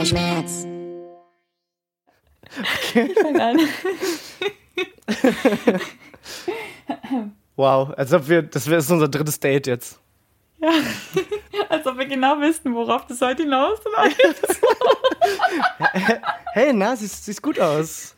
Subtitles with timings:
[0.00, 0.66] kein Schmerz.
[2.94, 3.60] Ich fange an.
[7.56, 10.00] Wow, als ob wir, das wäre unser drittes Date jetzt.
[10.60, 10.70] Ja,
[11.68, 14.20] als ob wir genau wüssten, worauf das heute hinausläuft.
[16.52, 18.16] Hey, na, siehst, siehst gut aus.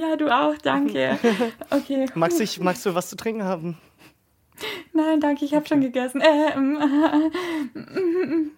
[0.00, 1.18] ja, du auch, danke.
[1.70, 2.06] Okay.
[2.14, 3.76] Magst du, ich- magst du was zu trinken haben?
[4.94, 6.22] Nein, danke, ich habe schon gegessen.
[6.22, 8.52] Äh, ähm,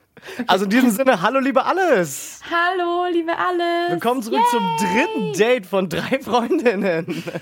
[0.47, 2.41] Also in diesem Sinne, hallo liebe Alles.
[2.51, 3.91] hallo, liebe Alice.
[3.91, 7.23] Willkommen zurück zum dritten Date von drei Freundinnen.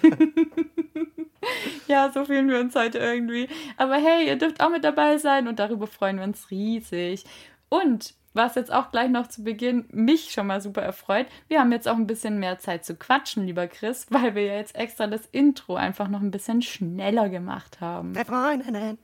[1.87, 3.49] Ja, so fühlen wir uns heute irgendwie.
[3.77, 7.25] Aber hey, ihr dürft auch mit dabei sein und darüber freuen wir uns riesig.
[7.69, 11.73] Und was jetzt auch gleich noch zu Beginn mich schon mal super erfreut, wir haben
[11.73, 15.07] jetzt auch ein bisschen mehr Zeit zu quatschen, lieber Chris, weil wir ja jetzt extra
[15.07, 18.13] das Intro einfach noch ein bisschen schneller gemacht haben.
[18.13, 18.99] Drei Freundinnen.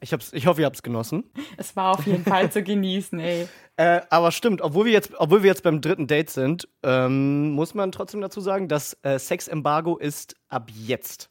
[0.00, 1.24] Ich, hab's, ich hoffe, ihr habt es genossen.
[1.56, 3.48] Es war auf jeden Fall zu genießen, ey.
[3.76, 7.72] Äh, aber stimmt, obwohl wir jetzt, obwohl wir jetzt beim dritten Date sind, ähm, muss
[7.72, 11.30] man trotzdem dazu sagen, das äh, Sexembargo ist ab jetzt.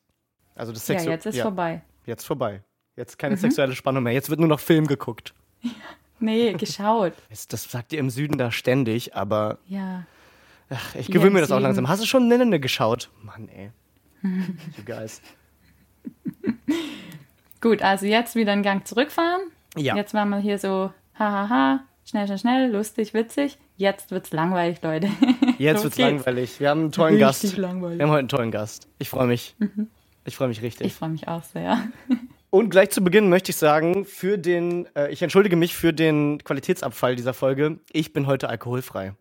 [0.55, 1.83] Also das Ja, Sex jetzt ist vorbei.
[2.07, 2.63] Jetzt vorbei.
[2.95, 4.13] Jetzt keine sexuelle Spannung mehr.
[4.13, 5.35] Jetzt wird nur noch Film geguckt.
[6.19, 7.13] Nee, geschaut.
[7.49, 10.05] Das, sagt ihr im Süden da ständig, aber Ja.
[10.69, 11.87] ach, ich gewöhne mir das auch langsam.
[11.87, 13.09] Hast du schon Nenne geschaut?
[13.21, 13.71] Mann, ey.
[14.23, 15.21] you guys.
[17.61, 19.41] Gut, also jetzt wieder einen Gang zurückfahren.
[19.75, 19.95] Ja.
[19.95, 23.57] Jetzt waren wir hier so, hahaha, schnell, schnell, schnell, lustig, witzig.
[23.75, 25.09] Jetzt wird's langweilig, Leute.
[25.57, 26.09] Jetzt wird's geht's.
[26.09, 26.59] langweilig.
[26.59, 27.57] Wir haben einen tollen Richtig Gast.
[27.57, 27.99] langweilig.
[27.99, 28.87] Wir haben heute einen tollen Gast.
[28.97, 29.55] Ich freue mich.
[30.25, 30.87] Ich freue mich richtig.
[30.87, 31.79] Ich freue mich auch sehr.
[32.49, 36.43] Und gleich zu Beginn möchte ich sagen, für den, äh, ich entschuldige mich für den
[36.43, 37.79] Qualitätsabfall dieser Folge.
[37.91, 39.13] Ich bin heute alkoholfrei.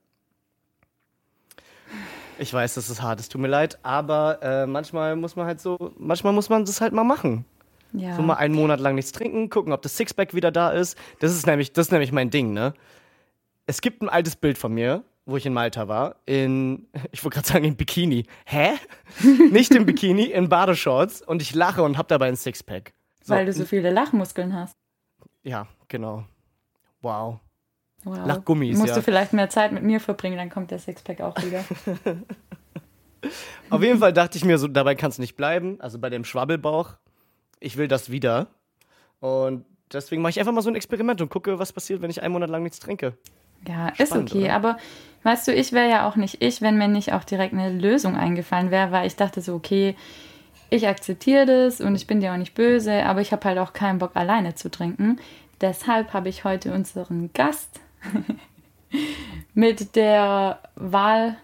[2.39, 5.61] Ich weiß, das ist hart, es tut mir leid, aber äh, manchmal muss man halt
[5.61, 7.45] so, manchmal muss man das halt mal machen.
[7.93, 8.17] Ja.
[8.17, 10.99] So mal einen Monat lang nichts trinken, gucken, ob das Sixpack wieder da ist.
[11.21, 12.75] Das ist nämlich, das ist nämlich mein Ding, ne?
[13.67, 17.37] Es gibt ein altes Bild von mir, wo ich in Malta war, in, ich wollte
[17.37, 18.25] gerade sagen, in Bikini.
[18.47, 18.73] Hä?
[19.51, 22.93] Nicht im Bikini, in Badeshorts und ich lache und hab dabei ein Sixpack.
[23.23, 24.73] So, Weil du so viele Lachmuskeln hast.
[25.43, 26.25] ja, genau.
[27.03, 27.41] Wow.
[28.05, 28.27] Wow.
[28.27, 28.95] Lachgummis, Musst ja.
[28.97, 31.65] du vielleicht mehr Zeit mit mir verbringen, dann kommt der Sixpack auch wieder.
[33.71, 35.81] Auf jeden Fall dachte ich mir so, dabei kann es nicht bleiben.
[35.81, 36.97] Also bei dem Schwabbelbauch.
[37.61, 38.49] Ich will das wieder.
[39.21, 42.23] Und deswegen mache ich einfach mal so ein Experiment und gucke, was passiert, wenn ich
[42.23, 43.15] einen Monat lang nichts trinke.
[43.67, 44.45] Ja, ist Spannend, okay.
[44.45, 44.55] oder?
[44.55, 44.77] Aber
[45.25, 48.17] weißt du, ich wäre ja auch nicht ich, wenn mir nicht auch direkt eine Lösung
[48.17, 49.97] eingefallen wäre, weil ich dachte so, okay,
[50.71, 53.73] ich akzeptiere das und ich bin dir auch nicht böse, aber ich habe halt auch
[53.73, 55.19] keinen Bock, alleine zu trinken.
[55.61, 57.81] Deshalb habe ich heute unseren Gast
[59.55, 61.37] mit der Wahl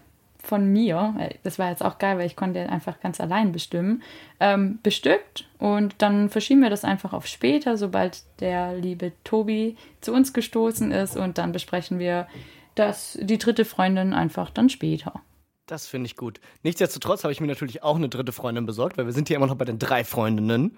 [0.45, 4.03] von mir, äh, das war jetzt auch geil, weil ich konnte einfach ganz allein bestimmen,
[4.39, 10.13] ähm, bestückt und dann verschieben wir das einfach auf später, sobald der liebe Tobi zu
[10.13, 12.27] uns gestoßen ist und dann besprechen wir
[12.75, 15.21] das, die dritte Freundin einfach dann später.
[15.65, 16.39] Das finde ich gut.
[16.61, 19.47] Nichtsdestotrotz habe ich mir natürlich auch eine dritte Freundin besorgt, weil wir sind hier immer
[19.47, 20.77] noch bei den drei Freundinnen.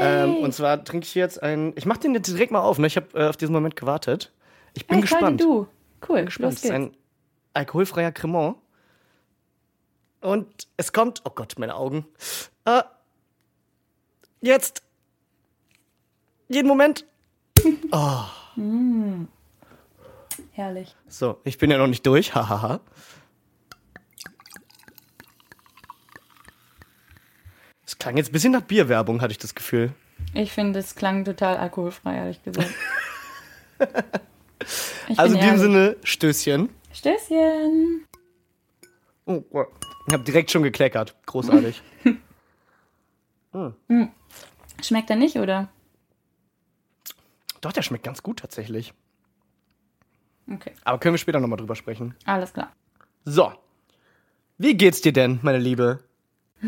[0.00, 1.72] Ähm, und zwar trinke ich jetzt einen.
[1.76, 2.78] Ich mache den jetzt direkt mal auf.
[2.78, 2.86] Ne?
[2.86, 4.30] Ich habe äh, auf diesen Moment gewartet.
[4.74, 5.40] Ich bin Hey, gespannt.
[5.40, 5.66] Du.
[6.06, 6.52] Cool, gespannt.
[6.52, 6.90] los Es ist ein
[7.54, 8.56] alkoholfreier Cremant.
[10.20, 11.22] Und es kommt.
[11.24, 12.06] Oh Gott, meine Augen.
[12.64, 12.82] Äh,
[14.40, 14.82] jetzt.
[16.48, 17.06] Jeden Moment.
[20.52, 20.94] Herrlich.
[21.08, 22.34] So, ich bin ja noch nicht durch.
[22.34, 22.80] Hahaha.
[27.86, 29.92] Es klang jetzt ein bisschen nach Bierwerbung, hatte ich das Gefühl.
[30.34, 32.70] Ich finde, es klang total alkoholfrei, ehrlich gesagt.
[35.16, 35.60] Also in ehrlich.
[35.60, 36.68] Sinne, Stößchen.
[36.92, 38.04] Stößchen.
[39.30, 39.64] Oh, oh.
[40.08, 41.14] Ich habe direkt schon gekleckert.
[41.26, 41.80] Großartig.
[44.82, 45.68] Schmeckt er nicht, oder?
[47.60, 48.92] Doch, der schmeckt ganz gut tatsächlich.
[50.50, 52.16] Okay, Aber können wir später nochmal drüber sprechen.
[52.24, 52.72] alles klar.
[53.24, 53.52] So.
[54.58, 56.00] Wie geht's dir denn, meine Liebe?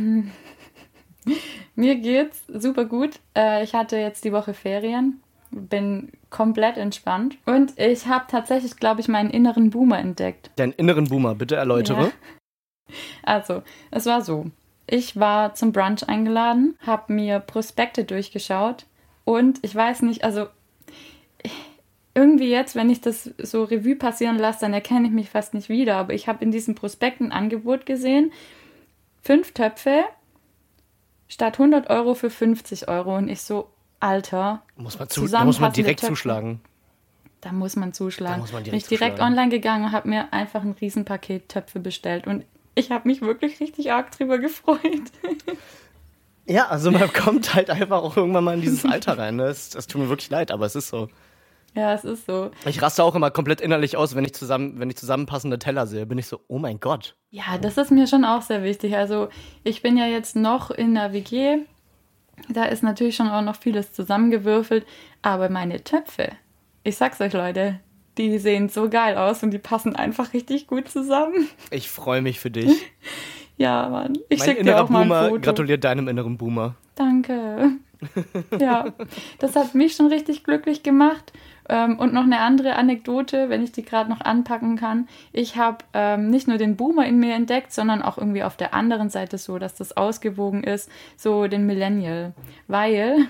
[1.74, 3.18] Mir geht's super gut.
[3.36, 5.20] Äh, ich hatte jetzt die Woche Ferien,
[5.50, 10.50] bin komplett entspannt und ich habe tatsächlich, glaube ich, meinen inneren Boomer entdeckt.
[10.56, 12.12] Deinen inneren Boomer, bitte erläutere.
[13.22, 14.46] Also, es war so.
[14.86, 18.84] Ich war zum Brunch eingeladen, habe mir Prospekte durchgeschaut
[19.24, 20.46] und ich weiß nicht, also
[22.14, 25.68] irgendwie jetzt, wenn ich das so Revue passieren lasse, dann erkenne ich mich fast nicht
[25.70, 28.32] wieder, aber ich habe in diesem Prospekt ein Angebot gesehen,
[29.22, 30.04] fünf Töpfe
[31.28, 33.70] statt 100 Euro für 50 Euro und ich so,
[34.00, 36.12] Alter, Muss man, zu, da muss man direkt Töpfe.
[36.12, 36.60] zuschlagen.
[37.40, 38.34] da muss man zuschlagen.
[38.34, 39.32] Da muss man Bin direkt ich direkt zuschlagen.
[39.32, 42.44] online gegangen und habe mir einfach ein Riesenpaket Töpfe bestellt und
[42.74, 44.80] ich habe mich wirklich richtig arg drüber gefreut.
[46.46, 49.36] Ja, also man kommt halt einfach auch irgendwann mal in dieses Alter rein.
[49.36, 49.44] Ne?
[49.44, 51.08] Es, das tut mir wirklich leid, aber es ist so.
[51.74, 52.50] Ja, es ist so.
[52.66, 56.04] Ich raste auch immer komplett innerlich aus, wenn ich, zusammen, wenn ich zusammenpassende Teller sehe.
[56.04, 57.16] Bin ich so, oh mein Gott.
[57.30, 58.96] Ja, das ist mir schon auch sehr wichtig.
[58.96, 59.28] Also
[59.64, 61.58] ich bin ja jetzt noch in der WG.
[62.48, 64.84] Da ist natürlich schon auch noch vieles zusammengewürfelt.
[65.22, 66.32] Aber meine Töpfe,
[66.82, 67.80] ich sag's euch Leute,
[68.18, 71.48] die sehen so geil aus und die passen einfach richtig gut zusammen.
[71.70, 72.70] Ich freue mich für dich.
[73.58, 74.14] Ja, Mann.
[74.28, 75.40] Ich mein schicke dir auch mal ein Boomer Foto.
[75.42, 76.74] gratuliert deinem inneren Boomer.
[76.96, 77.72] Danke.
[78.58, 78.86] ja,
[79.38, 81.32] das hat mich schon richtig glücklich gemacht.
[81.68, 85.06] Ähm, und noch eine andere Anekdote, wenn ich die gerade noch anpacken kann.
[85.32, 88.74] Ich habe ähm, nicht nur den Boomer in mir entdeckt, sondern auch irgendwie auf der
[88.74, 92.34] anderen Seite so, dass das ausgewogen ist, so den Millennial.
[92.66, 93.28] Weil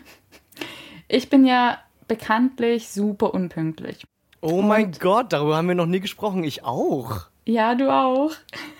[1.08, 1.78] ich bin ja
[2.08, 4.04] bekanntlich super unpünktlich.
[4.42, 6.42] Oh mein Gott, darüber haben wir noch nie gesprochen.
[6.44, 7.28] Ich auch.
[7.44, 8.32] Ja, du auch.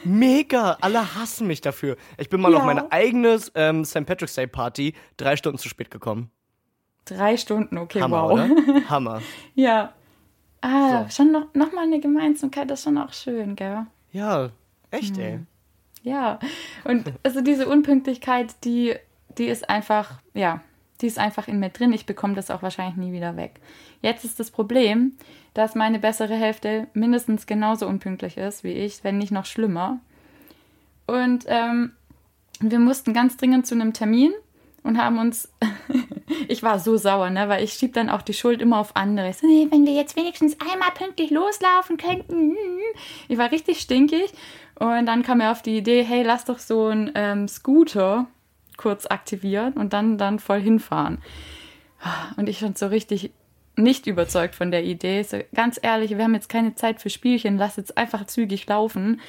[0.04, 1.96] Mega, alle hassen mich dafür.
[2.18, 2.58] Ich bin mal Ja.
[2.58, 4.04] auf meine eigene ähm, St.
[4.04, 6.30] Patrick's Day Party drei Stunden zu spät gekommen.
[7.04, 8.32] Drei Stunden, okay, Hammer, wow.
[8.32, 8.48] oder?
[8.90, 9.22] Hammer.
[9.54, 9.92] Ja.
[10.60, 11.10] Ah, So.
[11.24, 13.86] schon noch, noch mal eine Gemeinsamkeit, das ist schon auch schön, gell?
[14.12, 14.50] Ja,
[14.90, 15.40] echt, ey.
[16.04, 16.38] Ja.
[16.84, 18.94] Und also diese Unpünktlichkeit, die,
[19.38, 20.60] die ist einfach, ja,
[21.00, 21.92] die ist einfach in mir drin.
[21.92, 23.60] Ich bekomme das auch wahrscheinlich nie wieder weg.
[24.02, 25.16] Jetzt ist das Problem,
[25.54, 30.00] dass meine bessere Hälfte mindestens genauso unpünktlich ist wie ich, wenn nicht noch schlimmer.
[31.06, 31.92] Und ähm,
[32.60, 34.32] wir mussten ganz dringend zu einem Termin
[34.82, 35.52] und haben uns.
[36.48, 37.48] ich war so sauer, ne?
[37.48, 39.30] Weil ich schieb dann auch die Schuld immer auf andere.
[39.30, 42.56] Ich so, nee, wenn wir jetzt wenigstens einmal pünktlich loslaufen könnten.
[43.28, 44.32] Ich war richtig stinkig.
[44.76, 48.26] Und dann kam er auf die Idee, hey, lass doch so einen ähm, Scooter
[48.76, 51.18] kurz aktivieren und dann, dann voll hinfahren.
[52.36, 53.32] Und ich schon so richtig
[53.76, 55.22] nicht überzeugt von der Idee.
[55.22, 59.20] So, ganz ehrlich, wir haben jetzt keine Zeit für Spielchen, lass jetzt einfach zügig laufen.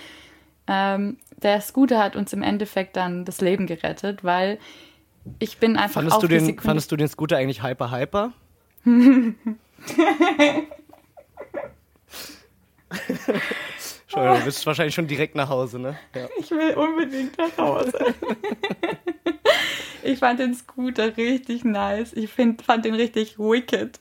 [0.67, 4.59] Ähm, der Scooter hat uns im Endeffekt dann das Leben gerettet, weil
[5.39, 8.31] ich bin einfach Fandest auf du, den, Sekunde- fandest du den Scooter eigentlich hyper hyper?
[14.13, 15.97] Entschuldigung, du bist wahrscheinlich schon direkt nach Hause, ne?
[16.15, 16.27] Ja.
[16.39, 17.93] Ich will unbedingt nach Hause.
[20.03, 22.13] ich fand den Scooter richtig nice.
[22.13, 23.99] Ich find, fand den richtig wicked.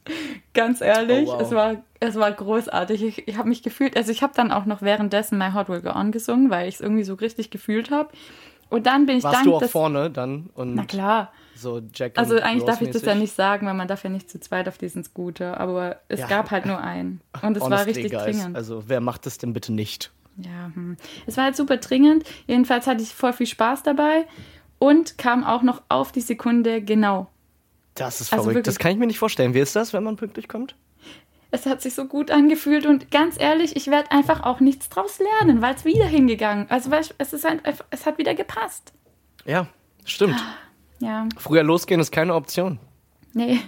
[0.54, 1.40] Ganz ehrlich, Oh, wow.
[1.40, 3.02] es, war, es war großartig.
[3.02, 5.80] Ich, ich habe mich gefühlt, also ich habe dann auch noch währenddessen My Hot Will
[5.80, 8.10] Go On gesungen, weil ich es irgendwie so richtig gefühlt habe.
[8.68, 11.32] Und dann bin ich Warst dank du auch vorne dann und Na klar.
[11.62, 14.28] So Jack Also eigentlich darf ich das ja nicht sagen, weil man darf ja nicht
[14.28, 15.58] zu zweit auf diesen Scooter.
[15.58, 16.26] Aber es Ja.
[16.26, 17.20] gab halt nur einen.
[17.40, 18.56] Und es war richtig guys, dringend.
[18.56, 20.10] Also wer macht das denn bitte nicht?
[20.36, 20.96] Ja, hm.
[21.26, 22.24] es war halt super dringend.
[22.46, 24.26] Jedenfalls hatte ich voll viel Spaß dabei
[24.78, 27.28] und kam auch noch auf die Sekunde genau.
[27.94, 28.56] Das ist Also verrückt.
[28.56, 28.74] wirklich.
[28.74, 29.54] Das kann ich mir nicht vorstellen.
[29.54, 30.74] Wie ist das, wenn man pünktlich kommt?
[31.50, 35.18] Es hat sich so gut angefühlt und ganz ehrlich, ich werde einfach auch nichts draus
[35.18, 36.64] lernen, weil es wieder hingegangen.
[36.70, 37.60] Also weil es ist halt
[37.90, 38.94] es hat wieder gepasst.
[39.44, 39.66] Ja,
[40.06, 40.42] stimmt.
[41.02, 42.78] Ja, Früher losgehen ist keine Option.
[43.34, 43.58] nee.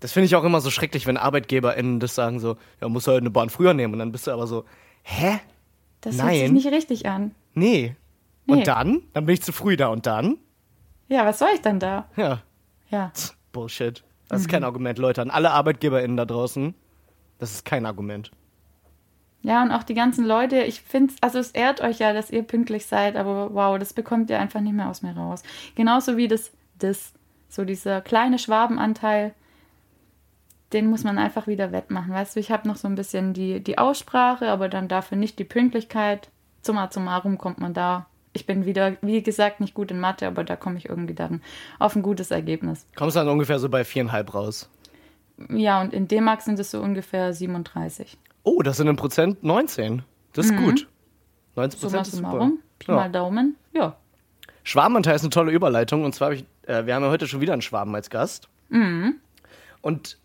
[0.00, 3.18] Das finde ich auch immer so schrecklich, wenn ArbeitgeberInnen das sagen so, ja, muss halt
[3.20, 3.94] eine Bahn früher nehmen.
[3.94, 4.64] Und dann bist du aber so,
[5.02, 5.40] hä?
[6.02, 6.52] Das fühlt sich Nein.
[6.52, 7.34] nicht richtig an.
[7.54, 7.96] Nee.
[8.46, 8.52] Nee.
[8.54, 9.02] Und dann?
[9.12, 9.88] Dann bin ich zu früh da.
[9.88, 10.36] Und dann?
[11.08, 12.06] Ja, was soll ich dann da?
[12.14, 12.42] Ja,
[12.90, 13.10] Ja.
[13.50, 14.04] Bullshit.
[14.28, 14.50] Das ist Mhm.
[14.52, 15.20] kein Argument, Leute.
[15.20, 16.74] An alle ArbeitgeberInnen da draußen,
[17.40, 18.30] das ist kein Argument.
[19.42, 22.42] Ja, und auch die ganzen Leute, ich finde, also es ehrt euch ja, dass ihr
[22.44, 25.42] pünktlich seid, aber wow, das bekommt ihr einfach nicht mehr aus mir raus.
[25.74, 27.12] Genauso wie das, das,
[27.48, 29.34] so dieser kleine Schwabenanteil,
[30.72, 32.12] den muss man einfach wieder wettmachen.
[32.12, 35.38] Weißt du, ich habe noch so ein bisschen die, die Aussprache, aber dann dafür nicht
[35.38, 36.28] die Pünktlichkeit.
[36.62, 38.06] Summa summarum kommt man da.
[38.34, 41.40] Ich bin wieder, wie gesagt, nicht gut in Mathe, aber da komme ich irgendwie dann
[41.78, 42.86] auf ein gutes Ergebnis.
[42.94, 44.68] Kommst dann ungefähr so bei viereinhalb raus.
[45.48, 48.18] Ja, und in D-Max sind es so ungefähr 37.
[48.42, 50.02] Oh, das sind im Prozent 19.
[50.34, 50.86] Das ist gut.
[51.56, 52.50] 19 Summa Prozent ist super.
[52.78, 52.96] Pi Ja.
[52.96, 53.96] mal Daumen, ja.
[54.62, 56.04] Schwabenanteil ist eine tolle Überleitung.
[56.04, 58.48] Und zwar habe ich, äh, wir haben ja heute schon wieder einen Schwaben als Gast.
[59.80, 60.18] Und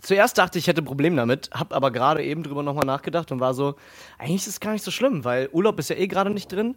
[0.00, 3.30] zuerst dachte ich, ich hätte ein Problem damit, habe aber gerade eben drüber nochmal nachgedacht
[3.30, 3.76] und war so,
[4.18, 6.76] eigentlich ist es gar nicht so schlimm, weil Urlaub ist ja eh gerade nicht drin.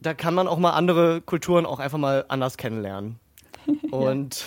[0.00, 3.18] Da kann man auch mal andere Kulturen auch einfach mal anders kennenlernen.
[3.90, 4.44] Und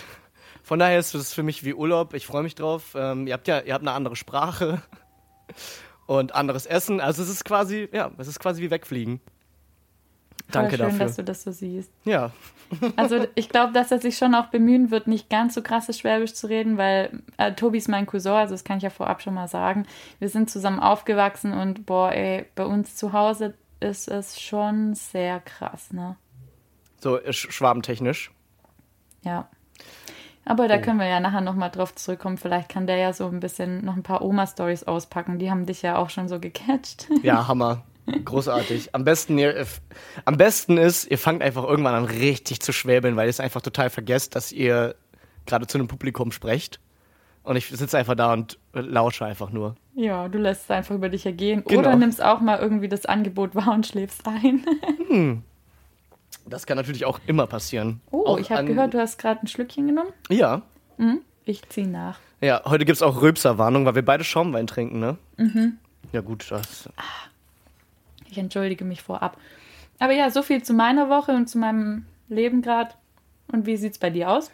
[0.63, 2.13] von daher ist es für mich wie Urlaub.
[2.13, 2.95] Ich freue mich drauf.
[2.95, 4.81] Ähm, ihr habt ja, ihr habt eine andere Sprache
[6.07, 7.01] und anderes Essen.
[7.01, 9.19] Also es ist quasi, ja, es ist quasi wie wegfliegen.
[10.49, 11.05] Danke schön, dafür.
[11.05, 11.91] dass du das so siehst.
[12.05, 12.31] Ja,
[12.95, 16.33] Also ich glaube, dass er sich schon auch bemühen wird, nicht ganz so krasses Schwäbisch
[16.33, 19.33] zu reden, weil äh, Tobi ist mein Cousin, also das kann ich ja vorab schon
[19.33, 19.85] mal sagen.
[20.19, 25.39] Wir sind zusammen aufgewachsen und boah, ey, bei uns zu Hause ist es schon sehr
[25.41, 26.15] krass, ne?
[26.99, 28.31] so äh, sch- schwabentechnisch.
[29.23, 29.47] Ja.
[30.45, 30.81] Aber da Oh.
[30.81, 32.37] können wir ja nachher nochmal drauf zurückkommen.
[32.37, 35.37] Vielleicht kann der ja so ein bisschen noch ein paar Oma-Stories auspacken.
[35.39, 37.07] Die haben dich ja auch schon so gecatcht.
[37.21, 37.83] Ja, Hammer.
[38.25, 38.93] Großartig.
[38.93, 39.65] Am besten, ihr, äh,
[40.25, 43.61] am besten ist, ihr fangt einfach irgendwann an, richtig zu schwäbeln, weil ihr es einfach
[43.61, 44.95] total vergesst, dass ihr
[45.45, 46.79] gerade zu einem Publikum sprecht.
[47.43, 49.75] Und ich sitze einfach da und lausche einfach nur.
[49.95, 51.63] Ja, du lässt es einfach über dich ergehen.
[51.65, 51.79] Genau.
[51.79, 54.65] Oder nimmst auch mal irgendwie das Angebot wahr und schläfst ein.
[56.45, 58.01] Das kann natürlich auch immer passieren.
[58.09, 60.11] Oh, auch ich habe gehört, du hast gerade ein Schlückchen genommen.
[60.29, 60.63] Ja.
[61.45, 62.19] Ich ziehe nach.
[62.39, 65.17] Ja, heute gibt es auch Rülpserwarnung, weil wir beide Schaumwein trinken, ne?
[65.37, 65.77] Mhm.
[66.11, 66.89] Ja, gut, das.
[68.31, 69.37] Ich entschuldige mich vorab.
[69.99, 72.95] Aber ja, so viel zu meiner Woche und zu meinem Leben gerade.
[73.51, 74.49] Und wie sieht's bei dir aus?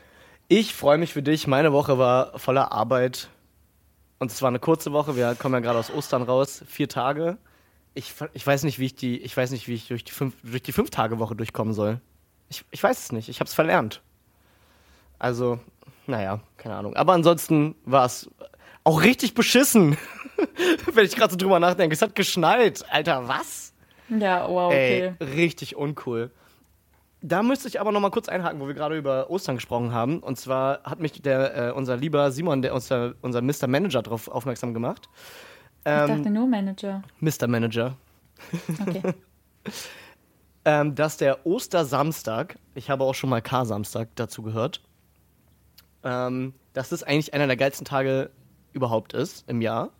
[0.50, 1.46] Ich freue mich für dich.
[1.48, 3.30] Meine Woche war voller Arbeit.
[4.20, 5.16] Und es war eine kurze Woche.
[5.16, 6.64] Wir kommen ja gerade aus Ostern raus.
[6.68, 7.38] Vier Tage.
[7.94, 10.36] Ich, ich weiß nicht, wie ich die, ich weiß nicht, wie ich durch die fünf,
[10.42, 12.02] durch die fünf Tage Woche durchkommen soll.
[12.50, 13.30] Ich, ich weiß es nicht.
[13.30, 14.02] Ich habe es verlernt.
[15.20, 15.60] Also,
[16.08, 16.96] naja, keine Ahnung.
[16.96, 18.30] Aber ansonsten war es
[18.88, 19.98] auch richtig beschissen.
[20.94, 21.94] Wenn ich gerade so drüber nachdenke.
[21.94, 22.86] Es hat geschneit.
[22.89, 23.74] Alter, was?
[24.08, 25.13] Ja, wow, okay.
[25.20, 26.32] Ey, richtig uncool.
[27.22, 30.20] Da müsste ich aber noch mal kurz einhaken, wo wir gerade über Ostern gesprochen haben.
[30.20, 33.67] Und zwar hat mich der, äh, unser lieber Simon, der, unser, unser Mr.
[33.67, 35.10] Manager, darauf aufmerksam gemacht.
[35.79, 37.03] ich Ähm, dachte nur Manager.
[37.20, 37.48] Mr.
[37.48, 37.98] Manager.
[38.88, 39.01] Okay.
[40.63, 44.82] Ähm, dass der Ostersamstag, ich habe auch schon mal K-Samstag dazu gehört,
[46.03, 48.32] ähm, dass das eigentlich einer der geilsten Tage
[48.78, 49.92] überhaupt ist im Jahr,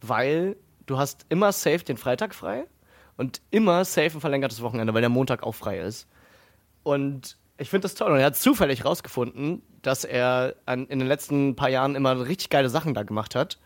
[0.00, 2.64] weil du hast immer safe den Freitag frei
[3.16, 6.08] und immer safe ein verlängertes Wochenende, weil der Montag auch frei ist.
[6.82, 8.12] Und ich finde das toll.
[8.12, 12.50] Und er hat zufällig rausgefunden, dass er an, in den letzten paar Jahren immer richtig
[12.50, 13.58] geile Sachen da gemacht hat.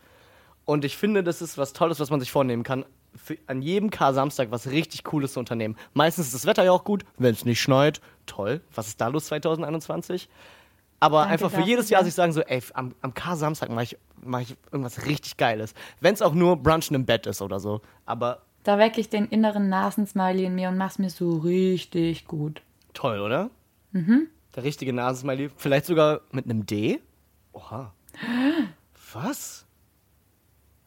[0.65, 2.85] Und ich finde, das ist was Tolles, was man sich vornehmen kann.
[3.15, 5.77] Für, an jedem K-Samstag was richtig Cooles zu unternehmen.
[5.93, 8.01] Meistens ist das Wetter ja auch gut, wenn es nicht schneit.
[8.25, 8.61] Toll.
[8.73, 10.29] Was ist da los 2021?
[11.03, 12.05] Aber Danke einfach für dafür, jedes Jahr ja.
[12.05, 15.73] sich sagen so, ey, am, am K-Samstag mache ich, mach ich irgendwas richtig Geiles.
[15.99, 17.81] Wenn es auch nur Brunchen im Bett ist oder so.
[18.05, 22.61] Aber Da wecke ich den inneren Nasensmiley in mir und mach's mir so richtig gut.
[22.93, 23.49] toll, oder?
[23.91, 24.27] Mhm.
[24.55, 25.49] Der richtige Nasensmiley.
[25.57, 27.01] Vielleicht sogar mit einem D?
[27.51, 27.91] Oha.
[29.13, 29.65] Was?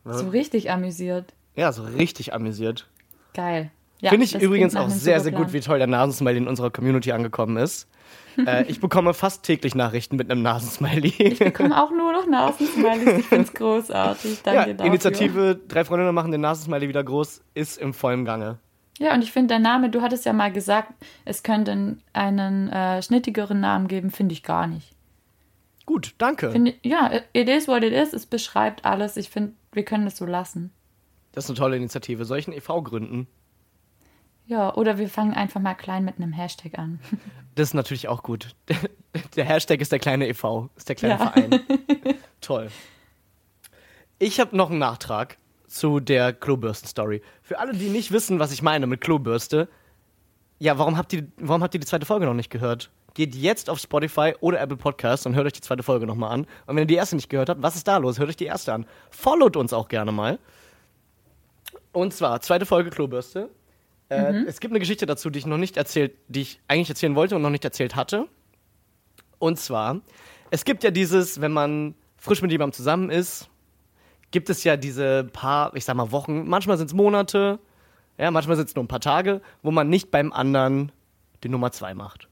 [0.04, 1.34] So richtig amüsiert.
[1.56, 2.88] Ja, so richtig amüsiert.
[3.34, 3.70] Geil.
[4.00, 7.12] Ja, Finde ich übrigens auch sehr, sehr gut, wie toll der Nasensmiley in unserer Community
[7.12, 7.88] angekommen ist.
[8.46, 11.14] äh, ich bekomme fast täglich Nachrichten mit einem Nasensmiley.
[11.18, 13.20] Ich bekomme auch nur noch Nasensmileys.
[13.20, 14.42] Ich find's großartig.
[14.42, 14.86] Danke ja, dafür.
[14.86, 18.58] Initiative Drei Freundinnen machen den Nasensmiley wieder groß, ist im vollen Gange.
[18.98, 20.92] Ja, und ich finde, der Name, du hattest ja mal gesagt,
[21.24, 24.94] es könnte einen äh, schnittigeren Namen geben, finde ich gar nicht.
[25.84, 26.50] Gut, danke.
[26.50, 28.12] Find, ja, it is what it is.
[28.12, 29.16] Es beschreibt alles.
[29.16, 30.72] Ich finde, wir können es so lassen.
[31.32, 32.24] Das ist eine tolle Initiative.
[32.24, 32.82] Soll ich einen e.V.
[32.82, 33.28] gründen?
[34.46, 37.00] Ja, oder wir fangen einfach mal klein mit einem Hashtag an.
[37.56, 38.54] Das ist natürlich auch gut.
[39.36, 41.30] Der Hashtag ist der kleine e.V., ist der kleine Ja.
[41.30, 41.60] Verein.
[42.42, 42.68] Toll.
[44.18, 47.22] Ich habe noch einen Nachtrag zu der Klobürsten-Story.
[47.40, 49.68] Für alle, die nicht wissen, was ich meine mit Klobürste,
[50.58, 52.90] ja, warum habt ihr, warum habt ihr die zweite Folge noch nicht gehört?
[53.14, 56.40] Geht jetzt auf Spotify oder Apple Podcasts und hört euch die zweite Folge nochmal an.
[56.66, 58.18] Und wenn ihr die erste nicht gehört habt, was ist da los?
[58.18, 58.84] Hört euch die erste an.
[59.08, 60.38] Followt uns auch gerne mal.
[61.92, 63.48] Und zwar, zweite Folge Klobürste.
[64.08, 67.14] Äh, Es gibt eine Geschichte dazu, die ich noch nicht erzählt, die ich eigentlich erzählen
[67.16, 68.26] wollte und noch nicht erzählt hatte.
[69.38, 70.00] Und zwar,
[70.50, 73.48] es gibt ja dieses, wenn man frisch mit jemandem zusammen ist,
[74.30, 77.58] gibt es ja diese paar, ich sag mal, Wochen, manchmal sind es Monate,
[78.18, 80.90] ja, manchmal sind es nur ein paar Tage, wo man nicht beim anderen
[81.44, 82.28] die Nummer zwei macht.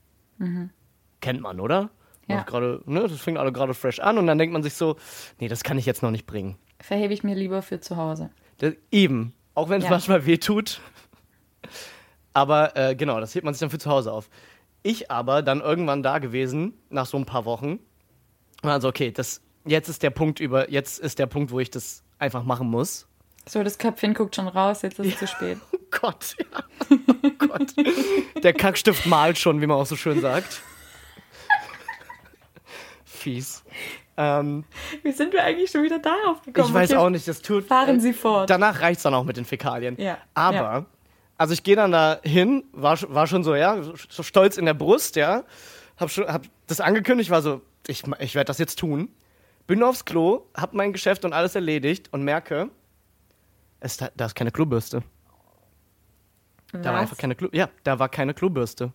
[1.20, 1.90] Kennt man, oder?
[2.26, 2.42] Ja.
[2.42, 4.96] Gerade, ne, das fängt alle gerade fresh an und dann denkt man sich so,
[5.38, 6.56] nee, das kann ich jetzt noch nicht bringen.
[6.80, 8.30] Verhebe ich mir lieber für zu Hause.
[8.58, 9.34] Das, eben.
[9.54, 9.90] Auch wenn es Ja.
[9.90, 10.80] manchmal weh tut.
[12.32, 14.28] Aber äh, genau, das hebt man sich dann für zu Hause auf.
[14.82, 17.78] Ich aber dann irgendwann da gewesen, nach so ein paar Wochen.
[18.62, 21.70] Und also, okay, das, jetzt ist der Punkt über, jetzt ist der Punkt, wo ich
[21.70, 23.06] das einfach machen muss.
[23.46, 25.58] So, das Köpfchen guckt schon raus, jetzt ist es zu spät.
[25.94, 26.96] Oh Gott, ja.
[27.22, 27.72] Oh Gott.
[28.42, 30.60] Der Kackstift malt schon, wie man auch so schön sagt.
[33.04, 33.62] Fies.
[34.16, 34.64] Ähm,
[35.02, 36.68] Wie sind wir eigentlich schon wieder darauf gekommen?
[36.68, 37.64] ich weiß Okay, auch nicht, das tut.
[37.64, 38.50] Fahren äh, Sie fort.
[38.50, 39.96] Danach reicht's dann auch mit den Fäkalien.
[40.00, 40.86] Ja, Aber, ja.
[41.36, 44.74] Also ich gehe dann da hin, war, war schon so, ja, so stolz in der
[44.74, 45.44] Brust, ja.
[45.96, 49.08] Hab, schon, hab das angekündigt, war so, ich, ich werde das jetzt tun.
[49.66, 52.70] Bin aufs Klo, hab mein Geschäft und alles erledigt und merke,
[53.80, 55.02] es, da, da ist keine Klobürste.
[56.72, 58.92] Da war einfach keine Klo ja, da war keine Klobürste.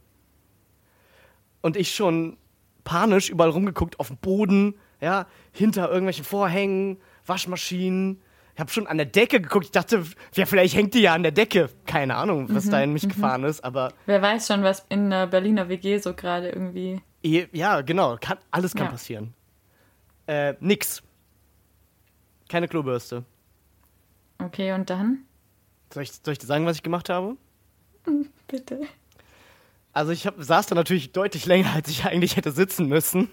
[1.62, 2.38] Und ich schon
[2.84, 8.22] panisch überall rumgeguckt, auf dem Boden, ja, hinter irgendwelchen Vorhängen, Waschmaschinen.
[8.60, 9.68] Ich habe schon an der Decke geguckt.
[9.68, 11.70] Ich dachte, ja, vielleicht hängt die ja an der Decke.
[11.86, 15.28] Keine Ahnung, was da in mich gefahren ist, aber Wer weiß schon, was in der
[15.28, 17.01] Berliner WG so gerade irgendwie.
[17.24, 18.92] ja, genau, kann, alles kann Ja.
[18.92, 19.34] passieren.
[20.28, 21.01] Äh, nix.
[22.50, 23.24] Keine Klobürste.
[24.39, 25.20] Okay, und dann?
[25.94, 27.38] Soll ich, soll ich dir sagen, was ich gemacht habe?
[28.50, 28.82] Bitte.
[29.94, 33.32] Also ich hab, saß da natürlich deutlich länger, als ich eigentlich hätte sitzen müssen.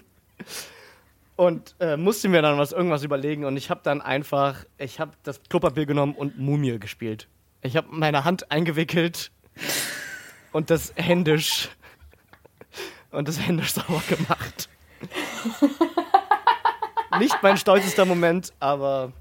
[1.37, 5.11] Und äh, musste mir dann was irgendwas überlegen und ich habe dann einfach, ich habe
[5.23, 7.29] das Klopapier genommen und Mumie gespielt.
[7.61, 9.31] Ich habe meine Hand eingewickelt
[10.51, 11.69] und das händisch
[13.11, 14.67] und das händisch sauber gemacht.
[17.19, 19.13] Nicht mein stolzester Moment, aber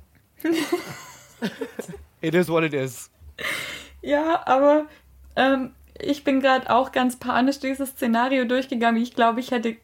[2.20, 3.10] it is what it is.
[4.00, 4.86] Ja, aber
[5.36, 9.02] ähm, ich bin gerade auch ganz panisch dieses Szenario durchgegangen.
[9.02, 9.76] Ich glaube, ich hätte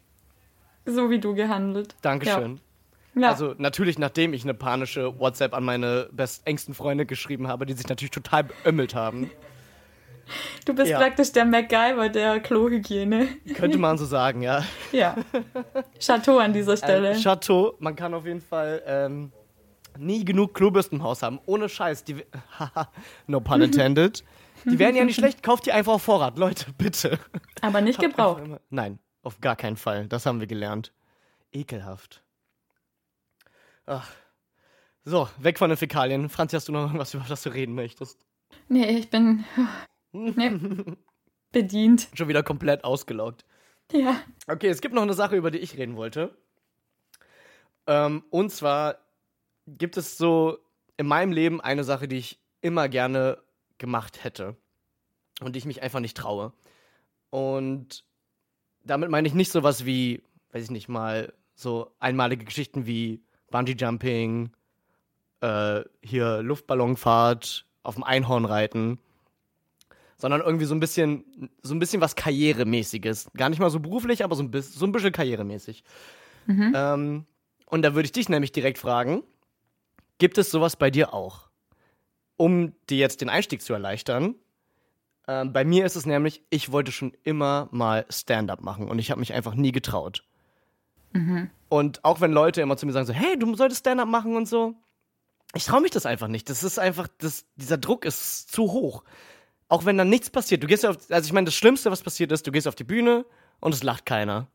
[0.86, 1.94] so wie du gehandelt.
[2.02, 2.60] Dankeschön.
[3.14, 3.28] Ja.
[3.28, 7.74] Also natürlich, nachdem ich eine panische WhatsApp an meine best engsten Freunde geschrieben habe, die
[7.74, 9.30] sich natürlich total beömmelt haben.
[10.64, 10.98] Du bist ja.
[10.98, 13.26] praktisch der MacGyver der Klohygiene.
[13.54, 14.64] Könnte man so sagen, ja.
[14.92, 15.16] Ja.
[15.98, 17.10] Chateau an dieser Stelle.
[17.10, 19.32] Äh, Chateau, man kann auf jeden Fall ähm,
[19.98, 21.40] nie genug Klobürsten im Haus haben.
[21.44, 22.04] Ohne Scheiß.
[22.04, 22.24] Die,
[23.26, 24.22] no pun intended.
[24.64, 25.42] Die wären ja nicht schlecht.
[25.42, 27.18] Kauft die einfach auf Vorrat, Leute, bitte.
[27.60, 28.42] Aber nicht gebraucht.
[28.70, 30.08] Nein, auf gar keinen Fall.
[30.08, 30.92] Das haben wir gelernt.
[31.52, 32.22] Ekelhaft.
[33.86, 34.10] Ach.
[35.04, 36.28] So, weg von den Fäkalien.
[36.28, 38.24] Franzi, hast du noch irgendwas, über das du reden möchtest?
[38.68, 39.44] Nee, ich bin
[40.12, 40.52] nee,
[41.50, 42.08] bedient.
[42.14, 43.44] Schon wieder komplett ausgelaugt.
[43.92, 44.20] Ja.
[44.46, 46.36] Okay, es gibt noch eine Sache, über die ich reden wollte.
[47.86, 48.98] Ähm, und zwar
[49.66, 50.58] gibt es so
[50.96, 53.42] in meinem Leben eine Sache, die ich immer gerne
[53.78, 54.56] gemacht hätte
[55.40, 56.52] und die ich mich einfach nicht traue.
[57.30, 58.04] Und
[58.84, 60.22] damit meine ich nicht sowas wie,
[60.52, 64.50] weiß ich nicht mal, so einmalige Geschichten wie Bungee Jumping,
[65.40, 68.98] äh, hier Luftballonfahrt, auf dem Einhorn reiten,
[70.16, 73.30] sondern irgendwie so ein bisschen, so ein bisschen was Karrieremäßiges.
[73.34, 75.82] Gar nicht mal so beruflich, aber so ein bisschen, so ein bisschen karrieremäßig.
[76.46, 76.72] Mhm.
[76.74, 77.26] Ähm,
[77.66, 79.22] und da würde ich dich nämlich direkt fragen,
[80.18, 81.48] gibt es sowas bei dir auch?
[82.36, 84.36] Um dir jetzt den Einstieg zu erleichtern,
[85.28, 89.10] ähm, bei mir ist es nämlich, ich wollte schon immer mal Stand-up machen und ich
[89.10, 90.24] habe mich einfach nie getraut.
[91.12, 91.50] Mhm.
[91.68, 94.46] Und auch wenn Leute immer zu mir sagen so, hey, du solltest Stand-up machen und
[94.46, 94.74] so,
[95.54, 96.48] ich traue mich das einfach nicht.
[96.50, 99.04] Das ist einfach, das, dieser Druck ist zu hoch.
[99.68, 100.62] Auch wenn dann nichts passiert.
[100.62, 102.84] Du gehst auf, also ich meine, das Schlimmste, was passiert ist, du gehst auf die
[102.84, 103.24] Bühne
[103.60, 104.48] und es lacht keiner.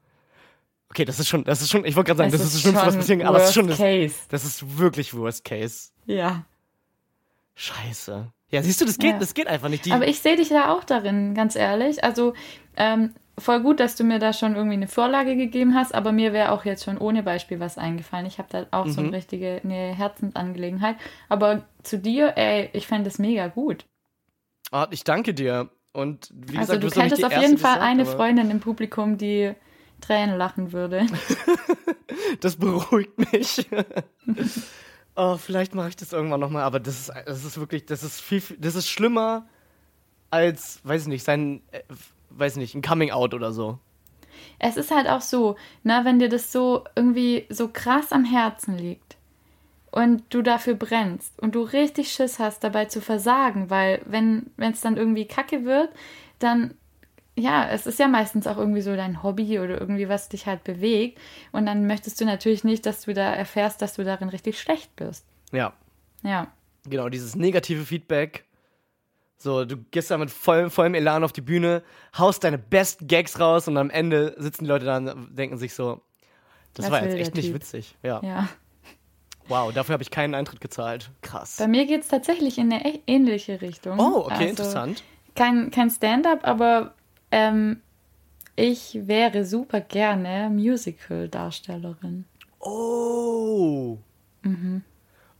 [0.89, 2.61] Okay, das ist schon, das ist schon, ich wollte gerade sagen, das, das ist das
[2.61, 5.91] Schlimmste, was passiert, aber es ist schon, das, das ist wirklich Worst Case.
[6.05, 6.45] Ja.
[7.55, 8.31] Scheiße.
[8.49, 9.19] Ja, siehst du, das geht, ja.
[9.19, 9.85] das geht einfach nicht.
[9.85, 12.03] Die Aber ich sehe dich da auch darin, ganz ehrlich.
[12.03, 12.33] Also,
[12.77, 16.33] ähm, voll gut, dass du mir da schon irgendwie eine Vorlage gegeben hast, aber mir
[16.33, 18.25] wäre auch jetzt schon ohne Beispiel was eingefallen.
[18.25, 18.91] Ich habe da auch mhm.
[18.91, 20.95] so eine richtige eine Herzensangelegenheit.
[21.29, 23.85] Aber zu dir, ey, ich fände das mega gut.
[24.71, 25.69] Oh, ich danke dir.
[25.93, 29.53] Und wie also gesagt, du hättest auf jeden Fall eine Freundin im Publikum, die
[29.99, 31.05] Tränen lachen würde.
[32.39, 33.67] das beruhigt mich.
[35.17, 38.21] oh, vielleicht mache ich das irgendwann nochmal, aber das ist, das ist wirklich, das ist
[38.21, 39.47] viel, das ist schlimmer
[40.29, 41.81] als, weiß ich nicht, sein, äh,
[42.29, 43.79] weiß nicht, ein Coming Out oder so.
[44.59, 48.77] Es ist halt auch so, ne, wenn dir das so irgendwie so krass am Herzen
[48.77, 49.17] liegt
[49.91, 54.81] und du dafür brennst und du richtig Schiss hast, dabei zu versagen, weil wenn es
[54.81, 55.89] dann irgendwie kacke wird,
[56.37, 56.75] dann
[57.37, 60.63] ja, es ist ja meistens auch irgendwie so dein Hobby oder irgendwie was dich halt
[60.63, 61.19] bewegt.
[61.51, 64.95] Und dann möchtest du natürlich nicht, dass du da erfährst, dass du darin richtig schlecht
[64.95, 65.25] bist.
[65.51, 65.73] Ja.
[66.23, 66.47] Ja.
[66.85, 68.45] Genau, dieses negative Feedback.
[69.37, 71.83] So, du gehst da mit voll, vollem Elan auf die Bühne,
[72.17, 75.75] haust deine Best Gags raus und am Ende sitzen die Leute da und denken sich
[75.75, 76.01] so,
[76.73, 77.95] das was war jetzt echt nicht witzig.
[78.01, 78.19] Ja.
[78.23, 78.49] ja.
[79.47, 81.11] Wow, dafür habe ich keinen Eintritt gezahlt.
[81.21, 81.57] Krass.
[81.57, 83.99] Bei mir geht es tatsächlich in eine ähnliche Richtung.
[83.99, 85.03] Oh, okay, also interessant.
[85.35, 86.95] Kein, kein Stand-up, aber
[87.31, 87.81] ähm,
[88.55, 92.25] ich wäre super gerne Musical-Darstellerin.
[92.59, 93.97] Oh.
[94.41, 94.81] Mhm.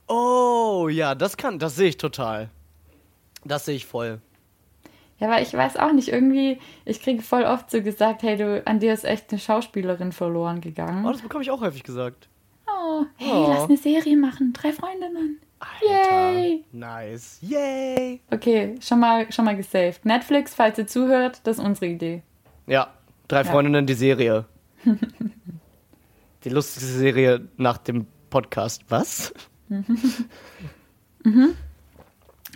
[0.08, 2.50] Oh, ja, das kann, das sehe ich total.
[3.44, 4.22] Das sehe ich voll.
[5.20, 8.66] Ja, aber ich weiß auch nicht, irgendwie, ich kriege voll oft so gesagt, hey, du,
[8.68, 11.06] an dir ist echt eine Schauspielerin verloren gegangen.
[11.06, 12.30] Oh, das bekomme ich auch häufig gesagt.
[12.68, 13.48] Oh, hey, oh.
[13.50, 15.42] lass eine Serie machen, drei Freundinnen.
[15.60, 16.66] Alter, Yay!
[16.72, 17.40] Nice.
[17.42, 18.22] Yay!
[18.32, 20.06] Okay, schon mal, schon mal gesaved.
[20.06, 22.24] Netflix, falls ihr zuhört, das ist unsere Idee.
[22.68, 22.94] Ja,
[23.28, 23.44] drei ja.
[23.46, 24.46] Freundinnen, die Serie.
[26.44, 28.84] die lustigste Serie nach dem Podcast.
[28.90, 29.34] Was?
[31.24, 31.56] mhm.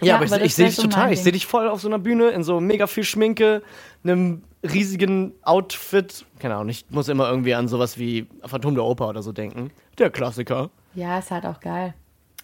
[0.01, 1.13] Ja, ja, aber, aber ich, ich sehe dich so total.
[1.13, 3.61] Ich sehe dich voll auf so einer Bühne in so mega viel Schminke,
[4.03, 6.25] einem riesigen Outfit.
[6.39, 9.71] Keine Ahnung, ich muss immer irgendwie an sowas wie Phantom der Oper oder so denken.
[9.97, 10.71] Der Klassiker.
[10.95, 11.93] Ja, ist halt auch geil.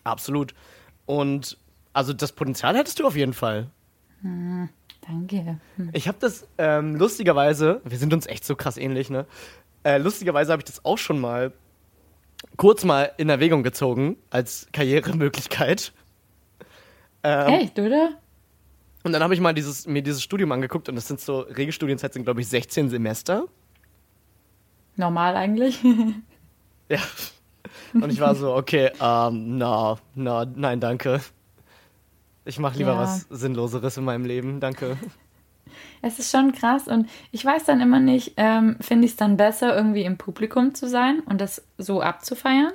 [0.07, 0.53] Absolut.
[1.05, 1.57] Und
[1.93, 3.69] also das Potenzial hättest du auf jeden Fall.
[4.21, 4.69] Hm,
[5.05, 5.59] danke.
[5.75, 5.89] Hm.
[5.93, 9.25] Ich habe das ähm, lustigerweise, wir sind uns echt so krass ähnlich, ne?
[9.83, 11.53] Äh, lustigerweise habe ich das auch schon mal
[12.55, 15.91] kurz mal in Erwägung gezogen als Karrieremöglichkeit.
[17.23, 18.11] Ähm, Echt, oder?
[19.03, 22.13] Und dann habe ich mal dieses, mir dieses Studium angeguckt und das sind so, Regelstudienzeit
[22.13, 23.45] sind glaube ich 16 Semester.
[24.95, 25.79] Normal eigentlich.
[26.89, 26.99] Ja.
[27.93, 31.21] Und ich war so, okay, ähm, na, na, nein, danke.
[32.45, 32.99] Ich mache lieber Ja.
[32.99, 34.97] was Sinnloseres in meinem Leben, danke.
[36.01, 39.35] Es ist schon krass und ich weiß dann immer nicht, ähm, finde ich es dann
[39.35, 42.71] besser, irgendwie im Publikum zu sein und das so abzufeiern?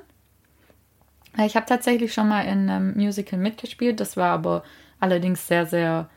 [1.39, 4.63] Ich habe tatsächlich schon mal in einem Musical mitgespielt, das war aber
[5.01, 6.11] allerdings sehr, sehr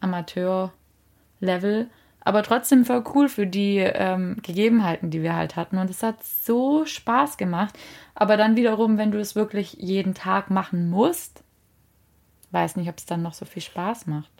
[0.00, 1.88] Amateur-Level,
[2.20, 6.22] aber trotzdem voll cool für die ähm, Gegebenheiten, die wir halt hatten und es hat
[6.22, 7.78] so Spaß gemacht.
[8.14, 11.42] Aber dann wiederum, wenn du es wirklich jeden Tag machen musst,
[12.50, 14.30] weiß nicht, ob es dann noch so viel Spaß macht.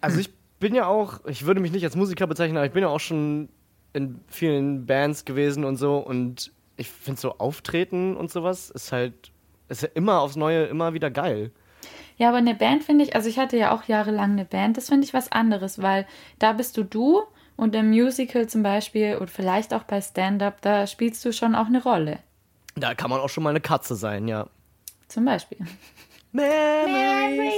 [0.00, 2.82] Also ich bin ja auch, ich würde mich nicht als Musiker bezeichnen, aber ich bin
[2.82, 3.48] ja auch schon
[3.92, 9.32] in vielen Bands gewesen und so und ich finde so Auftreten und sowas ist halt,
[9.68, 11.52] ist ja immer aufs Neue immer wieder geil.
[12.16, 14.88] Ja, aber eine Band finde ich, also ich hatte ja auch jahrelang eine Band, das
[14.88, 16.06] finde ich was anderes, weil
[16.38, 17.22] da bist du du
[17.56, 21.66] und im Musical zum Beispiel und vielleicht auch bei Stand-Up, da spielst du schon auch
[21.66, 22.18] eine Rolle.
[22.74, 24.46] Da kann man auch schon mal eine Katze sein, ja.
[25.08, 25.58] Zum Beispiel.
[26.32, 27.52] Memories.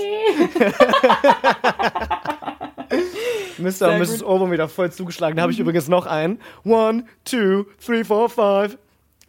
[3.80, 3.92] Mr.
[3.92, 4.22] Und Mrs.
[4.24, 5.36] Ohrwurm wieder voll zugeschlagen.
[5.36, 6.40] Da habe ich übrigens noch einen.
[6.64, 8.76] One, two, three, four, five.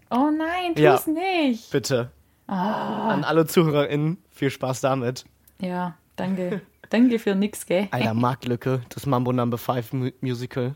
[0.10, 0.98] Oh nein, Ja.
[0.98, 1.72] tu's nicht.
[1.72, 2.10] Bitte.
[2.48, 5.26] An alle ZuhörerInnen, viel Spaß damit.
[5.60, 6.62] Ja, danke.
[6.90, 7.88] danke für nix, gell?
[7.92, 10.76] Alter, Marktlücke, das Mambo Number 5 Mu Musical.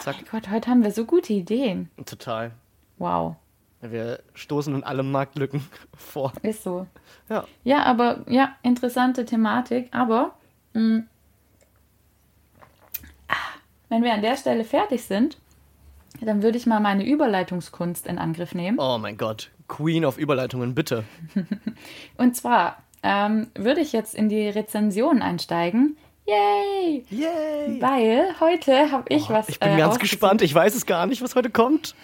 [0.00, 1.90] Zack, Mein Gott, heute haben wir so gute Ideen.
[2.06, 2.52] total.
[2.98, 3.36] Wow,
[3.80, 5.64] Wir stoßen in alle Marktlücken
[5.96, 6.32] vor.
[6.42, 6.86] ist so.
[7.28, 7.44] Ja.
[7.64, 9.88] Ja, aber ja, interessante Thematik.
[9.92, 10.34] Aber
[10.72, 11.02] mh,
[13.28, 13.34] ah,
[13.88, 15.38] wenn wir an der Stelle fertig sind,
[16.20, 18.78] dann würde ich mal meine Überleitungskunst in Angriff nehmen.
[18.78, 19.50] Oh mein Gott.
[19.68, 21.04] Queen of Überleitungen, bitte.
[22.16, 25.96] Und zwar ähm, würde ich jetzt in die Rezension einsteigen.
[26.26, 27.04] Yay!
[27.10, 27.80] Yay!
[27.80, 29.48] Weil heute habe ich was.
[29.48, 30.40] Ich bin äh, ganz gespannt.
[30.42, 31.96] Ich weiß es gar nicht, was heute kommt.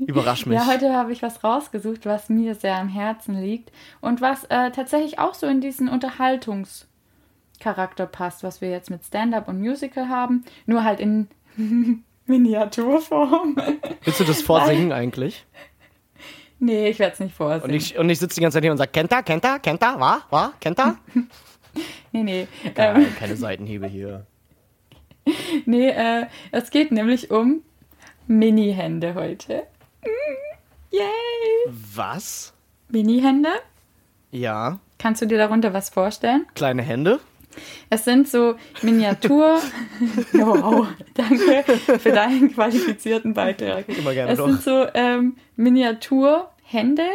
[0.00, 0.58] Überrasch mich.
[0.58, 3.70] Ja, heute habe ich was rausgesucht, was mir sehr am Herzen liegt
[4.00, 9.46] und was äh, tatsächlich auch so in diesen Unterhaltungscharakter passt, was wir jetzt mit Stand-up
[9.46, 11.28] und Musical haben, nur halt in
[12.26, 13.56] Miniaturform.
[14.04, 15.44] Willst du das vorsingen eigentlich?
[16.58, 17.74] nee, ich werde es nicht Und vorsingen.
[17.76, 19.82] ich, und ich sitze die ganze Zeit hier und sage, kennt er, kennt er, kennt
[19.82, 20.96] er, wa, wa, kennt er?
[22.12, 22.48] nee, nee.
[22.64, 24.26] Ähm, Geil, keine Seitenhiebe hier.
[25.66, 27.62] nee, äh, es geht nämlich um
[28.26, 29.66] Mini-Hände heute.
[30.02, 31.74] Mm, Yay!
[31.94, 32.52] Was?
[32.88, 33.50] Mini-Hände?
[34.30, 36.46] Ja, Kannst du dir darunter was vorstellen?
[36.54, 37.20] kleine Hände.
[37.90, 39.58] Es sind so Miniatur.
[40.32, 41.64] wow, danke
[41.98, 43.88] für deinen qualifizierten Beitrag.
[43.88, 44.46] Immer gerne Es doch.
[44.46, 47.06] sind so ähm, Miniaturhände,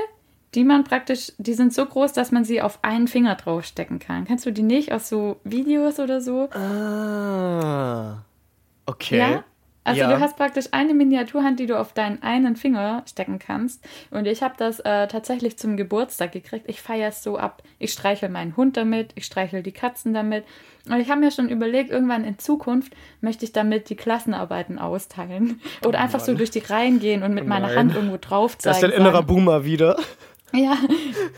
[0.56, 4.26] die man praktisch, die sind so groß, dass man sie auf einen Finger draufstecken kann.
[4.26, 6.50] Kennst du die nicht aus so Videos oder so?
[6.52, 8.24] Ah.
[8.86, 9.18] Okay.
[9.18, 9.44] Ja.
[9.84, 10.10] Also Ja.
[10.10, 13.84] du hast praktisch eine Miniaturhand, die du auf deinen einen Finger stecken kannst.
[14.12, 16.65] Und ich habe das äh, tatsächlich zum Geburtstag gekriegt.
[16.70, 17.63] Ich feiere es so ab.
[17.80, 20.44] Ich streichel meinen Hund damit, ich streichel die Katzen damit.
[20.88, 25.60] Und ich habe mir schon überlegt, irgendwann in Zukunft möchte ich damit die Klassenarbeiten austeilen.
[25.86, 27.74] Oder einfach so durch die Reihen gehen und mit Oh meiner.
[27.76, 28.76] Hand irgendwo drauf Das zeigen.
[28.76, 29.98] ist dein innerer sagen, Boomer wieder.
[30.54, 30.78] ja,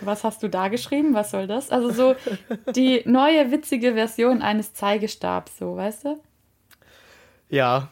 [0.02, 1.14] was hast du da geschrieben?
[1.14, 1.70] Was soll das?
[1.72, 2.16] Also so
[2.76, 6.20] die neue witzige Version eines Zeigestabs, so, weißt du?
[7.50, 7.90] Ja,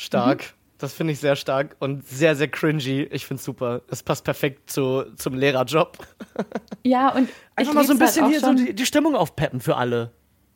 [0.00, 0.38] stark.
[0.40, 0.44] Mhm.
[0.78, 3.02] Das finde ich sehr stark und sehr, sehr cringy.
[3.10, 3.82] Ich finde es super.
[3.88, 5.98] Das passt perfekt zu, zum Lehrerjob.
[6.82, 9.14] Ja, und Einfach ich mal so ein lieb's bisschen halt hier so die, die Stimmung
[9.14, 10.10] aufpeppen für alle.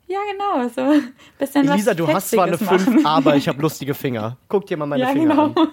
[0.06, 3.06] Ja, genau, so ein bisschen Elisa, was du hast zwar eine Fetziges 5, machen.
[3.06, 4.38] aber ich habe lustige Finger.
[4.48, 5.44] Guck dir mal meine Ja, Finger genau.
[5.46, 5.54] an.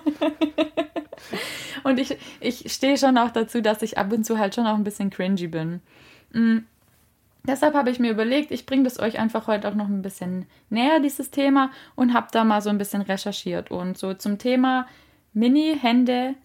[1.84, 4.76] Und ich, ich stehe schon auch dazu, dass ich ab und zu halt schon auch
[4.76, 5.82] ein bisschen cringy bin.
[7.48, 10.46] Deshalb habe ich mir überlegt, ich bringe das euch einfach heute auch noch ein bisschen
[10.70, 14.86] näher, dieses Thema, und habe da mal so ein bisschen recherchiert und so zum Thema
[15.34, 16.36] Mini-Hände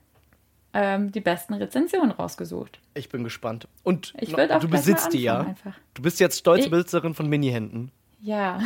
[0.72, 2.80] ähm, die besten Rezensionen rausgesucht.
[2.94, 3.68] Ich bin gespannt.
[3.82, 5.40] Und Ich no- würde auch du besitzt die, ja?
[5.40, 5.74] einfach.
[5.94, 7.90] Du bist jetzt stolze Besitzerin von Mini-Händen.
[8.20, 8.58] Ja,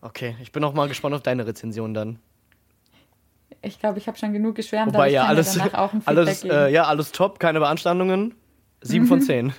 [0.00, 2.18] Okay, ich bin auch mal gespannt auf deine Rezension dann.
[3.60, 6.00] ich glaube, ich habe schon genug geschwärmt, Wobei aber ich ja alles, danach auch ein
[6.02, 8.34] Feedback alles, äh, ja, alles top, keine Beanstandungen.
[8.80, 9.52] Sieben von zehn.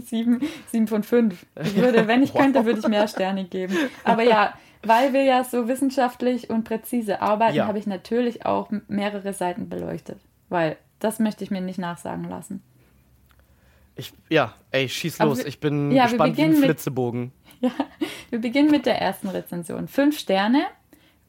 [0.00, 1.46] Sieben, sieben von fünf.
[1.62, 3.76] Ich würde, wenn ich könnte, würde ich mehr Sterne geben.
[4.04, 7.66] Aber ja, weil wir ja so wissenschaftlich und präzise arbeiten, Ja.
[7.66, 10.18] habe ich natürlich auch mehrere Seiten beleuchtet.
[10.48, 12.62] Weil das möchte ich mir nicht nachsagen lassen.
[13.94, 15.38] Ich, ja, ey, schieß los.
[15.38, 17.32] wir- Ich bin ja, gespannt wie ein beginnen mit- Flitzebogen.
[17.60, 17.70] Ja,
[18.28, 19.88] wir beginnen mit der ersten Rezension.
[19.88, 20.66] Fünf Sterne.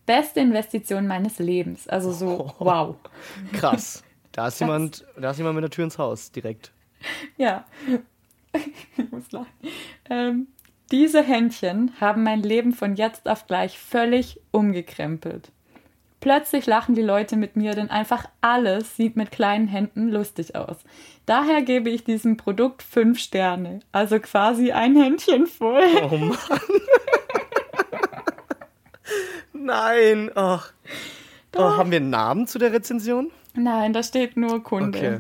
[0.06, 1.88] Beste Investition meines Lebens.
[1.88, 2.96] Also so, wow.
[3.54, 4.04] Krass.
[4.34, 6.74] Da ist jemand, da ist jemand mit der Tür ins Haus direkt.
[7.38, 7.64] Ja.
[8.98, 9.48] Ich muss lachen.
[10.10, 10.48] Ähm,
[10.92, 15.52] diese Händchen haben mein Leben von jetzt auf gleich völlig umgekrempelt.
[16.20, 20.78] Plötzlich lachen die Leute mit mir, denn einfach alles sieht mit kleinen Händen lustig aus.
[21.28, 23.82] Daher gebe ich diesem Produkt fünf Sterne.
[23.92, 25.84] Also quasi ein Händchen voll.
[26.10, 26.38] Oh Mann.
[29.54, 30.32] Nein.
[30.34, 30.74] Ach.
[31.56, 33.32] Oh, haben wir einen Namen zu der Rezension?
[33.54, 34.98] Nein, da steht nur Kunde.
[34.98, 35.20] Okay.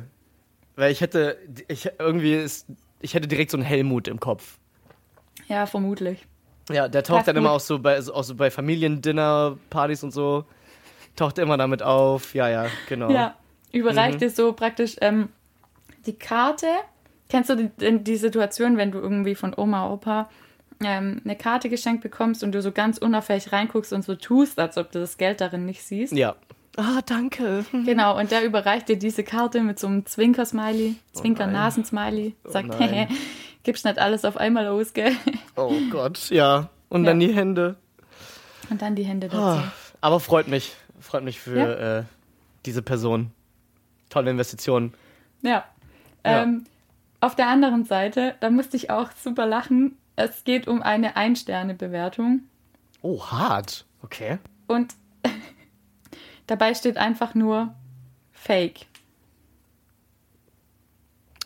[0.75, 1.37] Weil ich hätte,
[1.67, 2.67] ich irgendwie ist,
[2.99, 4.57] ich hätte direkt so einen Helmut im Kopf.
[5.47, 6.25] Ja, vermutlich.
[6.69, 10.45] Ja, der taucht Passt dann immer auch so bei, auch so bei Familiendinner-Partys und so.
[11.15, 12.33] Taucht immer damit auf.
[12.35, 13.09] Ja, ja, genau.
[13.09, 13.35] Ja,
[13.71, 14.19] überreicht Mhm.
[14.19, 15.29] dir so praktisch ähm,
[16.05, 16.67] die Karte.
[17.29, 20.29] Kennst du die, die Situation, wenn du irgendwie von Oma, Opa
[20.83, 24.77] ähm, eine Karte geschenkt bekommst und du so ganz unauffällig reinguckst und so tust, als
[24.77, 26.13] ob du das Geld darin nicht siehst?
[26.13, 26.35] Ja.
[26.79, 27.65] Ah, danke.
[27.71, 32.35] Genau, und der überreicht dir diese Karte mit so einem Zwinker-Smiley, Zwinker-Nasen-Smiley.
[32.45, 32.89] Sagt, Oh nein.
[32.89, 33.07] hehe,
[33.63, 35.15] gibst nicht alles auf einmal aus, gell?
[35.55, 36.69] Oh Gott, ja.
[36.89, 37.27] Und dann Ja.
[37.27, 37.75] die Hände.
[38.69, 39.41] Und dann die Hände dazu.
[39.41, 40.73] Ah, aber freut mich.
[40.99, 41.99] Freut mich für Ja.
[41.99, 42.03] äh,
[42.65, 43.31] diese Person.
[44.09, 44.93] Tolle Investition.
[45.41, 45.65] Ja.
[46.25, 46.43] Ja.
[46.43, 46.65] Ähm,
[47.21, 49.97] auf der anderen Seite, da musste ich auch super lachen.
[50.15, 52.41] Es geht um eine Ein-Sterne-Bewertung.
[53.01, 53.85] Oh, hart.
[54.03, 54.37] Okay.
[54.67, 54.93] Und
[56.47, 57.73] dabei steht einfach nur
[58.31, 58.87] Fake.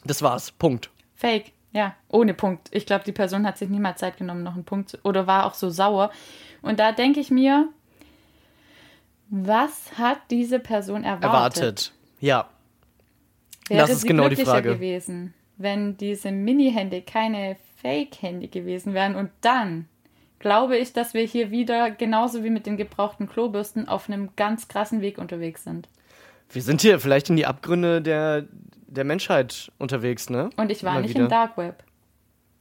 [0.03, 0.51] Das war's.
[0.51, 0.89] Punkt.
[1.13, 2.69] Fake, ja, ohne Punkt.
[2.71, 5.45] Ich glaube, die Person hat sich niemals Zeit genommen, noch einen Punkt zu, oder war
[5.45, 6.11] auch so sauer.
[6.61, 7.69] Und da denke ich mir,
[9.29, 11.23] was hat diese Person erwartet?
[11.23, 11.93] Erwartet.
[12.19, 12.49] Ja.
[13.67, 14.73] Wäre Das ist genau die Frage.
[14.73, 19.15] gewesen, wenn diese Mini-Hände keine Fake-Handy gewesen wären.
[19.15, 19.87] Und dann
[20.41, 24.67] glaube ich, dass wir hier wieder, genauso wie mit den gebrauchten Klobürsten, auf einem ganz
[24.67, 25.87] krassen Weg unterwegs sind.
[26.49, 28.45] Wir sind hier vielleicht in die Abgründe der,
[28.87, 30.49] der Menschheit unterwegs, ne?
[30.57, 31.23] Und ich war Mal nicht wieder.
[31.23, 31.83] im Dark Web.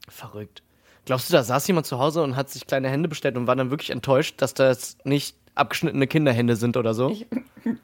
[0.07, 0.63] Verrückt.
[1.05, 3.55] Glaubst du, da saß jemand zu Hause und hat sich kleine Hände bestellt und war
[3.55, 7.09] dann wirklich enttäuscht, dass das nicht abgeschnittene Kinderhände sind oder so?
[7.09, 7.25] Ich,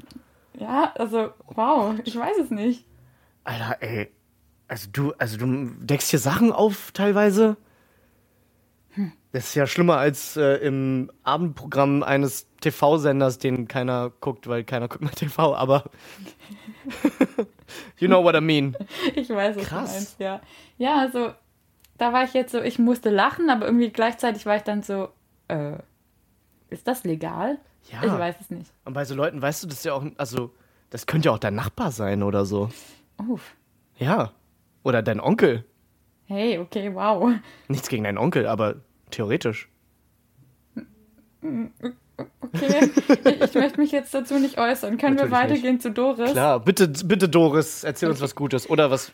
[0.59, 2.85] ja, also, wow, ich weiß es nicht.
[3.43, 4.11] Alter, ey.
[4.69, 7.57] Also du, also du deckst hier Sachen auf teilweise.
[9.31, 14.87] Das ist ja schlimmer als äh, im Abendprogramm eines TV-Senders, den keiner guckt, weil keiner
[14.87, 15.83] guckt mehr TV, aber
[17.97, 18.75] you know what I mean.
[19.15, 19.89] Ich weiß es Krass.
[19.89, 20.41] du meinst, ja.
[20.77, 21.33] Ja, also,
[21.97, 25.09] da war ich jetzt so, ich musste lachen, aber irgendwie gleichzeitig war ich dann so,
[25.47, 25.77] äh,
[26.69, 27.59] ist das legal?
[27.91, 28.03] Ja.
[28.03, 28.71] Ich weiß es nicht.
[28.85, 30.53] Und bei so Leuten, weißt du, das ja auch, also,
[30.89, 32.69] das könnte ja auch dein Nachbar sein oder so.
[33.27, 33.55] Uff.
[33.97, 34.31] Ja.
[34.83, 35.65] Oder dein Onkel.
[36.27, 37.31] Hey, okay, wow.
[37.67, 38.75] Nichts gegen deinen Onkel, aber
[39.11, 39.69] theoretisch.
[41.41, 42.91] Okay,
[43.45, 44.97] ich, möchte mich jetzt dazu nicht äußern.
[44.97, 46.31] Können wir Natürlich weitergehen zu Doris?
[46.31, 48.69] Klar, bitte, bitte Doris, erzähl uns was Gutes.
[48.69, 49.13] Oder was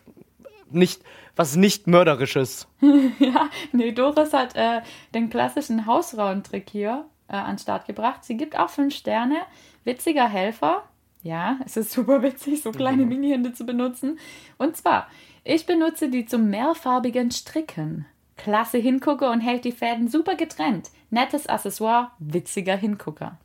[0.71, 1.01] nicht,
[1.35, 2.67] was nicht mörderisches.
[3.19, 4.81] Ja, nee, Doris hat äh,
[5.13, 8.23] den klassischen Hausfrauentrick hier äh, an den Start gebracht.
[8.23, 9.37] Sie gibt auch fünf Sterne.
[9.83, 10.83] Witziger Helfer.
[11.21, 14.19] Ja, es ist super witzig, so kleine Mini-Hände zu benutzen.
[14.57, 15.07] Und zwar,
[15.43, 18.05] ich benutze die zum mehrfarbigen Stricken.
[18.37, 20.89] Klasse Hingucker und hält die Fäden super getrennt.
[21.09, 23.37] Nettes Accessoire, witziger Hingucker.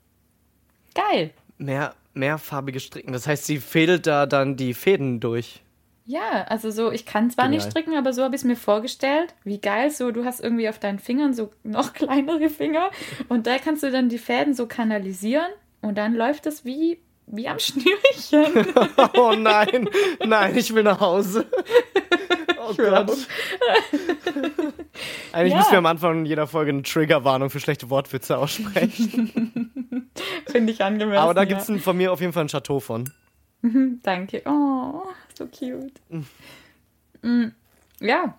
[0.95, 1.33] Geil.
[1.59, 3.13] Mehr, mehrfarbige Stricken.
[3.13, 5.63] Das heißt, sie fädelt da dann die Fäden durch.
[6.07, 7.71] Ja, also so, ich kann zwar nicht Genial.
[7.71, 9.35] stricken, aber so habe ich es mir vorgestellt.
[9.45, 12.91] Wie geil, so du hast irgendwie auf deinen Fingern so noch kleinere Finger
[13.29, 15.51] und da kannst du dann die Fäden so kanalisieren
[15.83, 16.99] und dann läuft es wie,
[17.31, 18.67] wie am Schnürchen.
[19.17, 19.89] Oh nein,
[20.25, 21.47] nein, ich will nach Hause.
[22.71, 23.11] Oh Gott.
[25.33, 25.59] Eigentlich Ja.
[25.59, 30.11] müssen wir am Anfang jeder Folge eine Triggerwarnung für schlechte Wortwitze aussprechen.
[30.47, 31.19] Finde ich angemessen.
[31.19, 31.49] Aber da ja.
[31.49, 33.11] gibt es von mir auf jeden Fall ein Chateau von.
[34.03, 34.43] Danke.
[34.45, 35.03] Oh,
[35.37, 35.93] so cute.
[37.23, 37.47] Mm,
[38.01, 38.39] Ja.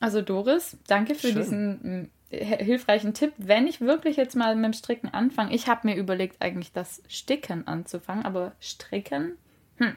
[0.00, 1.36] Also Doris, danke für Schön.
[1.36, 1.70] diesen
[2.02, 3.32] mm, hilfreichen Tipp.
[3.36, 7.02] Wenn ich wirklich jetzt mal mit dem Stricken anfange, ich habe mir überlegt, eigentlich das
[7.08, 9.36] Sticken anzufangen, aber Stricken,
[9.76, 9.96] hm.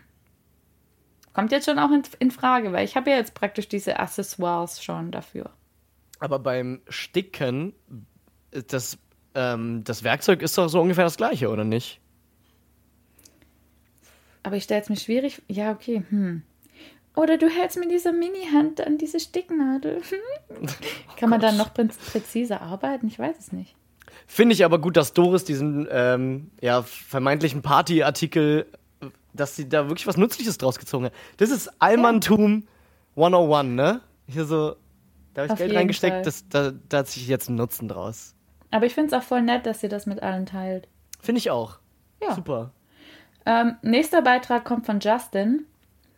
[1.33, 4.83] Kommt jetzt schon auch in, in Frage, weil ich habe ja jetzt praktisch diese Accessoires
[4.83, 5.51] schon dafür.
[6.19, 7.73] Aber beim Sticken,
[8.51, 8.97] das,
[9.33, 11.99] ähm, das Werkzeug ist doch so ungefähr das gleiche, oder nicht?
[14.43, 15.41] Aber ich stelle es mir schwierig.
[15.47, 16.03] Ja, okay.
[16.09, 16.43] Hm.
[17.15, 20.01] Oder du hältst mit dieser Mini-Hand an diese Sticknadel.
[21.17, 23.07] Kann man dann noch prä- präziser arbeiten?
[23.07, 23.75] Ich weiß es nicht.
[24.25, 28.65] Finde ich aber gut, dass Doris diesen ähm, ja, vermeintlichen Partyartikel,
[29.33, 31.13] dass sie da wirklich was Nützliches draus gezogen hat.
[31.37, 32.67] Das ist Allmanntum
[33.15, 34.01] 101, ne?
[34.27, 34.75] Hier so,
[35.33, 38.33] da habe ich Auf Geld reingesteckt, das, da, da hat sich jetzt ein Nutzen draus.
[38.71, 40.87] Aber ich finde es auch voll nett, dass sie das mit allen teilt.
[41.19, 41.77] Finde ich auch.
[42.21, 42.33] Ja.
[42.33, 42.71] Super.
[43.45, 45.65] Ähm, nächster Beitrag kommt von Justin.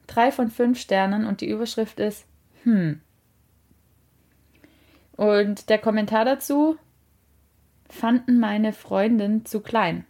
[0.07, 2.25] Drei von fünf Sternen und die Überschrift ist
[2.65, 2.99] Hm.
[5.13, 6.77] Und der Kommentar dazu
[7.89, 10.05] fanden meine Freundin zu klein.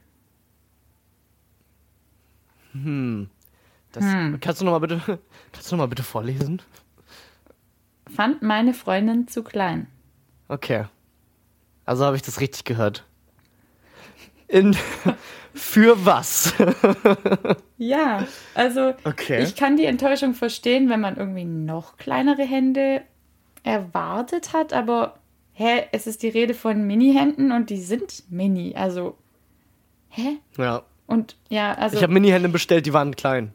[3.91, 4.03] Das,
[4.41, 5.01] Kannst du noch mal bitte,
[5.51, 6.61] kannst du noch mal bitte vorlesen?
[8.07, 9.87] Fand meine Freundin zu klein.
[10.47, 10.85] Okay.
[11.85, 13.05] Also habe ich das richtig gehört.
[14.55, 14.75] In,
[15.53, 16.53] für was?
[17.77, 19.43] Ja, also Okay.
[19.43, 23.01] ich kann die Enttäuschung verstehen, wenn man irgendwie noch kleinere Hände
[23.63, 25.17] erwartet hat, aber
[25.53, 29.17] hä, es ist die Rede von Mini-Händen und die sind mini, also
[30.09, 30.37] hä?
[30.57, 30.83] Ja.
[31.07, 33.53] Und ja, also Ich habe Mini-Hände bestellt, die waren klein.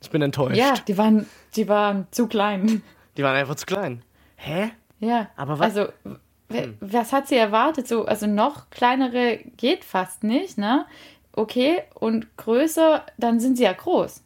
[0.00, 0.56] Ich bin enttäuscht.
[0.56, 2.82] ja, die waren die waren zu klein.
[3.16, 4.02] Die waren einfach zu klein.
[4.36, 4.70] Hä?
[5.00, 5.92] Ja, Aber was- also
[6.48, 7.86] w- was hat sie erwartet?
[7.88, 10.86] So, also noch kleinere geht fast nicht, ne?
[11.32, 14.22] Okay, und größer, dann sind sie ja groß.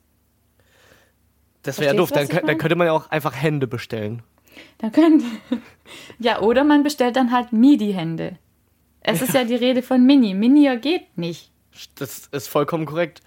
[1.63, 2.11] Das wäre ja doof.
[2.11, 4.23] Dann, dann könnte man ja auch einfach Hände bestellen.
[4.79, 5.23] Dann können.
[6.19, 8.39] Ja, oder man bestellt dann halt MIDI-Hände.
[9.03, 10.33] Es ist ja die Rede von Mini.
[10.33, 11.51] Minier geht nicht.
[11.97, 13.21] Das ist vollkommen korrekt.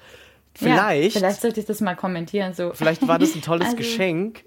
[0.60, 2.53] Ja, Vielleicht, vielleicht sollte ich das mal kommentieren.
[2.53, 2.71] So.
[2.73, 4.45] vielleicht war das ein tolles Also- Geschenk.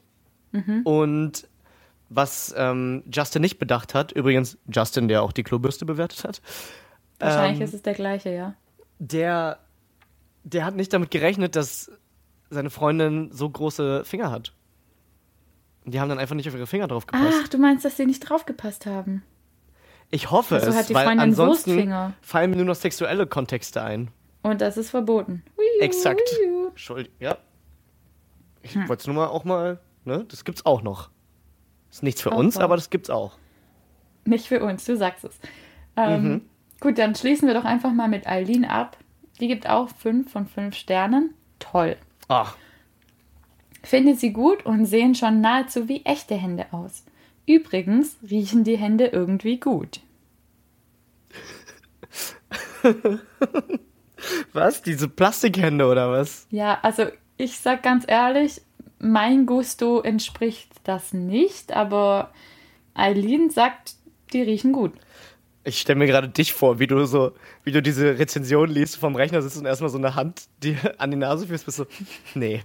[0.85, 1.47] Und
[2.09, 6.41] was ähm, Justin nicht bedacht hat, übrigens Justin, der auch die Klobürste bewertet hat,
[7.19, 8.55] Wahrscheinlich ähm, ist es der gleiche, ja.
[8.99, 9.59] der,
[10.45, 11.91] der hat nicht damit gerechnet, dass
[12.49, 14.53] seine Freundin so große Finger hat.
[15.85, 17.39] Die haben dann einfach nicht auf ihre Finger drauf gepasst.
[17.43, 19.23] Ach, du meinst, dass sie nicht draufgepasst haben.
[20.11, 22.13] Ich hoffe Also es, hat die weil Freundin ansonsten Wurstfinger.
[22.23, 24.11] fallen mir nur noch sexuelle Kontexte ein.
[24.43, 25.43] Und das ist verboten.
[25.57, 26.23] Wiu, Exakt.
[26.71, 27.37] Entschuldigung, ja.
[28.63, 28.89] Ich Hm.
[28.89, 30.25] wollte es nur mal auch mal, ne?
[30.29, 31.11] Das gibt's auch noch.
[31.91, 33.33] Ist nichts für Auch uns, aber das gibt's auch.
[34.25, 35.39] Nicht für uns, du sagst es.
[35.97, 36.41] Ähm, Mhm.
[36.81, 38.97] Gut, dann schließen wir doch einfach mal mit Eileen ab.
[39.41, 41.35] Die gibt auch 5 von 5 Sternen.
[41.59, 41.97] Toll.
[42.29, 42.53] Ah,
[43.83, 47.05] Finde sie gut und sehen schon nahezu wie echte Hände aus.
[47.47, 50.01] Übrigens riechen die Hände irgendwie gut.
[54.53, 54.83] was?
[54.83, 56.47] Diese Plastikhände oder was?
[56.51, 57.05] Ja, also
[57.37, 58.61] ich sag ganz ehrlich,
[58.99, 62.33] mein Gusto entspricht das nicht, aber
[62.95, 63.97] Eileen sagt,
[64.33, 64.93] die riechen gut.
[65.65, 67.33] Ich stelle mir gerade dich vor, wie du so,
[67.65, 71.11] wie du diese Rezension liest, vom Rechner sitzt und erstmal so eine Hand dir an
[71.11, 71.87] die Nase führst, bist so,
[72.35, 72.63] nee,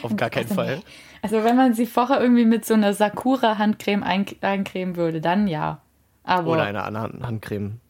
[0.00, 0.82] auf gar keinen Also, Fall.
[1.22, 5.82] Also wenn man sie vorher irgendwie mit so einer Sakura-Handcreme ein eincremen würde, dann ja.
[6.24, 7.80] Aber Oder eine andere Handcreme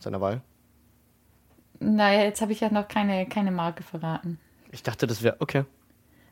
[0.00, 0.42] seiner Wahl.
[1.80, 4.38] naja, jetzt habe ich ja noch keine, keine Marke verraten.
[4.70, 5.64] Ich dachte, das wäre, okay.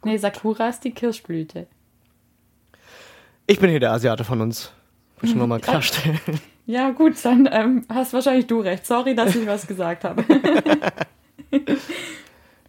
[0.05, 1.67] Nee, Sakura ist die Kirschblüte.
[3.47, 4.73] Ich bin hier der Asiate von uns.
[5.21, 5.65] Will ich nur mal Ja.
[5.67, 6.19] klarstellen.
[6.67, 8.87] Ja, gut, dann ähm, hast wahrscheinlich du recht.
[8.87, 10.25] Sorry, dass ich was gesagt habe.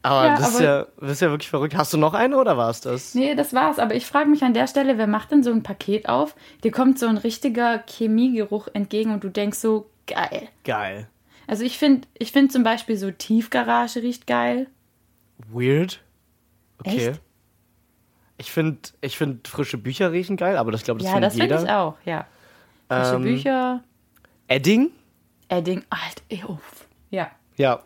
[0.01, 1.75] Aber, Ja, das, ist aber- ja, das ist ja wirklich verrückt.
[1.75, 3.15] Hast du noch eine oder war es das?
[3.15, 3.79] Nee, das war's.
[3.79, 6.35] Aber ich frage mich an der Stelle, wer macht denn so ein Paket auf?
[6.63, 10.47] Dir kommt so ein richtiger Chemiegeruch entgegen und du denkst so, geil.
[10.63, 11.07] Geil.
[11.47, 14.67] Also ich finde ich find zum Beispiel so Tiefgarage riecht geil.
[15.51, 16.01] Weird.
[16.79, 17.09] Okay.
[17.09, 17.21] Echt?
[18.37, 21.31] Ich finde ich find frische Bücher riechen geil, aber das glaube ich, das ja, findet
[21.31, 21.63] das finde jeder.
[21.63, 22.25] ich auch, ja.
[22.89, 23.83] Frische Ähm, Bücher,
[24.47, 24.91] Edding?
[25.47, 26.87] Edding, alt, uff.
[27.09, 27.81] Ja, Ja.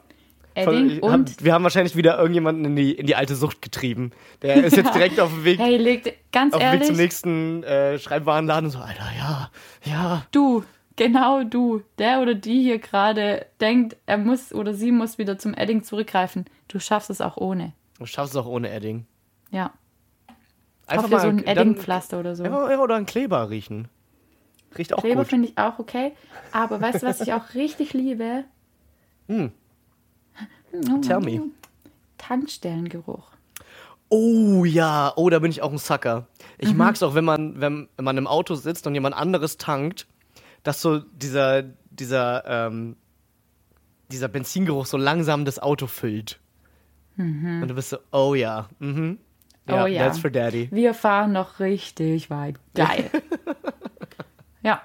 [0.56, 1.30] Edding Voll- und...
[1.30, 4.12] hab, wir haben wahrscheinlich wieder irgendjemanden in die, in die alte Sucht getrieben.
[4.42, 6.98] Der ist jetzt direkt auf dem Weg, Hey, legt, ganz auf dem Weg ehrlich, zum
[6.98, 9.52] nächsten äh, Schreibwarenladen und so, Alter, ja,
[9.86, 10.26] ja.
[10.32, 10.64] du,
[10.96, 15.54] genau du, der oder die hier gerade denkt, er muss oder sie muss wieder zum
[15.54, 16.46] Edding zurückgreifen.
[16.68, 17.74] Du schaffst es auch ohne.
[18.00, 19.06] Du schaffst es auch ohne Edding.
[19.52, 19.72] Ja,
[20.90, 22.44] Einfach kauf dir so ein Eddingpflaster oder so.
[22.44, 23.88] Ja, oder ein Kleber riechen.
[24.78, 25.28] Riecht auch Kleber gut.
[25.28, 26.14] finde ich auch okay.
[26.52, 28.44] Aber weißt du, was ich auch richtig liebe?
[29.28, 29.52] Hm.
[31.02, 31.42] Tell me.
[32.18, 33.32] Tankstellengeruch.
[34.10, 36.22] Oh ja, oh, da bin ich auch ein Sucker.
[36.22, 36.26] Mhm.
[36.58, 40.08] Ich mag's auch, wenn man, wenn man im Auto sitzt und jemand anderes tankt,
[40.64, 42.96] dass so dieser, dieser, ähm,
[44.12, 46.40] dieser Benzingeruch so langsam das Auto füllt.
[47.18, 49.20] Und du bist so, oh ja, mhm.
[49.70, 50.04] Ja, Oh ja.
[50.04, 50.68] that's for daddy.
[50.72, 52.56] Wir fahren noch richtig weit.
[52.76, 53.10] Geil.
[54.64, 54.82] ja.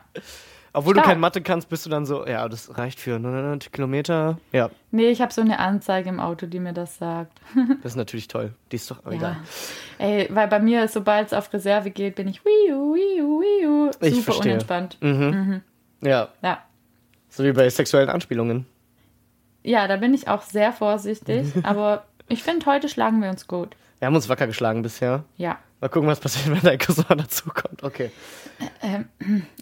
[0.77, 1.13] Obwohl du Stark.
[1.13, 4.39] kein Mathe kannst, bist du dann so, ja, das reicht für 900 Kilometer.
[4.51, 7.41] Ja, Nee, ich habe so eine Anzeige im Auto, die mir das sagt.
[7.83, 8.55] das ist natürlich toll.
[8.73, 9.13] Die ist doch Ja.
[9.13, 9.37] egal.
[9.99, 13.93] Ey, weil bei mir, sobald es auf Reserve geht, bin ich wiu, wiu, wiu.
[13.93, 14.53] Super Ich verstehe.
[14.53, 14.99] unentspannt.
[15.01, 15.61] Mhm.
[16.01, 16.65] Ja, Ja.
[17.29, 18.67] so wie bei sexuellen Anspielungen.
[19.63, 21.53] Ja, da bin ich auch sehr vorsichtig.
[21.63, 23.77] aber ich finde, heute schlagen wir uns gut.
[24.05, 25.25] Wir haben uns wacker geschlagen bisher.
[25.39, 25.59] Ja.
[25.81, 27.83] Mal gucken, was passiert, wenn dein Cousin dazukommt.
[27.83, 28.11] Okay.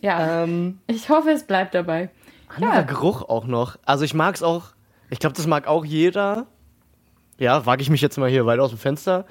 [0.01, 0.43] Ja.
[0.43, 2.11] Ähm, Ich hoffe, es bleibt dabei.
[2.49, 2.83] anderer Ja.
[2.83, 3.77] Geruch auch noch.
[3.85, 4.71] Also ich mag es auch,
[5.11, 6.49] ich glaube, das mag auch jeder.
[7.39, 9.27] Ja, wage ich mich jetzt mal hier weit aus dem Fenster.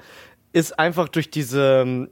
[0.54, 2.08] Ist einfach durch diese,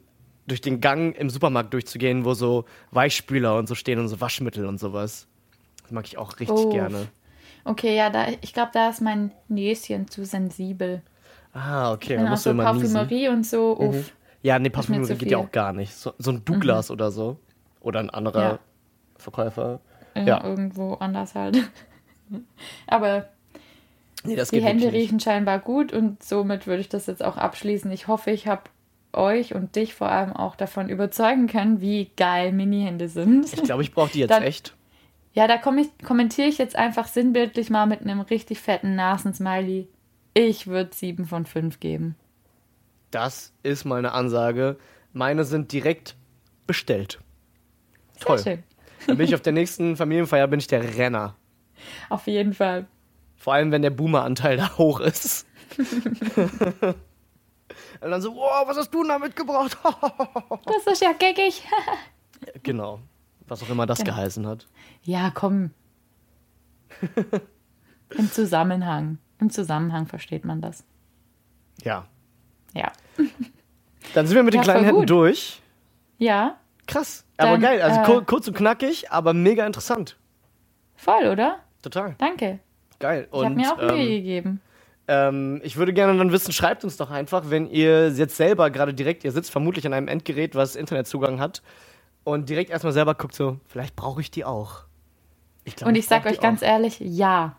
[0.46, 4.66] durch den Gang im Supermarkt durchzugehen, wo so Weichspüler und so stehen und so Waschmittel
[4.66, 5.26] und sowas.
[5.84, 6.68] Das mag ich auch richtig Oh.
[6.70, 7.06] gerne.
[7.64, 11.00] Okay, ja, da, ich glaube, da ist mein Näschen zu sensibel.
[11.52, 12.18] Ah, okay.
[12.18, 12.94] Musst du so immer niesen.
[12.94, 13.76] Parfümerie und so.
[13.78, 14.12] Uff.
[14.42, 15.36] Ja, nee, Parfümerie geht ja viel.
[15.36, 15.44] Mhm.
[15.44, 15.92] auch gar nicht.
[15.94, 17.38] So, so ein Douglas oder so.
[17.80, 18.58] Oder ein anderer Ja.
[19.16, 19.80] Verkäufer.
[20.14, 20.44] Ja, Ja.
[20.44, 21.58] irgendwo anders halt.
[22.86, 23.28] Aber
[24.24, 24.92] Nee, die Hände wirklich nicht.
[24.94, 27.90] riechen scheinbar gut und somit würde ich das jetzt auch abschließen.
[27.90, 28.62] Ich hoffe, ich habe
[29.12, 33.52] euch und dich vor allem auch davon überzeugen können, wie geil Mini-Hände sind.
[33.52, 34.74] Ich glaube, ich brauche die jetzt Dann- echt.
[35.32, 39.88] Ja, da komm ich, kommentiere ich jetzt einfach sinnbildlich mal mit einem richtig fetten Nasensmiley.
[40.34, 42.14] Ich würde 7 von 5 geben.
[43.10, 44.76] Das ist mal eine Ansage.
[45.12, 46.16] Meine sind direkt
[46.66, 47.18] bestellt.
[48.14, 48.38] Sehr Toll.
[48.38, 48.62] schön.
[49.06, 51.34] Dann bin ich auf der nächsten Familienfeier, bin ich der Renner.
[52.10, 52.86] Auf jeden Fall.
[53.36, 55.46] Vor allem, wenn der Boomer-Anteil da hoch ist.
[58.00, 59.76] Und dann so, wow, was hast du denn da mitgebracht?
[60.64, 61.62] Das ist ja geckig.
[62.62, 63.00] genau.
[63.48, 64.12] Was auch immer das Genau.
[64.12, 64.66] geheißen hat.
[65.02, 65.70] Ja, komm.
[68.10, 69.18] Im Zusammenhang.
[69.40, 70.84] Im Zusammenhang versteht man das.
[71.82, 72.06] Ja.
[72.74, 72.92] Ja.
[74.14, 75.60] Dann sind wir mit den Ja, kleinen Händen durch.
[76.18, 77.24] Ja, Krass.
[77.36, 77.80] Aber Dann, geil.
[77.82, 80.16] Also äh, kur kurz und knackig, aber mega interessant.
[80.96, 81.60] voll, oder?
[81.82, 82.16] Total.
[82.18, 82.58] Danke.
[82.98, 83.28] Geil.
[83.30, 84.60] Ich habe Und mir auch Mühe ähm, gegeben.
[85.06, 88.92] ähm, ich würde gerne dann wissen, schreibt uns doch einfach, wenn ihr jetzt selber gerade
[88.92, 91.62] direkt, ihr sitzt vermutlich an einem Endgerät, was Internetzugang hat
[92.24, 94.82] und direkt erstmal selber guckt so, vielleicht brauche ich die auch.
[95.64, 96.66] Ich glaub, Und ich sag brauch die euch ganz auch.
[96.66, 97.56] ehrlich, ja.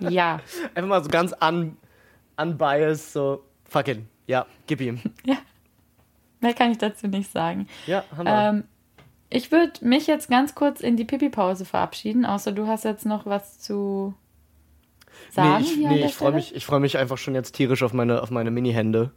[0.00, 0.40] Ja.
[0.74, 1.76] Einfach mal so ganz un
[2.36, 4.00] unbiased, so, fuck it.
[4.26, 5.00] Ja, gib ihm.
[6.40, 7.68] Mehr kann ich dazu nicht sagen.
[7.86, 8.48] Ja, Hammer.
[8.48, 8.64] Ähm,
[9.30, 13.24] ich würde mich jetzt ganz kurz in die Pipi-Pause verabschieden, außer du hast jetzt noch
[13.26, 14.14] was zu
[15.30, 15.62] sagen.
[15.62, 18.22] nee, ich, nee, ich freue mich, ich freu mich einfach schon jetzt tierisch auf meine,
[18.22, 19.10] auf meine Mini-Hände,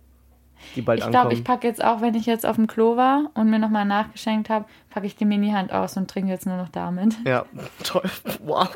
[0.75, 3.29] die bald Ich glaube, ich packe jetzt auch, wenn ich jetzt auf dem Klo war
[3.33, 6.69] und mir nochmal nachgeschenkt habe, packe ich die Mini-Hand aus und trinke jetzt nur noch
[6.69, 7.15] damit.
[7.25, 7.45] Ja,
[7.83, 8.09] toll.
[8.43, 8.69] Wow.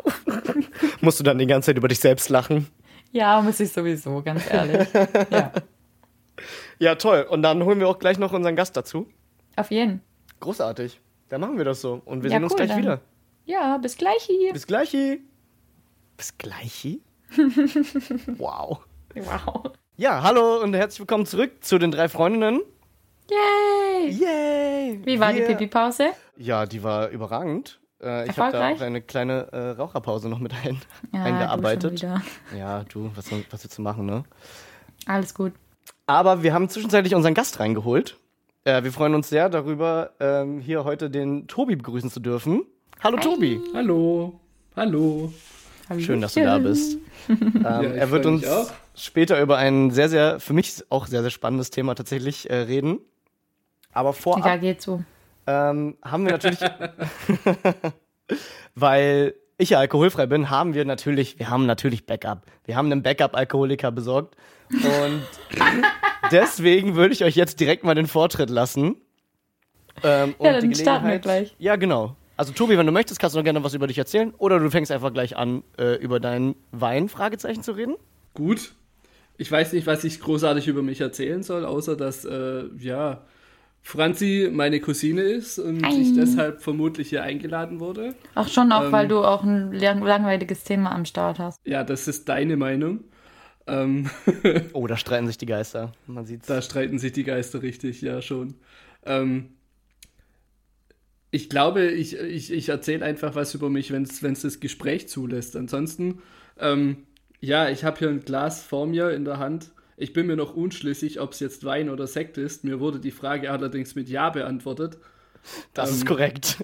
[1.01, 2.67] Musst du dann die ganze Zeit über dich selbst lachen?
[3.11, 4.87] Ja, muss ich sowieso, ganz ehrlich.
[5.31, 5.51] ja,
[6.77, 7.25] Ja, toll.
[7.29, 9.07] Und dann holen wir auch gleich noch unseren Gast dazu.
[9.55, 10.01] auf jeden.
[10.39, 11.01] Großartig.
[11.29, 12.01] Dann machen wir das so.
[12.05, 12.77] Und wir Ja, sehen uns cool, gleich dann.
[12.79, 13.01] wieder.
[13.45, 14.53] Ja, bis gleich hier.
[14.53, 14.91] Bis gleich.
[16.17, 16.99] Bis gleich.
[18.37, 18.79] wow.
[19.15, 19.71] Wow.
[19.99, 22.61] Ja, hallo und herzlich willkommen zurück zu den drei Freundinnen.
[23.29, 24.11] Yay!
[24.11, 25.01] Yay!
[25.03, 26.11] Wie war die Wir- Pipi-Pause?
[26.37, 27.81] Ja, die war überragend.
[28.01, 30.79] Äh, ich habe da auch eine kleine äh, Raucherpause noch mit ein,
[31.13, 31.83] Ja, eingearbeitet.
[31.91, 32.21] Du schon wieder.
[32.57, 34.23] Ja, du, was, was willst du machen, ne?
[35.05, 35.51] Alles gut.
[36.07, 38.15] Aber wir haben zwischenzeitlich unseren Gast reingeholt.
[38.63, 42.63] Äh, wir freuen uns sehr darüber, ähm, hier heute den Tobi begrüßen zu dürfen.
[43.03, 43.59] Hallo Tobi.
[43.73, 44.39] Hallo.
[44.77, 45.33] Hallo.
[45.97, 46.97] Schön, dass du da bist.
[47.29, 47.65] Ähm, ich
[47.99, 48.71] er wird uns mich auch.
[48.99, 52.99] Später über ein sehr, sehr, für mich auch sehr, sehr spannendes Thema tatsächlich äh, reden.
[53.93, 55.03] Aber vorab Ja, geht so.
[55.47, 56.59] ähm, haben wir natürlich,
[58.75, 62.43] weil ich ja alkoholfrei bin, haben wir natürlich, wir haben natürlich Backup.
[62.65, 64.35] Wir haben einen Backup-Alkoholiker besorgt.
[64.71, 65.23] Und
[66.31, 68.95] deswegen würde ich euch jetzt direkt mal den Vortritt lassen.
[70.03, 71.55] Ähm, und Ja, die dann starten wir gleich.
[71.59, 72.15] Ja, genau.
[72.37, 74.33] Also Tobi, wenn du möchtest, kannst du noch gerne was über dich erzählen.
[74.37, 77.95] Oder du fängst einfach gleich an, äh, über deinen Wein, Fragezeichen, zu reden.
[78.33, 78.75] Gut.
[79.39, 83.25] Ich weiß nicht, was ich großartig über mich erzählen soll, außer dass, äh, ja,
[83.81, 86.01] Franzi meine Cousine ist und Ei.
[86.01, 88.15] ich deshalb vermutlich hier eingeladen wurde.
[88.35, 91.59] Auch schon auch, Ähm, weil du auch ein lang langweiliges Thema am Start hast.
[91.65, 93.05] Ja, das ist deine Meinung.
[93.67, 94.09] Ähm,
[94.73, 95.93] Oh, da streiten sich die Geister.
[96.07, 96.47] Man sieht's.
[96.47, 98.55] da streiten sich die Geister richtig, ja schon.
[99.05, 99.53] Ähm,
[101.31, 105.55] ich glaube, ich, ich, ich erzähle einfach was über mich, wenn es das Gespräch zulässt.
[105.55, 106.21] Ansonsten,
[106.59, 107.05] ähm,
[107.39, 109.71] ja, ich habe hier ein Glas vor mir in der Hand.
[109.97, 112.63] Ich bin mir noch unschlüssig, ob es jetzt Wein oder Sekt ist.
[112.63, 114.97] Mir wurde die Frage allerdings mit Ja beantwortet.
[115.73, 116.63] Das ist ähm, korrekt.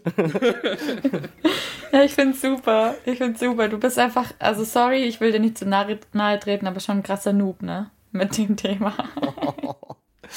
[1.95, 2.95] Ja, ich find's super.
[3.05, 3.69] Ich find's super.
[3.69, 6.97] Du bist einfach, also sorry, ich will dir nicht zu nahe, nahe treten, aber schon
[6.97, 7.89] ein krasser Noob, ne?
[8.11, 8.93] Mit dem Thema.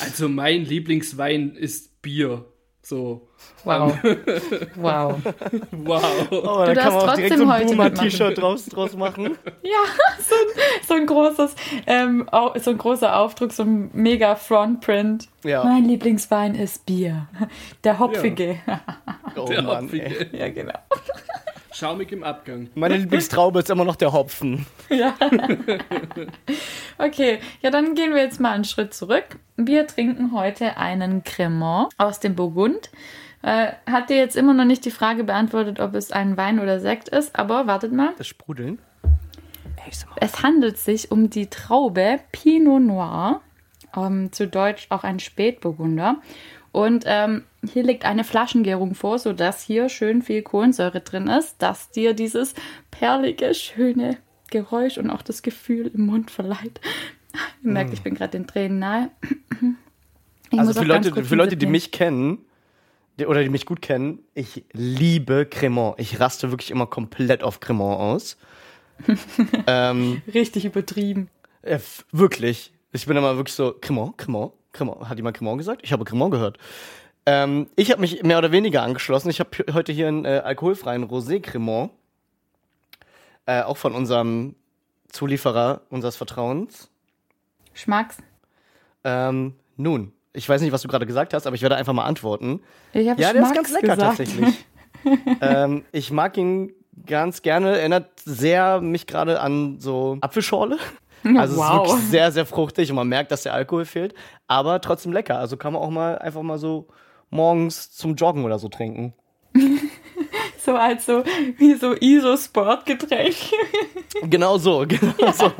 [0.00, 2.44] Also mein Lieblingswein ist Bier.
[2.88, 3.20] So.
[3.64, 3.92] Wow.
[4.76, 5.20] Wow.
[5.72, 6.02] Wow.
[6.30, 8.96] Oh, da Du kann man auch darfst direkt so trotzdem ein heute Boomer-T-Shirt draus, draus
[8.96, 9.36] machen.
[9.62, 9.84] Ja,
[10.18, 11.54] so ein, so ein großes,
[11.86, 12.26] ähm,
[12.56, 15.28] so ein großer Aufdruck, so ein mega Frontprint.
[15.44, 15.64] Ja.
[15.64, 17.28] Mein Lieblingswein ist Bier.
[17.84, 18.58] Der hopfige.
[19.36, 20.00] Oh Der Mann, ey.
[20.00, 20.36] Hopfige.
[20.36, 20.78] Ja, genau.
[21.78, 22.68] Schaumig im Abgang.
[22.74, 24.66] Meine Lieblingstraube ist immer noch der Hopfen.
[24.88, 25.14] Ja.
[27.00, 29.38] Okay, ja, dann gehen wir jetzt mal einen Schritt zurück.
[29.56, 32.90] Wir trinken heute einen Cremant aus dem Burgund.
[33.42, 36.80] Äh, hat dir jetzt immer noch nicht die Frage beantwortet, ob es ein Wein oder
[36.80, 38.14] Sekt ist, aber wartet mal.
[38.18, 38.80] Das Sprudeln.
[40.16, 43.40] Es handelt sich um die Traube Pinot Noir,
[43.96, 46.16] ähm, zu Deutsch auch ein Spätburgunder.
[46.72, 51.90] Und ähm, hier liegt eine Flaschengärung vor, sodass hier schön viel Kohlensäure drin ist, das
[51.90, 52.54] dir dieses
[52.90, 54.18] perlige, schöne
[54.50, 56.80] Geräusch und auch das Gefühl im Mund verleiht.
[57.62, 59.10] Ihr merkt, ich bin gerade den Tränen nahe.
[60.50, 62.38] Ich Also für Leute, für Leute, die mich kennen,
[63.18, 65.98] die, oder die mich gut kennen, ich liebe Cremant.
[65.98, 68.36] Ich raste wirklich immer komplett auf Cremant aus.
[69.66, 71.28] ähm, Richtig übertrieben.
[71.62, 71.78] äh,
[72.12, 72.72] wirklich.
[72.92, 75.08] Ich bin immer wirklich so, Cremant, Cremant, Cremant.
[75.08, 75.80] Hat jemand Cremant gesagt?
[75.84, 76.58] Ich habe Cremant gehört.
[77.26, 79.30] Ähm, ich habe mich mehr oder weniger angeschlossen.
[79.30, 81.90] Ich habe heute hier einen äh, alkoholfreien Rosé Cremant.
[83.46, 84.54] Äh, auch von unserem
[85.10, 86.90] Zulieferer unseres Vertrauens.
[87.72, 88.18] Schmacks.
[89.04, 92.04] Ähm, nun, ich weiß nicht, was du gerade gesagt hast, aber ich werde einfach mal
[92.04, 92.60] antworten.
[92.92, 94.18] Ich habe Ja, der ist ganz lecker gesagt.
[94.18, 94.66] tatsächlich.
[95.40, 96.72] ähm, ich mag ihn
[97.06, 97.78] ganz gerne.
[97.78, 100.78] Erinnert sehr mich gerade an so Apfelschorle.
[101.36, 101.86] Also es ist wow.
[101.88, 104.14] wirklich sehr, sehr fruchtig und man merkt, dass der Alkohol fehlt,
[104.46, 105.38] aber trotzdem lecker.
[105.38, 106.88] Also kann man auch mal einfach mal so
[107.30, 109.14] morgens zum Joggen oder so trinken.
[110.60, 111.24] So als so,
[111.56, 113.34] wie so ISO-Sportgetränk.
[114.22, 115.52] Genau so, genau so.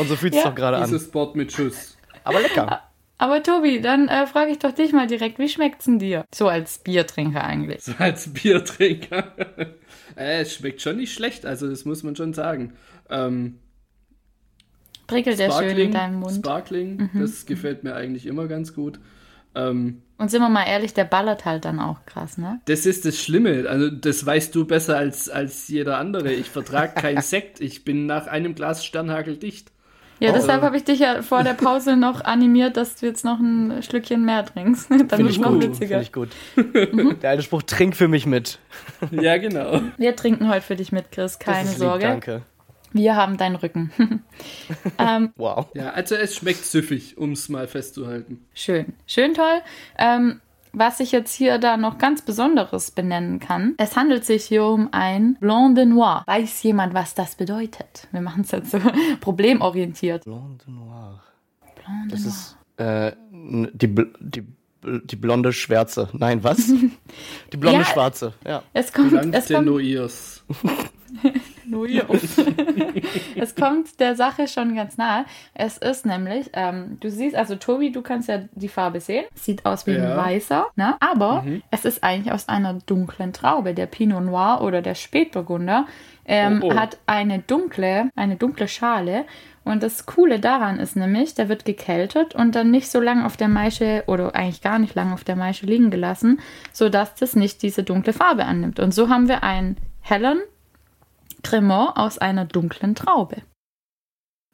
[0.00, 0.48] Und so fühlt es Ja.
[0.48, 0.84] doch gerade an.
[0.84, 1.96] Dieses Sport mit Schuss.
[2.24, 2.82] Aber lecker.
[3.18, 6.24] Aber Tobi, dann äh, frage ich doch dich mal direkt, wie schmeckt's denn dir?
[6.34, 7.82] So als Biertrinker eigentlich.
[7.82, 9.32] So als Biertrinker.
[10.16, 12.72] äh, es schmeckt schon nicht schlecht, also das muss man schon sagen.
[13.10, 13.58] Ähm,
[15.06, 16.32] Prickelt der schön in deinem Mund.
[16.32, 16.38] Mhm.
[16.38, 18.98] Sparkling, das gefällt mir eigentlich immer ganz gut.
[19.54, 22.60] Ähm, Und sind wir mal ehrlich, der ballert halt dann auch krass, ne?
[22.66, 23.66] das ist das Schlimme.
[23.68, 26.32] Also, das weißt du besser als, als jeder andere.
[26.32, 27.60] Ich vertrage keinen Sekt.
[27.60, 29.72] Ich bin nach einem Glas Sternhagel dicht.
[30.18, 30.34] Ja, Oh.
[30.34, 33.82] deshalb habe ich dich ja vor der Pause noch animiert, dass du jetzt noch ein
[33.82, 34.90] Schlückchen mehr trinkst.
[34.90, 35.62] Dann Finde wird ich es noch gut.
[35.62, 36.02] witziger.
[36.02, 37.22] Finde ich gut.
[37.22, 38.58] Der alte Spruch, trink für mich mit.
[39.10, 39.80] Ja, genau.
[39.98, 42.04] Wir trinken heute für dich mit, Chris, keine das ist Sorge.
[42.06, 42.42] Lieb, danke.
[42.96, 43.90] Wir haben deinen Rücken.
[44.98, 45.66] ähm, Wow.
[45.74, 48.44] Ja, also es schmeckt süffig, um es mal festzuhalten.
[48.54, 49.60] schön, schön toll.
[49.98, 50.40] Ähm,
[50.72, 54.88] was ich jetzt hier da noch ganz Besonderes benennen kann, es handelt sich hier um
[54.92, 56.22] ein Blanc de Noir.
[56.26, 58.08] Weiß jemand, was das bedeutet?
[58.12, 58.78] Wir machen es jetzt so
[59.22, 60.24] problemorientiert.
[60.24, 61.22] Blonde Noir.
[61.76, 62.34] Blanc de Das Noir.
[62.34, 63.12] ist äh,
[63.72, 64.46] die, die,
[64.84, 66.10] die blonde Schwärze.
[66.12, 66.58] Nein, was?
[67.52, 67.84] Die blonde Ja.
[67.86, 68.34] Schwarze.
[68.46, 68.62] Ja.
[68.74, 69.66] Es kommt, es Blanc de kommt
[71.68, 72.38] Noirs.
[73.36, 75.24] es kommt der Sache schon ganz nahe.
[75.54, 79.24] Es ist nämlich, ähm, du siehst, also Tobi, du kannst ja die Farbe sehen.
[79.34, 80.16] Sieht aus wie ein Ja.
[80.16, 80.96] weißer, ne?
[81.00, 83.74] aber es ist eigentlich aus einer dunklen Traube.
[83.74, 85.86] Der Pinot Noir oder der Spätburgunder
[86.24, 86.74] ähm, Oh, oh.
[86.74, 89.24] hat eine dunkle, eine dunkle Schale.
[89.64, 93.36] Und das Coole daran ist nämlich, der wird gekältet und dann nicht so lange auf
[93.36, 96.38] der Maische oder eigentlich gar nicht lange auf der Maische liegen gelassen,
[96.72, 98.78] sodass das nicht diese dunkle Farbe annimmt.
[98.78, 100.38] Und so haben wir einen hellen
[101.50, 103.36] Cremant aus einer dunklen Traube.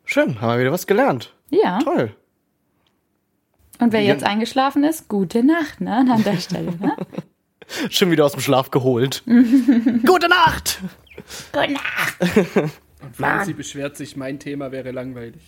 [0.04, 1.34] Schön, haben wir wieder was gelernt.
[1.50, 1.78] Ja.
[1.78, 2.14] Toll.
[3.78, 4.12] Und wer Ja.
[4.12, 6.06] jetzt eingeschlafen ist, gute Nacht, ne?
[6.10, 6.94] An der Stelle, ne?
[7.90, 9.22] Schon wieder aus dem Schlaf geholt.
[9.26, 10.80] Gute Nacht!
[11.52, 12.20] Gute Nacht.
[13.00, 15.40] Und Franzi beschwert sich, mein Thema wäre langweilig.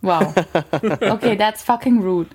[0.00, 0.34] Wow.
[0.72, 2.30] Okay, that's fucking rude.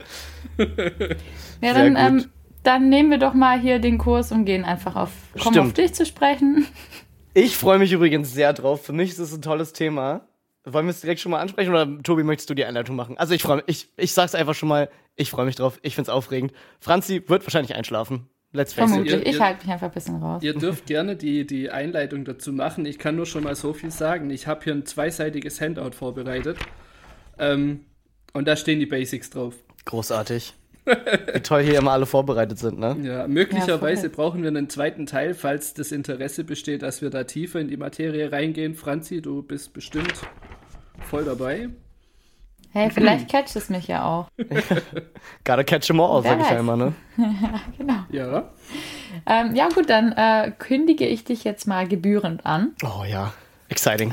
[1.59, 2.25] Ja, dann, ähm,
[2.63, 5.67] dann nehmen wir doch mal hier den Kurs und gehen einfach auf, komm Stimmt.
[5.67, 6.67] auf dich zu sprechen.
[7.39, 8.83] Ich freue mich übrigens sehr drauf.
[8.83, 10.27] Für mich ist es ein tolles Thema.
[10.65, 13.15] Wollen wir es direkt schon mal ansprechen oder Tobi, möchtest du die Einleitung machen?
[13.19, 15.93] Also ich freue mich, ich, ich sag's einfach schon mal, ich freue mich drauf, ich
[15.93, 16.51] find's aufregend.
[16.79, 18.27] Franzi wird wahrscheinlich einschlafen.
[18.53, 18.89] Let's face it.
[18.95, 19.19] Vermutlich.
[19.27, 20.41] ihr- Ich halte mich einfach ein bisschen raus.
[20.41, 22.85] Ihr dürft gerne die, die Einleitung dazu machen.
[22.87, 24.31] Ich kann nur schon mal so viel sagen.
[24.31, 26.57] Ich habe hier ein zweiseitiges Handout vorbereitet.
[27.37, 27.85] Ähm,
[28.33, 29.53] und da stehen die Basics drauf.
[29.85, 30.53] Großartig.
[31.33, 32.95] Wie toll hier immer alle vorbereitet sind, ne?
[33.01, 34.15] Ja, möglicherweise voll.
[34.15, 37.77] brauchen wir einen zweiten Teil, falls das Interesse besteht, dass wir da tiefer in die
[37.77, 38.75] Materie reingehen.
[38.75, 40.13] Franzi, du bist bestimmt
[41.09, 41.69] voll dabei.
[42.71, 44.29] Hey, vielleicht catcht es mich ja auch.
[45.43, 46.93] Gotta catch 'em all, sag ich ja immer, ne?
[47.77, 47.99] Genau.
[48.09, 48.51] Ja.
[49.25, 52.75] Ähm, ja, gut, dann äh, kündige ich dich jetzt mal gebührend an.
[52.83, 53.33] Oh ja,
[53.69, 54.11] exciting.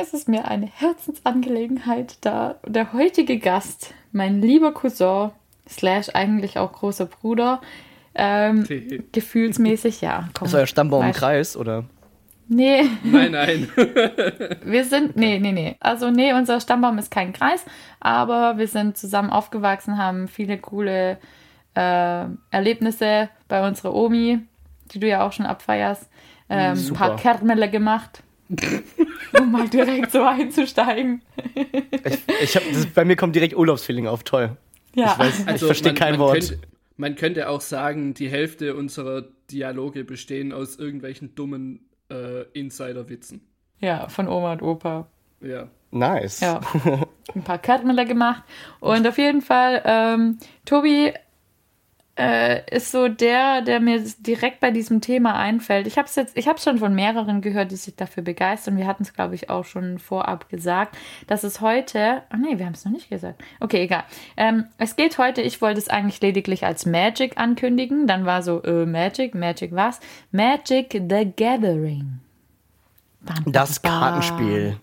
[0.00, 5.32] Es ist mir eine Herzensangelegenheit, da der heutige Gast, mein lieber Cousin,
[5.68, 7.60] slash eigentlich auch großer Bruder,
[8.14, 8.64] ähm,
[9.12, 10.28] gefühlsmäßig, ja.
[10.34, 11.84] Komm, Ist euer Stammbaum im Kreis, oder?
[12.46, 13.68] Nee, Nein, nein.
[14.64, 15.76] wir sind, nee, nee, nee.
[15.80, 17.64] Also, nee, unser Stammbaum ist kein Kreis,
[17.98, 21.18] aber wir sind zusammen aufgewachsen, haben viele coole
[21.74, 24.38] äh, Erlebnisse bei unserer Omi,
[24.92, 26.08] die du ja auch schon abfeierst.
[26.48, 28.22] Ähm, ein paar Kermele gemacht,
[29.38, 31.22] um mal direkt so einzusteigen.
[31.54, 34.56] Ich, ich hab, das, bei mir kommt direkt Urlaubsfeeling auf, toll.
[34.94, 35.12] Ja.
[35.12, 36.48] Ich weiß, ich verstehe kein man Wort.
[36.48, 36.58] Könnte,
[36.96, 43.40] man könnte auch sagen, die Hälfte unserer Dialoge bestehen aus irgendwelchen dummen äh, Insider-Witzen.
[43.80, 45.06] Ja, von Oma und Opa.
[45.40, 45.68] Ja.
[45.90, 46.40] Nice.
[46.40, 46.60] Ja.
[47.34, 48.42] Ein paar Kermele gemacht.
[48.80, 51.12] Und auf jeden Fall, ähm, Tobi
[52.18, 55.86] äh, ist so der, der mir direkt bei diesem Thema einfällt.
[55.86, 58.76] Ich habe es jetzt, ich habe schon von mehreren gehört, die sich dafür begeistern.
[58.76, 60.98] Wir hatten es, glaube ich, auch schon vorab gesagt,
[61.28, 63.40] dass es heute, ach nee, wir haben es noch nicht gesagt.
[63.60, 64.02] Okay, egal.
[64.36, 68.08] Ähm, es geht heute, ich wollte es eigentlich lediglich als Magic ankündigen.
[68.08, 70.00] Dann war so, äh, Magic, Magic was?
[70.32, 72.18] Magic the Gathering.
[73.20, 74.00] Bam, Das bam.
[74.00, 74.80] Kartenspiel.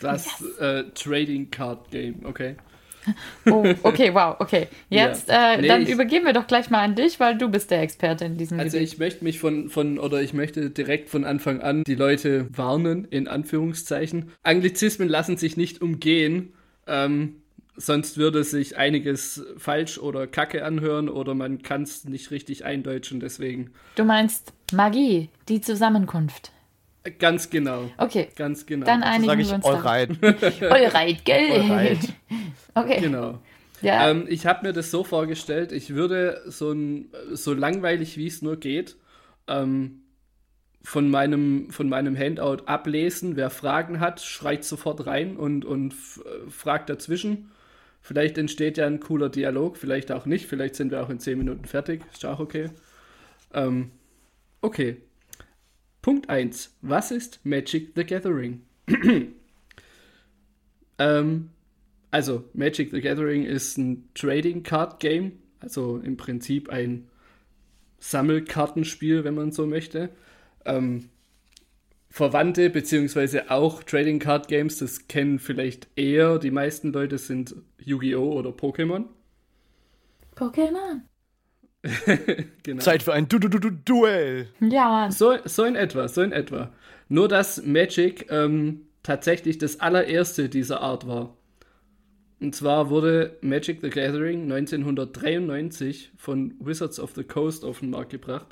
[0.00, 2.56] Das äh, Trading Card Game, okay.
[3.50, 4.68] Oh, okay, wow, okay.
[4.88, 5.54] Jetzt, Ja.
[5.54, 7.82] äh, Nee, dann ich- übergeben wir doch gleich mal an dich, weil du bist der
[7.82, 8.92] Experte in diesem Also Gebiet.
[8.92, 13.04] ich möchte mich von, von, oder ich möchte direkt von Anfang an die Leute warnen,
[13.10, 14.30] in Anführungszeichen.
[14.42, 16.52] Anglizismen lassen sich nicht umgehen,
[16.86, 17.36] ähm,
[17.76, 23.18] sonst würde sich einiges falsch oder kacke anhören oder man kann es nicht richtig eindeutschen,
[23.18, 23.70] deswegen.
[23.96, 26.52] Du meinst Magie, die Zusammenkunft.
[27.18, 27.90] Ganz genau.
[27.98, 28.86] Okay, Ganz genau.
[28.86, 29.70] dann Sag einigen ich wir uns da.
[29.72, 30.10] alright.
[30.62, 31.50] Alright, gell?
[31.50, 31.98] Alright.
[32.74, 33.00] Okay.
[33.00, 33.40] Genau.
[33.82, 34.08] Ja.
[34.08, 38.40] Ähm, ich habe mir das so vorgestellt, ich würde so, ein, so langweilig wie es
[38.40, 38.96] nur geht,
[39.48, 40.02] ähm,
[40.82, 43.36] von, meinem, von meinem Handout ablesen.
[43.36, 47.50] Wer Fragen hat, schreit sofort rein und, und äh, fragt dazwischen.
[48.00, 50.46] Vielleicht entsteht ja ein cooler Dialog, vielleicht auch nicht.
[50.46, 52.02] Vielleicht sind wir auch in 10 Minuten fertig.
[52.12, 52.70] Ist auch okay.
[53.54, 53.92] Ähm,
[54.60, 54.96] okay.
[56.02, 56.76] Punkt 1.
[56.82, 58.62] Was ist Magic the Gathering?
[60.98, 61.50] ähm,
[62.12, 67.08] also, Magic the Gathering ist ein Trading Card Game, also im Prinzip ein
[68.00, 70.10] Sammelkartenspiel, wenn man so möchte.
[70.66, 71.08] Ähm,
[72.10, 78.34] Verwandte beziehungsweise auch Trading Card Games, das kennen vielleicht eher die meisten Leute, sind Yu-Gi-Oh!
[78.34, 79.06] oder Pokémon.
[80.36, 81.00] Pokémon.
[82.62, 82.80] Genau.
[82.80, 84.48] Zeit für ein du du du du Duell.
[84.60, 85.10] Ja, Mann.
[85.10, 86.72] So, so in etwa, so in etwa.
[87.08, 91.36] Nur, dass Magic ähm, tatsächlich das allererste dieser Art war.
[92.42, 98.10] Und zwar wurde Magic the Gathering 1993 von Wizards of the Coast auf den Markt
[98.10, 98.48] gebracht.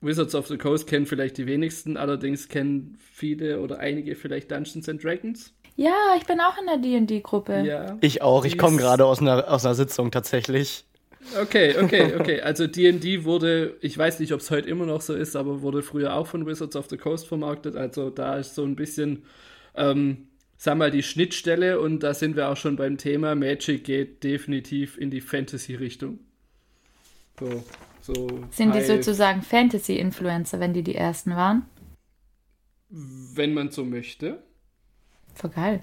[0.00, 4.88] Wizards of the Coast kennen vielleicht die wenigsten, allerdings kennen viele oder einige vielleicht Dungeons
[4.88, 5.52] and Dragons.
[5.74, 7.62] Ja, ich bin auch in der D&D-Gruppe.
[7.62, 7.98] Ja.
[8.00, 8.44] Ich auch.
[8.44, 10.84] Ich komme gerade aus einer, aus einer Sitzung tatsächlich.
[11.40, 12.42] Okay, okay, okay.
[12.42, 15.82] Also D&D wurde, ich weiß nicht, ob es heute immer noch so ist, aber wurde
[15.82, 17.74] früher auch von Wizards of the Coast vermarktet.
[17.74, 19.24] Also da ist so ein bisschen,
[19.74, 20.28] ähm,
[20.62, 23.34] sag mal, die Schnittstelle und da sind wir auch schon beim Thema.
[23.34, 26.20] Magic geht definitiv in die Fantasy-Richtung.
[27.40, 27.64] So,
[28.00, 28.28] so.
[28.52, 31.66] Sind die sozusagen Fantasy-Influencer, wenn die die ersten waren?
[32.90, 34.40] Wenn man so möchte.
[35.34, 35.82] Voll geil.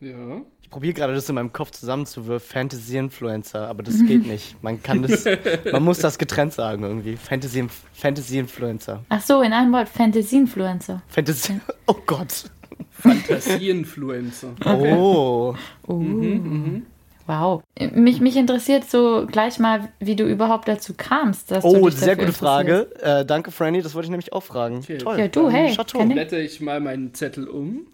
[0.00, 0.42] Ja.
[0.60, 2.50] Ich probiere gerade das in meinem Kopf zusammenzuwürfen.
[2.52, 4.62] Fantasy-Influencer, aber das geht nicht.
[4.62, 5.24] Man kann das,
[5.72, 7.16] man muss das getrennt sagen irgendwie.
[7.16, 9.04] Fantasy- Fantasy-Influencer.
[9.08, 11.00] Ach so, in einem Wort, Fantasy-Influencer.
[11.08, 12.50] Fantasy, oh Gott.
[12.90, 14.54] Fantasie-Influencer.
[14.66, 15.54] Oh.
[15.88, 16.80] Uh.
[17.28, 17.62] Wow.
[17.92, 21.50] Mich, mich interessiert so gleich mal, wie du überhaupt dazu kamst.
[21.50, 22.88] Dass du Oh, dich sehr gute Frage.
[23.02, 24.76] Äh, danke, Franny, das wollte ich nämlich auch fragen.
[24.78, 24.98] Okay.
[24.98, 25.18] Toll.
[25.18, 25.98] Ja, du, hey, Chateau.
[25.98, 27.88] kann ich- Blätter ich mal meinen Zettel um.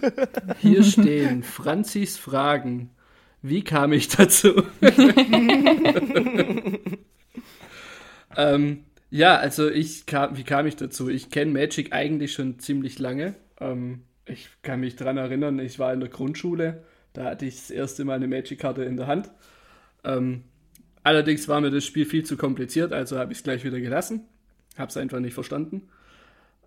[0.60, 2.90] Hier stehen Franzis Fragen.
[3.42, 4.62] Wie kam ich dazu?
[8.36, 11.08] ähm, ja, also ich kam, wie kam ich dazu?
[11.08, 13.34] Ich kenne Magic eigentlich schon ziemlich lange.
[13.60, 17.70] Ähm, ich kann mich dran erinnern, ich war in der Grundschule, da hatte ich das
[17.70, 19.30] erste Mal eine Magic-Karte in der Hand.
[20.04, 20.44] Ähm,
[21.02, 24.26] allerdings war mir das Spiel viel zu kompliziert, also habe ich es gleich wieder gelassen.
[24.76, 25.88] Habe es einfach nicht verstanden.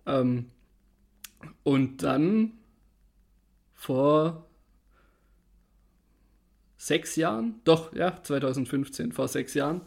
[0.06, 0.50] Ähm,
[1.62, 2.52] und dann
[3.72, 4.46] vor
[6.76, 9.82] sechs Jahren, doch, ja, 2015, vor sechs Jahren,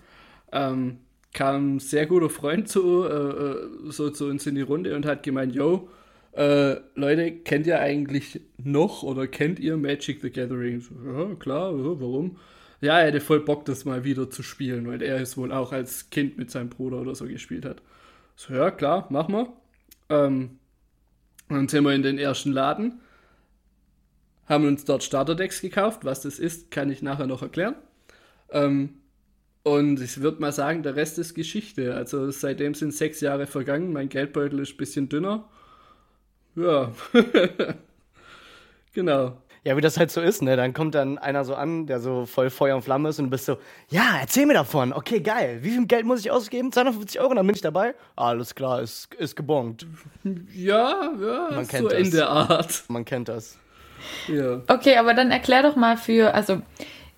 [0.51, 0.99] ähm,
[1.33, 5.05] kam ein sehr guter Freund zu, äh, äh, so zu uns in die Runde und
[5.05, 5.89] hat gemeint, yo,
[6.35, 10.83] äh, Leute, kennt ihr eigentlich noch oder kennt ihr Magic the Gathering?
[11.05, 12.37] Ja, klar, warum?
[12.81, 15.71] Ja, er hätte voll Bock, das mal wieder zu spielen, weil er es wohl auch
[15.71, 17.81] als Kind mit seinem Bruder oder so gespielt hat.
[18.35, 19.47] So, ja, klar, mach mal.
[20.09, 20.59] Ähm,
[21.47, 22.99] dann sind wir in den ersten Laden,
[24.45, 26.03] haben uns dort Starterdecks gekauft.
[26.03, 27.75] Was das ist, kann ich nachher noch erklären.
[28.51, 28.95] Ähm,
[29.63, 31.95] und ich würde mal sagen, der Rest ist Geschichte.
[31.95, 33.93] Also seitdem sind sechs Jahre vergangen.
[33.93, 35.49] Mein Geldbeutel ist ein bisschen dünner.
[36.55, 36.91] Ja.
[38.93, 39.33] genau.
[39.63, 40.55] Ja, wie das halt so ist, ne?
[40.55, 43.31] Dann kommt dann einer so an, der so voll Feuer und Flamme ist und du
[43.31, 43.57] bist so,
[43.89, 44.93] ja, erzähl mir davon.
[44.93, 45.59] Okay, geil.
[45.63, 46.71] Wie viel Geld muss ich ausgeben?
[46.71, 47.95] 250 Euro, dann bin ich dabei.
[48.15, 49.87] Alles klar, ist, ist gebongt.
[50.53, 52.11] Ja, ja, Man so kennt in das.
[52.11, 52.83] der Art.
[52.89, 53.57] Man kennt das.
[54.27, 54.61] Ja.
[54.67, 56.61] Okay, aber dann erklär doch mal für, also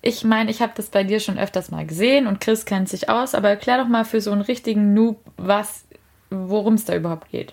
[0.00, 3.10] ich meine, ich habe das bei dir schon öfters mal gesehen und Chris kennt sich
[3.10, 5.84] aus, aber erklär doch mal für so einen richtigen Noob, was,
[6.30, 7.52] worum es da überhaupt geht.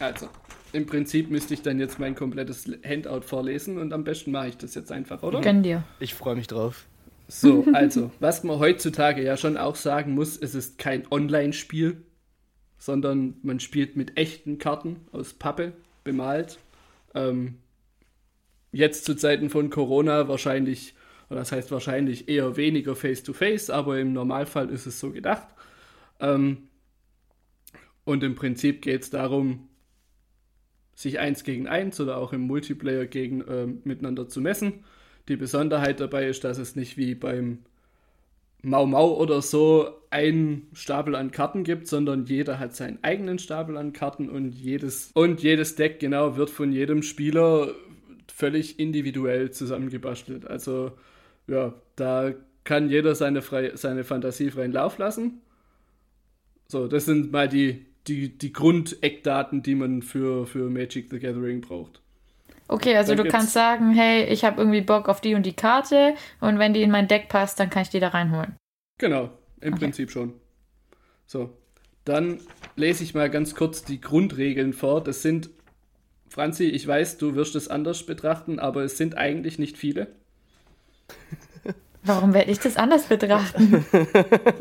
[0.00, 0.28] Also,
[0.72, 4.56] im Prinzip müsste ich dann jetzt mein komplettes Handout vorlesen und am besten mache ich
[4.56, 5.40] das jetzt einfach, oder?
[5.40, 5.84] Gönn dir.
[6.00, 6.86] Ich freue mich drauf.
[7.28, 12.02] So, also, was man heutzutage ja schon auch sagen muss, es ist kein Online-Spiel,
[12.78, 15.72] sondern man spielt mit echten Karten aus Pappe
[16.04, 16.58] bemalt.
[17.14, 17.58] Ähm,
[18.70, 20.94] jetzt zu Zeiten von Corona wahrscheinlich,
[21.30, 25.46] oder das heißt wahrscheinlich eher weniger face-to-face, -face, aber im Normalfall ist es so gedacht.
[26.20, 26.68] Ähm,
[28.04, 29.68] und im Prinzip geht es darum,
[31.02, 34.84] sich eins gegen eins oder auch im Multiplayer gegen, äh, miteinander zu messen.
[35.28, 37.58] Die Besonderheit dabei ist, dass es nicht wie beim
[38.62, 43.76] Mau Mau oder so einen Stapel an Karten gibt, sondern jeder hat seinen eigenen Stapel
[43.76, 47.74] an Karten und jedes, und jedes Deck genau wird von jedem Spieler
[48.32, 50.46] völlig individuell zusammengebastelt.
[50.46, 50.92] Also
[51.48, 52.32] ja, da
[52.64, 55.40] kann jeder seine, frei, seine Fantasie freien Lauf lassen.
[56.68, 61.60] So, das sind mal die, die, die Grundeckdaten, die man für, für Magic the Gathering
[61.60, 62.00] braucht.
[62.68, 65.52] Okay, also dann du kannst sagen, hey, ich habe irgendwie Bock auf die und die
[65.52, 68.56] Karte und wenn die in mein Deck passt, dann kann ich die da reinholen.
[68.98, 69.30] Genau,
[69.60, 69.84] im okay.
[69.84, 70.34] Prinzip schon.
[71.26, 71.50] So,
[72.04, 72.40] dann
[72.76, 75.02] lese ich mal ganz kurz die Grundregeln vor.
[75.02, 75.50] Das sind,
[76.28, 80.08] Franzi, ich weiß, du wirst es anders betrachten, aber es sind eigentlich nicht viele.
[82.04, 83.84] Warum werde ich das anders betrachten?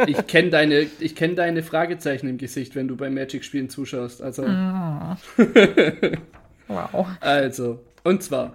[0.06, 4.22] ich kenne deine, kenn deine Fragezeichen im Gesicht, wenn du beim Magic-Spielen zuschaust.
[4.22, 4.44] Also.
[4.44, 5.16] Oh.
[6.68, 7.08] wow.
[7.20, 8.54] Also, und zwar,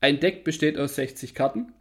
[0.00, 1.72] ein Deck besteht aus 60 Karten.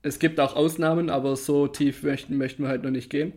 [0.00, 3.34] Es gibt auch Ausnahmen, aber so tief möchten, möchten wir halt noch nicht gehen.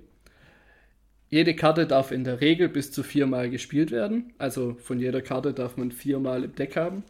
[1.27, 4.33] Jede Karte darf in der Regel bis zu viermal gespielt werden.
[4.37, 7.03] Also von jeder Karte darf man viermal im Deck haben.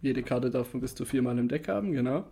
[0.00, 2.24] Jede Karte darf man bis zu viermal im Deck haben, genau.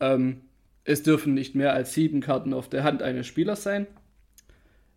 [0.00, 0.42] Ähm,
[0.88, 3.86] es dürfen nicht mehr als sieben Karten auf der Hand eines Spielers sein.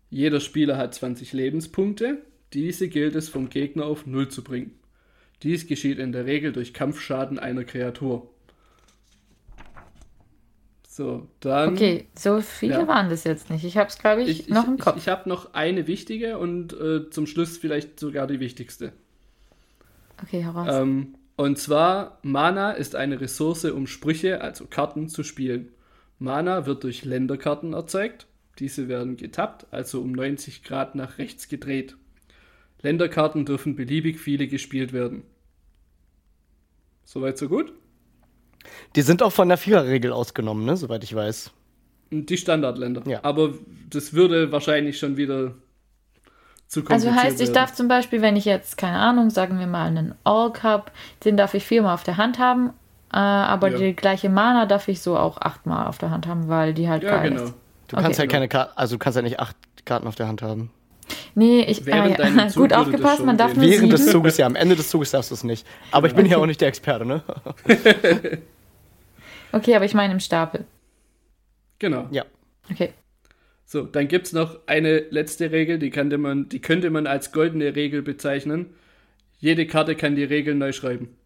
[0.08, 2.22] Jeder Spieler hat 20 Lebenspunkte.
[2.54, 4.78] Diese gilt es vom Gegner auf Null zu bringen.
[5.42, 8.30] Dies geschieht in der Regel durch Kampfschaden einer Kreatur.
[10.88, 11.74] So, dann.
[11.74, 12.88] Okay, so viele ja.
[12.88, 13.64] waren das jetzt nicht.
[13.64, 14.96] Ich habe es, glaube ich, ich, noch im Kopf.
[14.96, 18.92] Ich, ich habe noch eine wichtige und äh, zum Schluss vielleicht sogar die wichtigste.
[20.22, 20.68] Okay, heraus.
[20.70, 25.68] Ähm, und zwar, Mana ist eine Ressource, um Sprüche, also Karten, zu spielen.
[26.22, 28.26] Mana wird durch Länderkarten erzeugt.
[28.58, 31.96] Diese werden getappt, also um 90 Grad nach rechts gedreht.
[32.80, 35.22] Länderkarten dürfen beliebig viele gespielt werden.
[37.04, 37.72] Soweit so gut?
[38.94, 40.76] Die sind auch von der Viererregel ausgenommen, ne?
[40.76, 41.50] Soweit ich weiß.
[42.10, 43.02] Die Standardländer.
[43.06, 43.20] Ja.
[43.24, 43.54] Aber
[43.90, 45.54] das würde wahrscheinlich schon wieder
[46.68, 49.66] zu kompliziert Also heißt, ich darf zum Beispiel, wenn ich jetzt, keine Ahnung, sagen wir
[49.66, 50.92] mal einen All Cup,
[51.24, 52.72] den darf ich viermal auf der Hand haben
[53.12, 53.78] äh, aber ja.
[53.78, 57.02] die gleiche Mana darf ich so auch achtmal auf der Hand haben, weil die halt
[57.02, 57.42] ja, geil genau.
[57.42, 57.54] ist.
[57.88, 58.20] Du kannst okay.
[58.20, 60.70] halt keine Karten, also du kannst halt nicht acht Karten auf der Hand haben.
[61.34, 62.48] Nee, ich ah, ja.
[62.54, 63.90] gut aufgepasst, man darf nur Während sieben.
[63.90, 65.66] des Zuges, ja, am Ende des Zuges darfst du es nicht.
[65.90, 67.22] Aber ich bin ja auch nicht der Experte, ne?
[69.52, 70.64] okay, aber ich meine im Stapel.
[71.78, 72.06] Genau.
[72.10, 72.24] Ja.
[72.70, 72.90] Okay.
[73.66, 77.32] So, dann gibt es noch eine letzte Regel, die, könnte man, die könnte man als
[77.32, 78.74] goldene Regel bezeichnen.
[79.38, 81.16] Jede Karte kann die Regeln neu schreiben.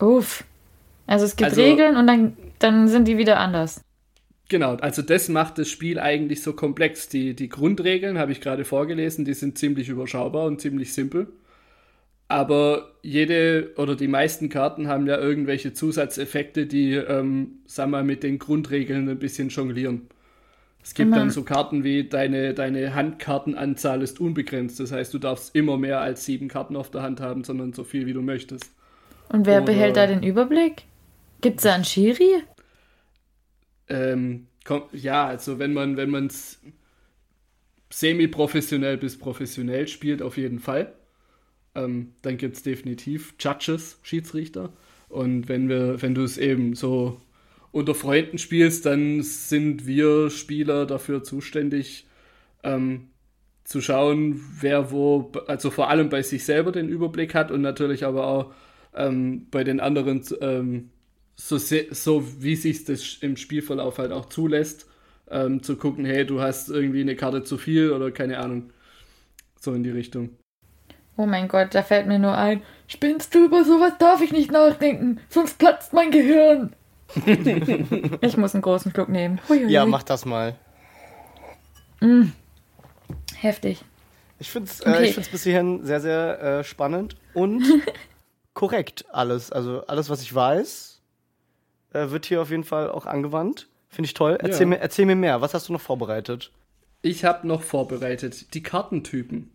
[0.00, 0.44] Uff.
[1.06, 3.82] Also es gibt also, Regeln und dann, dann sind die wieder anders.
[4.48, 7.08] Genau, also das macht das Spiel eigentlich so komplex.
[7.08, 11.28] Die, die Grundregeln habe ich gerade vorgelesen, die sind ziemlich überschaubar und ziemlich simpel.
[12.28, 18.22] Aber jede oder die meisten Karten haben ja irgendwelche Zusatzeffekte, die, ähm, sag mal, mit
[18.22, 20.08] den Grundregeln ein bisschen jonglieren.
[20.82, 24.80] Es gibt dann so Karten wie deine, deine Handkartenanzahl ist unbegrenzt.
[24.80, 27.84] Das heißt, du darfst immer mehr als sieben Karten auf der Hand haben, sondern so
[27.84, 28.72] viel wie du möchtest.
[29.28, 30.84] Und wer Oder, behält da den Überblick?
[31.42, 32.44] Gibt es da einen Schiri?
[33.88, 36.60] Ähm, komm, ja, also wenn man wenn es
[37.90, 40.94] semi-professionell bis professionell spielt, auf jeden Fall.
[41.74, 44.72] Ähm, dann gibt es definitiv Judges, Schiedsrichter.
[45.08, 47.20] Und wenn wenn du es eben so
[47.72, 52.06] unter Freunden spielst, dann sind wir Spieler dafür zuständig,
[52.62, 53.08] ähm,
[53.64, 58.04] zu schauen, wer wo, also vor allem bei sich selber den Überblick hat und natürlich
[58.04, 58.54] aber auch
[58.94, 60.90] ähm, bei den anderen ähm,
[61.34, 64.86] so, so wie sich das im Spielverlauf halt auch zulässt,
[65.30, 68.70] ähm, zu gucken, hey, du hast irgendwie eine Karte zu viel oder keine Ahnung.
[69.60, 70.30] So in die Richtung.
[71.16, 74.50] Oh mein Gott, da fällt mir nur ein, spinnst du über sowas darf ich nicht
[74.50, 76.74] nachdenken, sonst platzt mein Gehirn.
[78.22, 79.38] ich muss einen großen Schluck nehmen.
[79.48, 79.70] Huiui.
[79.70, 80.56] Ja, mach das mal.
[82.00, 82.28] Mm.
[83.36, 83.84] Heftig.
[84.38, 85.24] Ich finde es äh, okay.
[85.30, 87.62] bis hierhin sehr, sehr äh, spannend und
[88.54, 89.52] korrekt alles.
[89.52, 90.91] Also alles, was ich weiß,
[91.92, 93.68] äh, wird hier auf jeden Fall auch angewandt.
[93.88, 94.38] Finde ich toll.
[94.40, 94.68] Erzähl, ja.
[94.68, 95.40] mir, erzähl mir mehr.
[95.40, 96.50] Was hast du noch vorbereitet?
[97.02, 99.50] Ich habe noch vorbereitet die Kartentypen.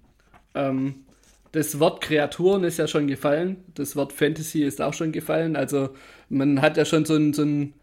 [0.53, 1.05] Ähm,
[1.53, 3.63] das Wort Kreaturen ist ja schon gefallen.
[3.73, 5.55] Das Wort Fantasy ist auch schon gefallen.
[5.55, 5.89] Also
[6.29, 7.73] man hat ja schon so ein, so ein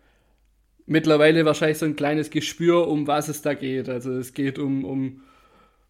[0.87, 3.89] mittlerweile wahrscheinlich so ein kleines Gespür, um was es da geht.
[3.89, 5.23] Also es geht um, um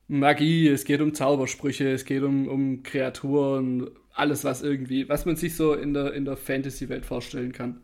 [0.09, 5.37] Magie, es geht um Zaubersprüche, es geht um, um Kreaturen, alles, was irgendwie, was man
[5.37, 7.83] sich so in der, in der Fantasy-Welt vorstellen kann.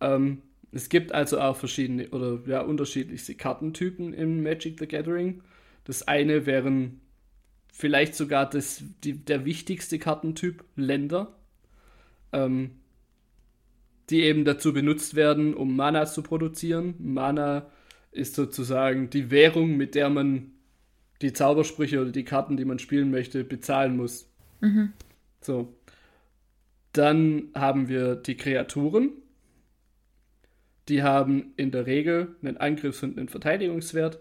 [0.00, 0.42] Ähm,
[0.72, 5.42] es gibt also auch verschiedene oder ja, unterschiedlichste Kartentypen im Magic the Gathering.
[5.84, 7.00] Das eine wären
[7.72, 11.36] vielleicht sogar das, die, der wichtigste Kartentyp Länder,
[12.32, 12.72] ähm,
[14.10, 16.94] die eben dazu benutzt werden, um Mana zu produzieren.
[16.98, 17.70] Mana
[18.10, 20.52] ist sozusagen die Währung, mit der man
[21.22, 24.28] die Zaubersprüche oder die Karten, die man spielen möchte, bezahlen muss.
[24.60, 24.92] Mhm.
[25.40, 25.74] So.
[26.92, 29.10] Dann haben wir die Kreaturen.
[30.88, 34.18] Die haben in der Regel einen Angriffs- und einen Verteidigungswert.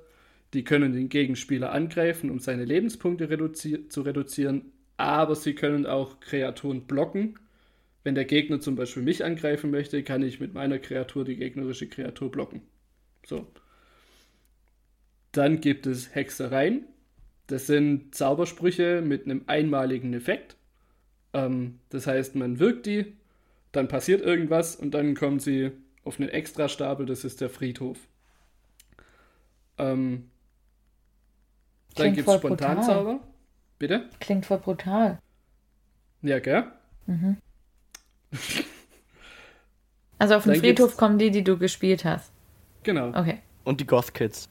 [0.53, 4.71] Die können den Gegenspieler angreifen, um seine Lebenspunkte reduzi zu reduzieren.
[4.97, 7.39] Aber sie können auch Kreaturen blocken.
[8.03, 11.87] Wenn der Gegner zum Beispiel mich angreifen möchte, kann ich mit meiner Kreatur die gegnerische
[11.87, 12.61] Kreatur blocken.
[13.25, 13.47] So.
[15.31, 16.85] Dann gibt es Hexereien.
[17.47, 20.55] Das sind Zaubersprüche mit einem einmaligen Effekt.
[21.33, 23.13] Ähm, das heißt, man wirkt die,
[23.71, 25.71] dann passiert irgendwas und dann kommen sie
[26.03, 27.97] auf einen Extrastapel, das ist der Friedhof.
[29.77, 30.29] Ähm,
[31.95, 33.19] dann gibt es Spontanzauber.
[33.79, 34.09] Bitte?
[34.19, 35.19] Klingt voll brutal.
[36.21, 36.65] Ja, gell?
[37.05, 37.37] Mhm.
[40.19, 42.31] also auf den Friedhof kommen die, die du gespielt hast.
[42.83, 43.09] Genau.
[43.09, 43.39] Okay.
[43.63, 44.49] Und die Goth Kids.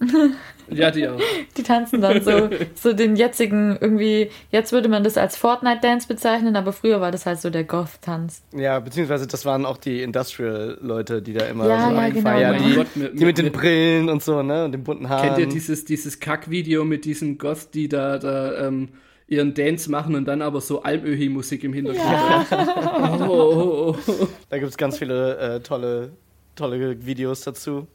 [0.72, 1.20] Ja, die auch.
[1.56, 6.54] Die tanzen dann so, so den jetzigen, irgendwie, jetzt würde man das als Fortnite-Dance bezeichnen,
[6.54, 8.42] aber früher war das halt so der Goth-Tanz.
[8.54, 12.14] Ja, beziehungsweise das waren auch die Industrial-Leute, die da immer ja, so ja, einfahren.
[12.14, 14.64] genau, Ja, die, Gott, mit- die mit den mit- Brillen und so, ne?
[14.66, 15.26] Und den bunten Haaren.
[15.26, 18.90] Kennt ihr dieses, dieses Kack-Video mit diesen Goth, die da, da ähm,
[19.26, 22.06] ihren Dance machen und dann aber so Almöhi-Musik im Hintergrund?
[23.28, 24.28] Oh, oh, oh, oh.
[24.48, 26.12] Da gibt es ganz viele äh, tolle,
[26.54, 27.88] tolle Videos dazu.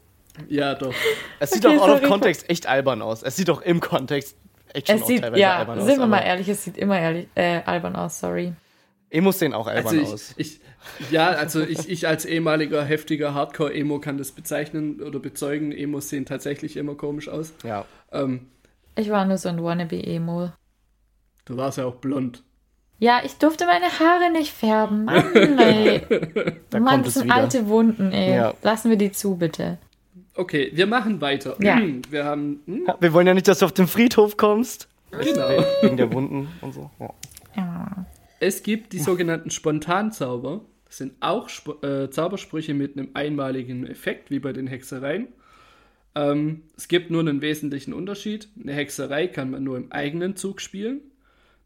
[0.48, 0.92] Ja, doch.
[1.40, 2.08] Es sieht Okay, doch out of.
[2.08, 3.22] Kontext echt albern aus.
[3.22, 4.36] Es sieht doch im Kontext
[4.72, 5.86] echt schon Es auch sieht, teilweise ja, albern aus.
[5.86, 8.52] sind wir mal ehrlich, es sieht immer ehrlich, äh, albern aus, sorry.
[9.10, 10.34] Emos sehen auch albern Also ich, aus.
[10.36, 10.60] ich,
[11.10, 15.72] ja, also ich, ich als ehemaliger heftiger Hardcore-Emo kann das bezeichnen oder bezeugen.
[15.72, 17.54] Emos sehen tatsächlich immer komisch aus.
[17.64, 17.84] Ja.
[18.12, 18.48] Ähm,
[18.96, 20.50] Ich war nur so ein Wannabe-Emo.
[21.44, 22.42] du warst ja auch blond.
[22.98, 25.04] Ja, ich durfte meine Haare nicht färben.
[25.04, 26.00] Mann, ey.
[26.70, 27.34] Da Mann, kommt das es sind wieder.
[27.36, 28.34] alte Wunden, ey.
[28.36, 28.54] Ja.
[28.62, 29.76] Lassen wir die zu, bitte.
[30.36, 31.56] Okay, wir machen weiter.
[31.60, 31.80] Ja.
[32.10, 32.60] Wir haben.
[32.66, 34.88] Hm, Ja, Wir wollen ja nicht, dass du auf den Friedhof kommst.
[35.10, 35.64] genau.
[35.82, 36.90] Wegen der Wunden und so.
[37.00, 37.10] Ja.
[37.56, 38.06] Ja.
[38.38, 40.60] Es gibt die sogenannten Spontanzauber.
[40.84, 45.28] Das sind auch Sp äh, Zaubersprüche mit einem einmaligen Effekt, wie bei den Hexereien.
[46.14, 48.48] Ähm, es gibt nur einen wesentlichen Unterschied.
[48.60, 51.00] Eine Hexerei kann man nur im eigenen Zug spielen.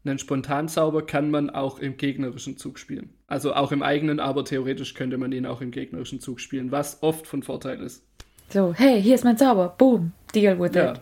[0.03, 3.09] Einen Spontanzauber kann man auch im gegnerischen Zug spielen.
[3.27, 7.03] Also auch im eigenen, aber theoretisch könnte man ihn auch im gegnerischen Zug spielen, was
[7.03, 8.03] oft von Vorteil ist.
[8.51, 9.69] So, hey, hier ist mein Zauber.
[9.77, 10.11] Boom.
[10.33, 10.93] Deal with Ja.
[10.93, 11.01] it.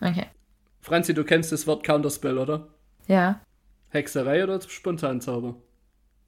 [0.00, 0.26] Okay.
[0.80, 2.68] Franzi, du kennst das Wort Counterspell, oder?
[3.06, 3.40] Ja.
[3.90, 5.54] Hexerei oder Spontanzauber?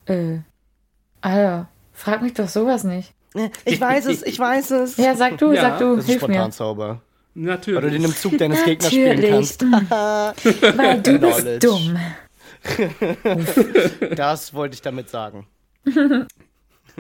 [0.06, 0.38] Äh.
[1.20, 3.12] Alter, frag mich doch sowas nicht.
[3.64, 4.96] Ich weiß es, ich weiß es.
[4.96, 6.34] Ja, sag du, Ja, sag du, Das ist hilf mir.
[6.34, 7.02] Spontanzauber.
[7.34, 7.82] Natürlich.
[7.82, 9.62] Weil du den im Zug deines Gegners spielen kannst.
[9.70, 11.96] Weil du bist dumm.
[14.16, 15.46] Das wollte ich damit sagen.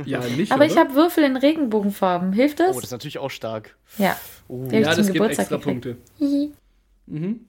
[0.04, 0.52] ja, nicht.
[0.52, 0.72] Aber oder?
[0.72, 2.32] ich habe Würfel in Regenbogenfarben.
[2.32, 2.70] Hilft das?
[2.70, 3.76] Oh, das ist natürlich auch stark.
[3.98, 4.16] ja.
[4.48, 4.66] Oh.
[4.70, 5.98] Ja, das gibt Geburtstag extra gekriegt.
[6.18, 6.54] Punkte.
[7.06, 7.40] Mhm.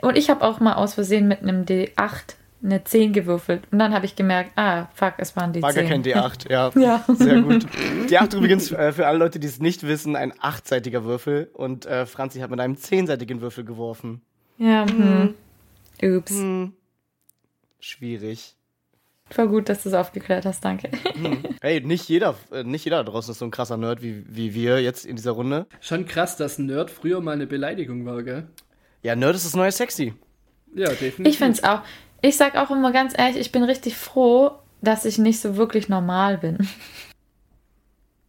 [0.00, 3.62] Und ich habe auch mal aus Versehen mit einem D8 eine 10 gewürfelt.
[3.70, 5.82] Und dann habe ich gemerkt, ah, fuck, es waren die War 10.
[5.82, 6.70] gar kein D8, ja.
[6.76, 7.04] Ja.
[7.08, 7.66] Sehr gut.
[8.08, 11.50] D8 übrigens, äh, für alle Leute, die es nicht wissen, ein achtseitiger Würfel.
[11.52, 14.22] Und äh, Franzi hat mit einem zehnseitigen Würfel geworfen.
[14.56, 15.34] Ja, hm.
[16.02, 16.32] Ups.
[16.32, 16.72] Hm.
[17.80, 18.56] Schwierig.
[19.34, 20.90] Voll gut, dass du es aufgeklärt hast, danke.
[21.60, 24.54] Hey, nicht jeder, äh, nicht jeder da draußen ist so ein krasser Nerd wie, wie
[24.54, 25.66] wir jetzt in dieser Runde.
[25.80, 28.46] Schon krass, dass Nerd früher mal eine Beleidigung war, gell?
[29.02, 30.14] Ja, Nerd ist das neue Sexy.
[30.74, 31.26] Ja, definitiv.
[31.26, 31.80] Ich finde es auch.
[32.22, 35.88] Ich sag auch immer ganz ehrlich, ich bin richtig froh, dass ich nicht so wirklich
[35.88, 36.68] normal bin.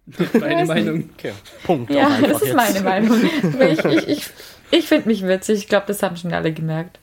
[0.40, 1.10] Meine Meinung.
[1.18, 1.34] Okay,
[1.66, 1.92] Punkt.
[1.92, 2.56] Ja, das ist jetzt.
[2.56, 3.20] meine Meinung.
[3.60, 4.30] Ich ich, ich,
[4.72, 5.60] ich finde mich witzig.
[5.60, 7.00] Ich glaube, das haben schon alle gemerkt.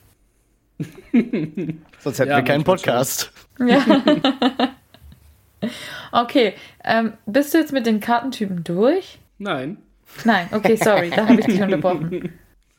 [1.99, 3.31] Sonst hätten Ja, wir keinen Podcast.
[3.59, 4.03] Ja.
[6.11, 9.17] Okay, ähm, bist du jetzt mit den Kartentypen durch?
[9.37, 9.77] Nein,
[10.25, 12.33] Nein, okay, sorry, da habe ich dich unterbrochen.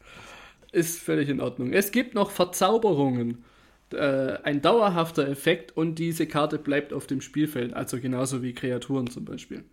[0.72, 1.72] ist völlig in Ordnung.
[1.72, 3.44] Es gibt noch Verzauberungen.
[3.92, 9.08] Äh, ein dauerhafter Effekt und diese Karte bleibt auf dem Spielfeld, also genauso wie Kreaturen
[9.08, 9.64] zum Beispiel.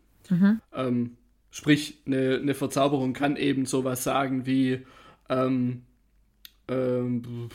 [0.73, 1.17] Ähm,
[1.49, 4.85] sprich, eine, eine Verzauberung kann eben sowas sagen wie
[5.29, 5.83] ähm,
[6.71, 7.49] ähm,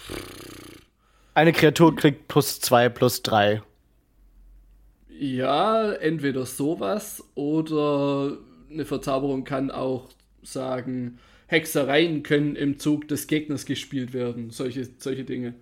[1.35, 3.63] Eine Kreatur kriegt plus zwei, plus drei.
[5.09, 8.37] Ja, entweder sowas oder
[8.71, 10.11] eine Verzauberung kann auch
[10.43, 14.51] sagen, Hexereien können im Zug des Gegners gespielt werden.
[14.51, 15.55] Solche, solche Dinge.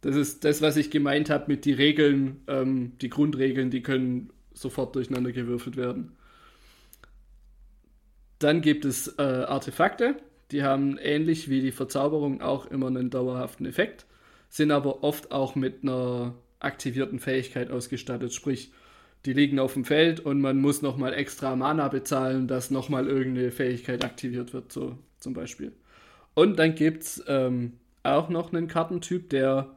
[0.00, 4.30] Das ist das, was ich gemeint habe mit die Regeln, ähm, die Grundregeln, die können
[4.52, 6.12] sofort durcheinander gewürfelt werden.
[8.38, 10.16] Dann gibt es äh, Artefakte,
[10.50, 14.06] die haben ähnlich wie die Verzauberung auch immer einen dauerhaften Effekt,
[14.48, 18.32] sind aber oft auch mit einer aktivierten Fähigkeit ausgestattet.
[18.32, 18.72] Sprich,
[19.24, 23.50] die liegen auf dem Feld und man muss nochmal extra Mana bezahlen, dass nochmal irgendeine
[23.50, 25.72] Fähigkeit aktiviert wird, so zum Beispiel.
[26.34, 29.74] Und dann gibt es ähm, auch noch einen Kartentyp, der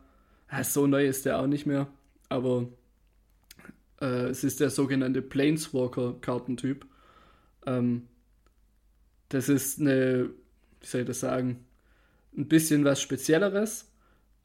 [0.63, 1.87] so neu ist der auch nicht mehr,
[2.29, 2.67] aber
[4.01, 6.85] äh, es ist der sogenannte Planeswalker-Kartentyp.
[7.65, 8.07] Ähm,
[9.29, 10.29] das ist eine,
[10.87, 11.65] wie soll ich das sagen,
[12.37, 13.91] ein bisschen was Spezielleres.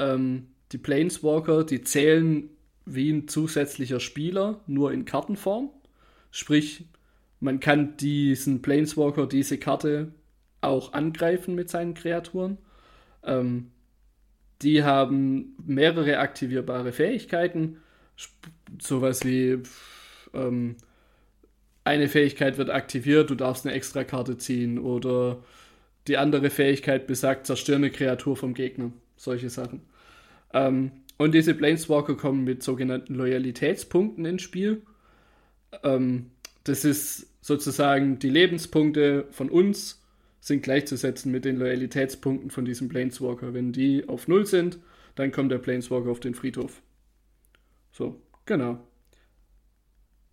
[0.00, 2.50] Ähm, die Planeswalker, die zählen
[2.84, 5.70] wie ein zusätzlicher Spieler, nur in Kartenform.
[6.32, 6.86] Sprich,
[7.38, 10.12] man kann diesen Planeswalker, diese Karte
[10.62, 12.58] auch angreifen mit seinen Kreaturen.
[13.22, 13.70] Ähm,
[14.62, 17.76] die haben mehrere aktivierbare Fähigkeiten.
[18.80, 19.62] Sowas wie
[20.34, 20.76] ähm,
[21.84, 25.38] eine Fähigkeit wird aktiviert, du darfst eine extra Karte ziehen oder
[26.08, 28.92] die andere Fähigkeit besagt, zerstöre eine Kreatur vom Gegner.
[29.16, 29.82] Solche Sachen.
[30.52, 34.82] Ähm, und diese Planeswalker kommen mit sogenannten Loyalitätspunkten ins Spiel.
[35.84, 36.30] Ähm,
[36.64, 40.02] das ist sozusagen die Lebenspunkte von uns
[40.40, 43.54] sind gleichzusetzen mit den Loyalitätspunkten von diesem Planeswalker.
[43.54, 44.78] Wenn die auf Null sind,
[45.14, 46.82] dann kommt der Planeswalker auf den Friedhof.
[47.92, 48.80] So, genau.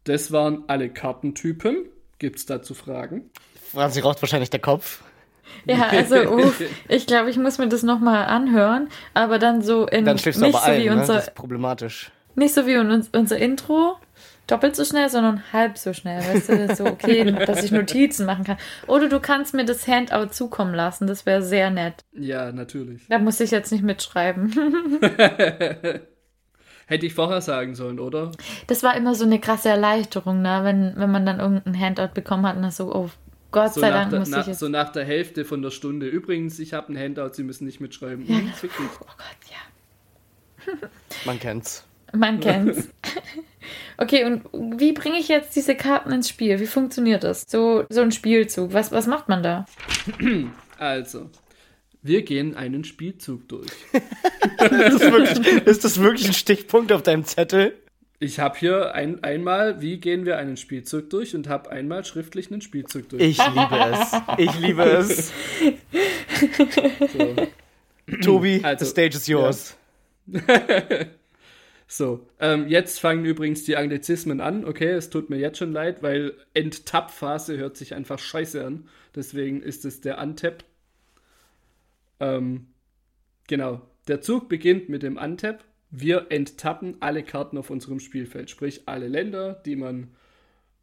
[0.05, 1.85] Das waren alle Kartentypen.
[2.17, 3.29] Gibt es dazu Fragen?
[3.71, 5.03] Franzi raucht wahrscheinlich der Kopf.
[5.65, 10.05] Ja, also uff, ich glaube, ich muss mir das nochmal anhören, aber dann so in
[10.05, 10.95] dann schläfst nicht du aber so ein, wie ne?
[10.99, 12.11] unser Das ist problematisch.
[12.35, 13.97] nicht so wie uns, unser Intro
[14.49, 18.43] doppelt so schnell, sondern halb so schnell, weißt du, so okay, dass ich Notizen machen
[18.43, 18.57] kann.
[18.87, 22.03] Oder du kannst mir das Handout zukommen lassen, das wäre sehr nett.
[22.13, 23.07] Ja, natürlich.
[23.07, 24.51] Da muss ich jetzt nicht mitschreiben.
[26.87, 28.31] Hätte ich vorher sagen sollen, oder?
[28.65, 30.61] Das war immer so eine krasse Erleichterung, ne?
[30.63, 33.09] wenn, wenn man dann irgendein Handout bekommen hat und dann so, oh
[33.51, 34.59] Gott So sei Dank der, muss nach, ich jetzt.
[34.59, 36.07] so nach der Hälfte von der Stunde.
[36.07, 38.25] Übrigens, ich habe ein Handout, Sie müssen nicht mitschreiben.
[38.27, 38.37] Ja.
[38.37, 38.51] Hm.
[39.01, 40.73] Oh Gott, ja.
[41.25, 41.83] Man kennt's.
[42.13, 42.89] Man kennt's.
[43.97, 44.43] okay, und
[44.79, 46.59] wie bringe ich jetzt diese Karten ins Spiel?
[46.59, 47.45] Wie funktioniert das?
[47.47, 48.73] So, so ein Spielzug.
[48.73, 49.65] Was, was macht man da?
[50.77, 51.29] Also,
[52.01, 53.67] wir gehen einen Spielzug durch.
[53.91, 57.73] Ist das wirklich, ist das wirklich ein Stichpunkt auf deinem Zettel?
[58.21, 62.51] Ich habe hier ein, einmal, wie gehen wir einen Spielzug durch und habe einmal schriftlich
[62.51, 63.21] einen Spielzug durch.
[63.21, 64.11] Ich liebe es.
[64.37, 65.31] Ich liebe es.
[67.13, 67.35] So.
[68.21, 69.77] Tobi, Also, the stage is yours.
[71.91, 74.63] So, ähm, jetzt fangen übrigens die Anglizismen an.
[74.63, 78.87] Okay, es tut mir jetzt schon leid, weil Enttapp-Phase hört sich einfach scheiße an.
[79.15, 80.63] Deswegen ist es der Untap.
[82.19, 82.67] Ähm,
[83.47, 83.81] genau.
[84.07, 85.63] Der Zug beginnt mit dem Untap.
[85.91, 90.09] Wir enttappen alle Karten auf unserem Spielfeld, sprich alle Länder, die man,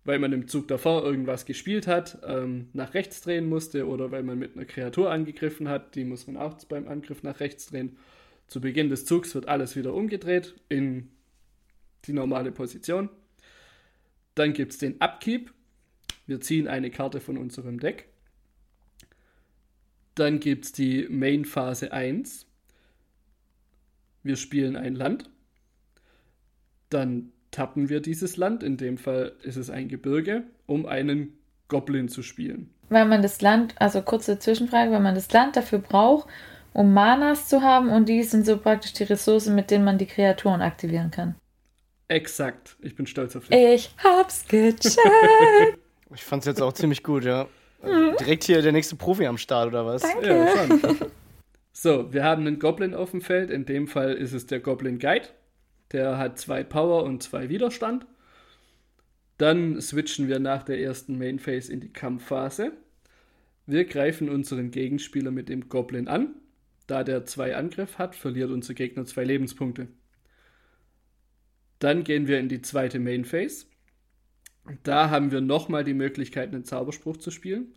[0.05, 4.25] weil man im Zug davor irgendwas gespielt hat, ähm, nach rechts drehen musste oder weil
[4.25, 7.97] man mit einer Kreatur angegriffen hat, die muss man auch beim Angriff nach rechts drehen.
[8.49, 11.09] Zu Beginn des Zugs wird alles wieder umgedreht in
[12.05, 13.09] die normale Position.
[14.35, 15.53] Dann gibt es den Upkeep.
[16.27, 18.09] Wir ziehen eine Karte von unserem Deck.
[20.15, 22.46] Dann gibt es die Main Phase 1.
[24.27, 25.31] Wir spielen ein Land.
[26.91, 32.09] Dann tappen wir dieses Land, in dem Fall ist es ein Gebirge, um einen Goblin
[32.09, 32.71] zu spielen.
[32.89, 36.29] Weil man das Land, also kurze Zwischenfrage, weil man das Land dafür braucht,
[36.73, 40.07] um Manas zu haben und die sind so praktisch die Ressourcen, mit denen man die
[40.07, 41.35] Kreaturen aktivieren kann.
[42.09, 42.77] Exakt.
[42.83, 43.57] Ich bin stolz auf dich.
[43.57, 44.99] Ich hab's gecheckt.
[46.15, 47.49] Ich fand's jetzt auch ziemlich gut, ja.
[47.83, 50.03] Direkt hier der nächste Profi am Start, oder was?
[50.03, 50.29] Danke.
[50.29, 51.11] Ja, schon.
[51.79, 53.51] So, wir haben einen Goblin auf dem Feld.
[53.51, 55.29] In dem Fall ist es der Goblin Guide.
[55.93, 58.07] Der hat zwei Power und zwei Widerstand.
[59.37, 62.73] Dann switchen wir nach der ersten Main Phase in die Kampfphase.
[63.67, 66.37] Wir greifen unseren Gegenspieler mit dem Goblin an.
[66.87, 69.89] Da der zwei Angriff hat, verliert unser Gegner zwei Lebenspunkte.
[71.79, 73.67] Dann gehen wir in die zweite Main Phase.
[74.83, 77.75] Da haben wir nochmal die Möglichkeit, einen Zauberspruch zu spielen.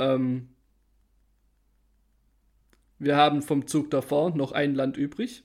[0.00, 0.48] Ähm,
[2.98, 5.42] wir haben vom Zug davor noch ein Land übrig.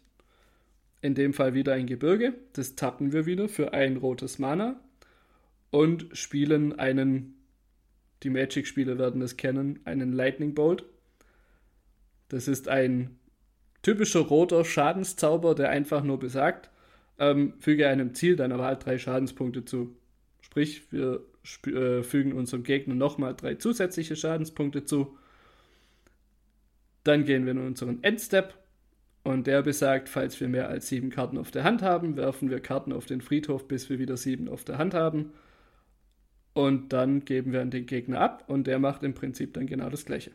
[1.02, 2.34] In dem Fall wieder ein Gebirge.
[2.54, 4.80] Das tappen wir wieder für ein rotes Mana.
[5.72, 7.36] Und spielen einen,
[8.24, 10.84] die Magic-Spieler werden es kennen, einen Lightning Bolt.
[12.30, 13.18] Das ist ein
[13.82, 16.70] typischer roter Schadenszauber, der einfach nur besagt,
[17.20, 19.96] ähm, füge einem Ziel deiner Wahl drei Schadenspunkte zu.
[20.42, 21.24] Sprich, wir
[21.66, 25.18] äh, fügen unserem Gegner nochmal drei zusätzliche Schadenspunkte zu.
[27.04, 28.54] Dann gehen wir in unseren Endstep
[29.24, 32.60] und der besagt, falls wir mehr als sieben Karten auf der Hand haben, werfen wir
[32.60, 35.34] Karten auf den Friedhof, bis wir wieder sieben auf der Hand haben.
[36.54, 39.90] Und dann geben wir an den Gegner ab und der macht im Prinzip dann genau
[39.90, 40.32] das gleiche.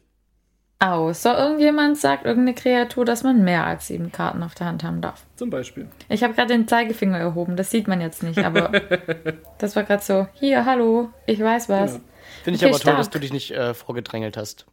[0.79, 5.01] Außer irgendjemand sagt irgendeine Kreatur, dass man mehr als sieben Karten auf der Hand haben
[5.01, 5.25] darf.
[5.37, 5.89] Zum Beispiel.
[6.11, 8.71] Ich habe gerade den Zeigefinger erhoben, das sieht man jetzt nicht, aber
[9.59, 11.95] das war gerade so, hier, hallo, ich weiß was.
[11.95, 12.05] Genau.
[12.45, 12.99] Finde ich Okay, aber toll, stark.
[12.99, 14.67] dass du dich nicht äh, vorgedrängelt hast.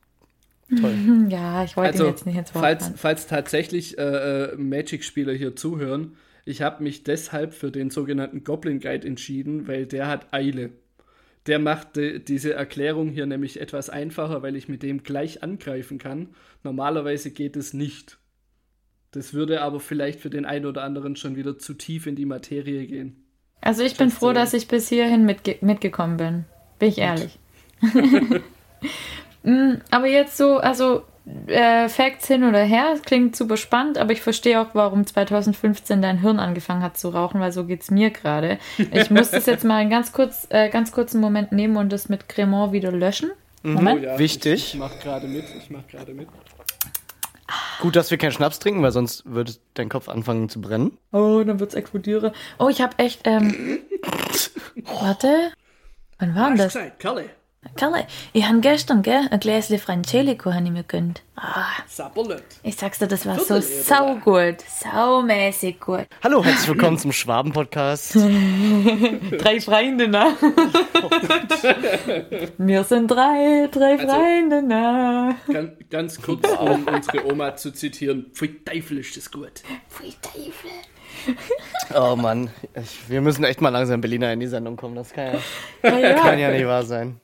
[0.69, 0.93] Toll.
[1.29, 4.01] Ja, ich wollte Also, ihn jetzt nicht ins Wort falls, falls tatsächlich äh,
[4.51, 9.85] äh, Magic-Spieler hier zuhören, ich habe mich deshalb für den sogenannten Goblin Guide entschieden, weil
[9.85, 10.71] der hat Eile.
[11.47, 15.97] Der macht die, diese Erklärung hier nämlich etwas einfacher, weil ich mit dem gleich angreifen
[15.97, 16.29] kann.
[16.63, 18.17] Normalerweise geht es nicht.
[19.11, 22.25] Das würde aber vielleicht für den einen oder anderen schon wieder zu tief in die
[22.25, 23.25] Materie gehen.
[23.61, 26.45] Also ich bin froh, dass ich bis hierhin mitge mitgekommen bin.
[26.79, 27.39] Bin ich ehrlich.
[29.43, 31.03] Mm, aber jetzt so, also
[31.47, 36.01] äh, Facts hin oder her, es klingt super spannend, aber ich verstehe auch, warum 2015
[36.01, 38.57] dein Hirn angefangen hat zu rauchen, weil so geht's mir gerade.
[38.91, 42.09] Ich muss das jetzt mal einen ganz kurz, äh, ganz kurzen Moment nehmen und das
[42.09, 43.31] mit Cremant wieder löschen.
[43.63, 44.01] Moment.
[44.01, 44.53] Oh ja, Wichtig.
[44.53, 46.27] Ich, ich mach gerade mit, ich mach gerade mit.
[47.79, 50.97] Gut, dass wir keinen Schnaps trinken, weil sonst würde dein Kopf anfangen zu brennen.
[51.11, 52.31] Oh, dann wird's explodieren.
[52.59, 53.79] Oh, ich habe echt, ähm,
[54.99, 55.51] warte.
[56.19, 56.73] Wann war denn das?
[56.73, 57.29] Zeit, Kalle.
[57.75, 61.23] Kalle, ich han gestern, gell, ein Gläschen Frangelico han ich mir gönnt.
[61.35, 61.65] Ah,
[62.63, 64.57] ich sag's dir, das war so Viertel, sau gut.
[64.61, 66.05] Saumäßig gut.
[66.23, 68.15] Hallo, herzlich willkommen zum Schwaben-Podcast.
[69.39, 70.35] Drei Freunde, ne?
[72.59, 75.35] Wir sind drei, drei Also- Freunde, ne?
[75.51, 78.27] Ganz, ganz kurz, um unsere Oma zu zitieren.
[78.33, 79.63] Pfui Teufel ist das gut.
[79.89, 80.71] Pfui Teufel.
[81.95, 84.95] Oh Mann, ich, wir müssen echt mal langsam Berliner in die Sendung kommen.
[84.95, 85.33] Das kann
[85.83, 86.13] ja, Ja, ja.
[86.15, 87.19] kann ja nicht wahr sein.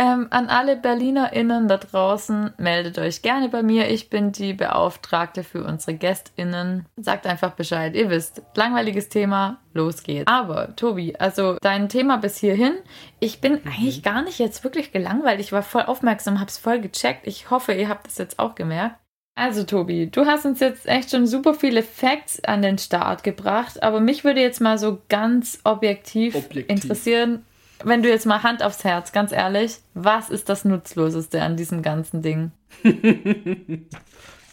[0.00, 3.90] Ähm, an alle BerlinerInnen da draußen, meldet euch gerne bei mir.
[3.90, 6.86] Ich bin die Beauftragte für unsere GästInnen.
[6.96, 7.96] Sagt einfach Bescheid.
[7.96, 10.30] Ihr wisst, langweiliges Thema, los geht's.
[10.30, 12.74] Aber, Tobi, also dein Thema bis hierhin.
[13.18, 15.40] Ich bin eigentlich gar nicht jetzt wirklich gelangweilt.
[15.40, 17.26] Ich war voll aufmerksam, hab's voll gecheckt.
[17.26, 18.94] Ich hoffe, ihr habt das jetzt auch gemerkt.
[19.34, 23.84] Also, Tobi, du hast uns jetzt echt schon super viele Facts an den Start gebracht,
[23.84, 26.68] aber mich würde jetzt mal so ganz objektiv, Objektiv.
[26.68, 27.44] interessieren,
[27.84, 31.82] wenn du jetzt mal Hand aufs Herz, ganz ehrlich, was ist das Nutzloseste an diesem
[31.82, 32.52] ganzen Ding?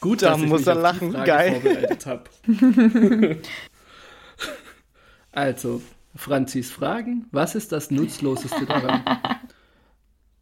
[0.01, 1.53] Gut, Da dass ich muss er lachen, geil.
[1.61, 2.23] vorbereitet habe.
[5.32, 5.82] also,
[6.15, 7.28] Franzis Fragen.
[7.32, 9.03] Was ist das Nutzloseste daran?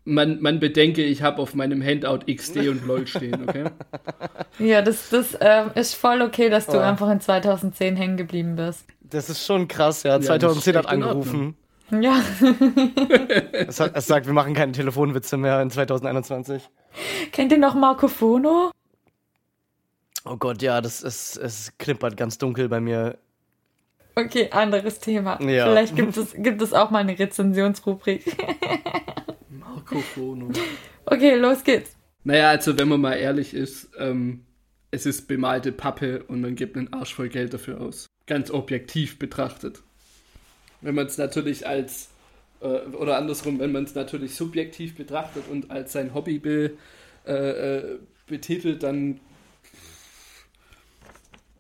[0.06, 3.70] Man, man bedenke, ich habe auf meinem Handout XD und LOL stehen, okay?
[4.60, 6.80] Ja, das, das ähm, ist voll okay, dass du Oh.
[6.80, 8.86] einfach in 2010 hängen geblieben bist.
[9.02, 10.18] Das ist schon krass, ja.
[10.18, 11.56] das 2010 ist hat angerufen.
[11.92, 12.22] Ja,
[13.52, 16.70] Es, hat, es sagt, wir machen keine Telefonwitze mehr in 2021.
[17.32, 18.72] kennt ihr noch Marco Fono?
[20.26, 23.18] Oh Gott, ja, das ist, es knippert ganz dunkel bei mir.
[24.16, 25.42] Okay, anderes Thema.
[25.42, 25.66] Ja.
[25.66, 28.26] Vielleicht gibt es, gibt es auch mal eine Rezensionsrubrik.
[29.50, 30.50] Marco Fono.
[31.06, 31.96] Okay, los geht's.
[32.24, 34.46] Naja, also wenn man mal ehrlich ist, ähm,
[34.92, 38.08] es ist bemalte Pappe und man gibt einen Arsch voll Geld dafür aus.
[38.28, 39.84] Ganz objektiv betrachtet.
[40.84, 42.10] Wenn man es natürlich als,
[42.62, 46.72] äh, oder andersrum, wenn man es natürlich subjektiv betrachtet und als sein Hobby be,
[47.26, 49.20] äh, äh, betitelt, dann,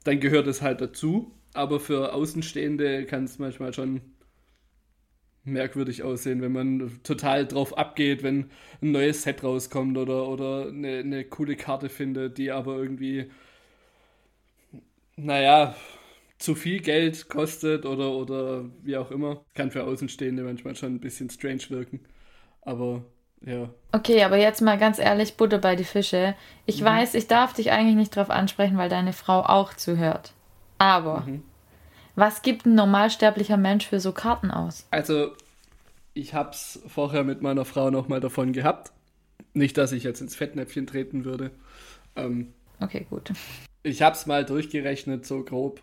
[0.03, 1.31] dann gehört es halt dazu.
[1.53, 4.01] Aber für Außenstehende kann es manchmal schon
[5.45, 8.49] merkwürdig aussehen, wenn man total drauf abgeht, wenn
[8.81, 13.29] ein neues Set rauskommt oder, oder eine, eine coole Karte findet, die aber irgendwie,
[15.15, 15.75] naja,
[16.43, 19.45] zu viel Geld kostet oder, oder wie auch immer.
[19.53, 22.01] Kann für Außenstehende manchmal schon ein bisschen strange wirken.
[22.61, 23.05] Aber
[23.45, 23.69] ja.
[23.93, 26.35] Okay, aber jetzt mal ganz ehrlich, Butter bei die Fische.
[26.65, 26.85] Ich Mhm.
[26.85, 30.33] weiß, ich darf dich eigentlich nicht drauf ansprechen, weil deine Frau auch zuhört.
[30.79, 31.43] Aber Mhm.
[32.15, 34.85] was gibt ein normalsterblicher Mensch für so Karten aus?
[34.91, 35.31] Also,
[36.13, 38.91] ich hab's vorher mit meiner Frau nochmal davon gehabt.
[39.53, 41.51] Nicht, dass ich jetzt ins Fettnäpfchen treten würde.
[42.17, 43.31] Ähm, Okay, gut.
[43.83, 45.81] Ich habe es mal durchgerechnet, so grob.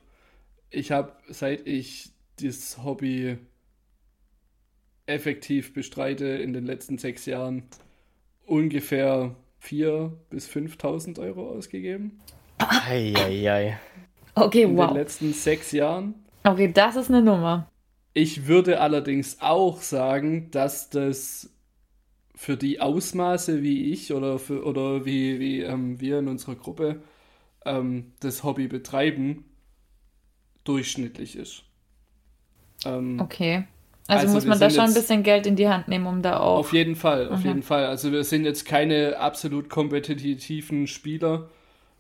[0.70, 3.38] Ich habe, seit ich dieses Hobby
[5.06, 7.64] effektiv bestreite, in den letzten sechs Jahren
[8.47, 12.20] ungefähr 4.000 bis 5.000 Euro ausgegeben.
[12.59, 13.78] Eieiei.
[14.34, 14.94] Okay, In den wow.
[14.94, 16.14] letzten sechs Jahren.
[16.44, 17.68] Okay, das ist eine Nummer.
[18.12, 21.51] Ich würde allerdings auch sagen, dass das
[22.34, 27.02] für die Ausmaße, wie ich oder, für, oder wie, wie ähm, wir in unserer Gruppe
[27.66, 29.44] ähm, das Hobby betreiben,
[30.65, 31.62] durchschnittlich ist.
[32.85, 33.65] Ähm, Okay.
[34.07, 36.41] Also, Also muss man da schon ein bisschen Geld in die Hand nehmen, um da
[36.41, 36.59] auch.
[36.59, 37.47] Auf jeden Fall, auf Mhm.
[37.47, 37.87] jeden Fall.
[37.87, 41.49] Also wir sind jetzt keine absolut kompetitiven Spieler.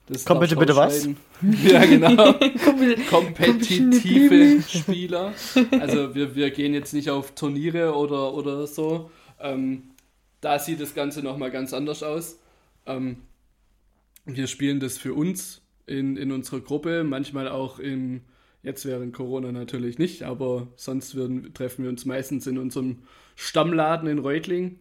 [0.08, 1.08] Das Komm bitte, bitte was?
[1.62, 2.34] Ja, genau.
[3.10, 5.32] Kompetitive Spieler.
[5.78, 9.10] Also wir, wir gehen jetzt nicht auf Turniere oder, oder so.
[9.40, 9.90] Ähm,
[10.40, 12.38] da sieht das Ganze nochmal ganz anders aus.
[12.86, 13.18] Ähm,
[14.24, 18.22] wir spielen das für uns in, in unserer Gruppe, manchmal auch in,
[18.62, 22.98] jetzt während Corona natürlich nicht, aber sonst würden, treffen wir uns meistens in unserem
[23.36, 24.78] Stammladen in Reutling.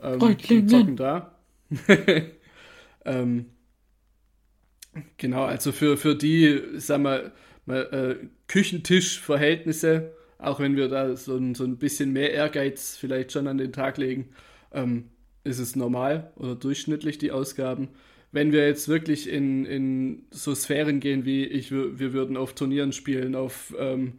[0.00, 0.68] Ähm, Reutlingen.
[0.68, 1.38] zocken da.
[3.04, 3.46] ähm,
[5.16, 7.32] genau, also für, für die, sag mal,
[7.64, 13.32] mal äh, Küchentischverhältnisse, auch wenn wir da so ein, so ein bisschen mehr Ehrgeiz vielleicht
[13.32, 14.30] schon an den Tag legen,
[14.72, 15.08] ähm,
[15.44, 17.88] ist es normal oder durchschnittlich die Ausgaben.
[18.32, 22.92] Wenn wir jetzt wirklich in, in so Sphären gehen wie ich, wir würden auf Turnieren
[22.92, 24.14] spielen, auf ähm,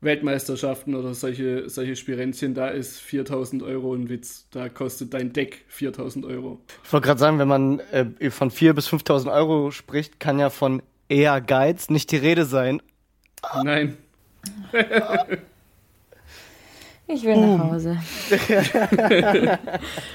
[0.00, 4.48] Weltmeisterschaften oder solche, solche Spirenzchen, da ist 4000 Euro ein Witz.
[4.50, 6.60] Da kostet dein Deck 4000 Euro.
[6.84, 10.50] Ich wollte gerade sagen, wenn man äh, von 4.000 bis 5.000 Euro spricht, kann ja
[10.50, 12.82] von eher Guides nicht die Rede sein.
[13.62, 13.96] Nein,
[17.06, 17.98] Ich will nach Hause.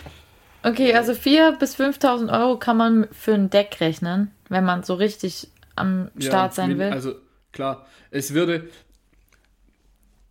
[0.63, 4.93] okay, also 4.000 bis 5.000 Euro kann man für ein Deck rechnen, wenn man so
[4.95, 6.89] richtig am Ja, Start sein min- will.
[6.89, 7.15] Also
[7.51, 8.69] klar, es würde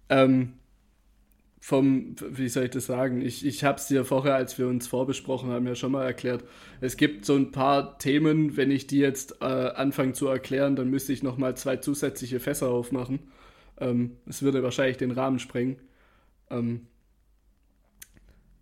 [0.08, 0.54] ähm,
[1.60, 3.20] vom, wie soll ich das sagen?
[3.20, 6.44] Ich, ich habe es dir vorher, als wir uns vorbesprochen haben, ja schon mal erklärt.
[6.80, 10.90] Es gibt so ein paar Themen, wenn ich die jetzt äh, anfange zu erklären, dann
[10.90, 13.18] müsste ich nochmal zwei zusätzliche Fässer aufmachen.
[13.80, 15.76] Ähm, Es würde wahrscheinlich den Rahmen sprengen.
[16.50, 16.86] Ähm,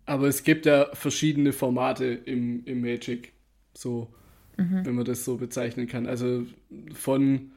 [0.05, 3.33] aber es gibt ja verschiedene Formate im, im Magic,
[3.73, 4.13] so,
[4.57, 6.07] wenn man das so bezeichnen kann.
[6.07, 6.45] Also
[6.93, 7.51] von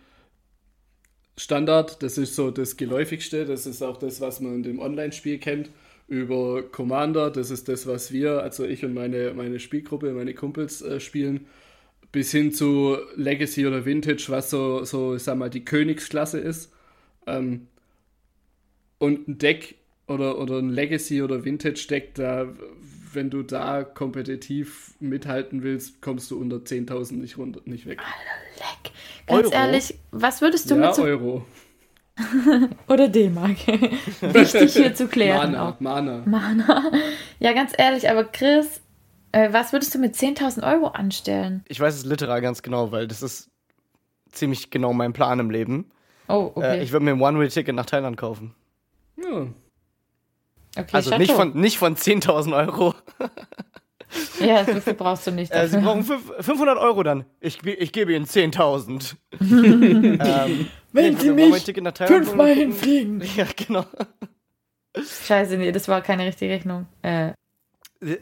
[1.37, 5.39] Standard, das ist so das geläufigste, das ist auch das, was man in dem Online-Spiel
[5.39, 5.71] kennt,
[6.09, 10.83] über Commander, das ist das, was wir, also ich und meine, meine Spielgruppe, meine Kumpels
[10.83, 11.47] äh, spielen,
[12.11, 16.73] bis hin zu Legacy oder Vintage, was so, so ich sag mal, die Königsklasse ist.
[17.27, 17.69] Ähm,
[18.99, 19.77] und ein Deck
[20.09, 22.49] oder, oder ein Legacy oder Vintage-Deck, da,
[23.13, 28.01] wenn du da kompetitiv mithalten willst, kommst du unter 10.000 nicht, runter, nicht weg.
[28.57, 28.93] Leck.
[29.27, 29.55] Ganz Euro?
[29.55, 31.03] ehrlich, was würdest du ja, mit so.
[31.03, 31.47] Euro.
[32.89, 33.59] Oder D-Mark.
[34.21, 35.81] Wichtig hier zu klären Mana, auch.
[35.81, 36.23] Mana.
[36.25, 36.91] Mana.
[37.39, 38.81] Ja, ganz ehrlich, aber Chris,
[39.33, 41.65] äh, was würdest du mit 10.000 Euro anstellen?
[41.69, 43.51] Ich weiß es literal ganz genau, weil das ist
[44.33, 45.91] ziemlich genau mein Plan im Leben.
[46.29, 46.79] Oh, okay.
[46.79, 48.55] Äh, ich würde mir ein One-Way-Ticket nach Thailand kaufen.
[49.17, 49.47] Ja.
[50.79, 51.21] Okay Also Chateau.
[51.23, 52.95] nicht von, nicht von 10.000 Euro.
[54.41, 55.53] Ja, so viel brauchst du nicht.
[55.53, 55.87] Äh, Sie Dafür.
[55.87, 57.27] brauchen fünf- 500 Euro dann.
[57.41, 59.17] Ich, ich gebe Ihnen 10.000.
[59.39, 61.65] ähm, Wenn nee, Sie mich
[62.07, 63.23] fünfmal hinfliegen.
[63.37, 63.85] Ja, genau.
[65.27, 66.87] Scheiße, nee, das war keine richtige Rechnung.
[67.03, 67.33] Äh,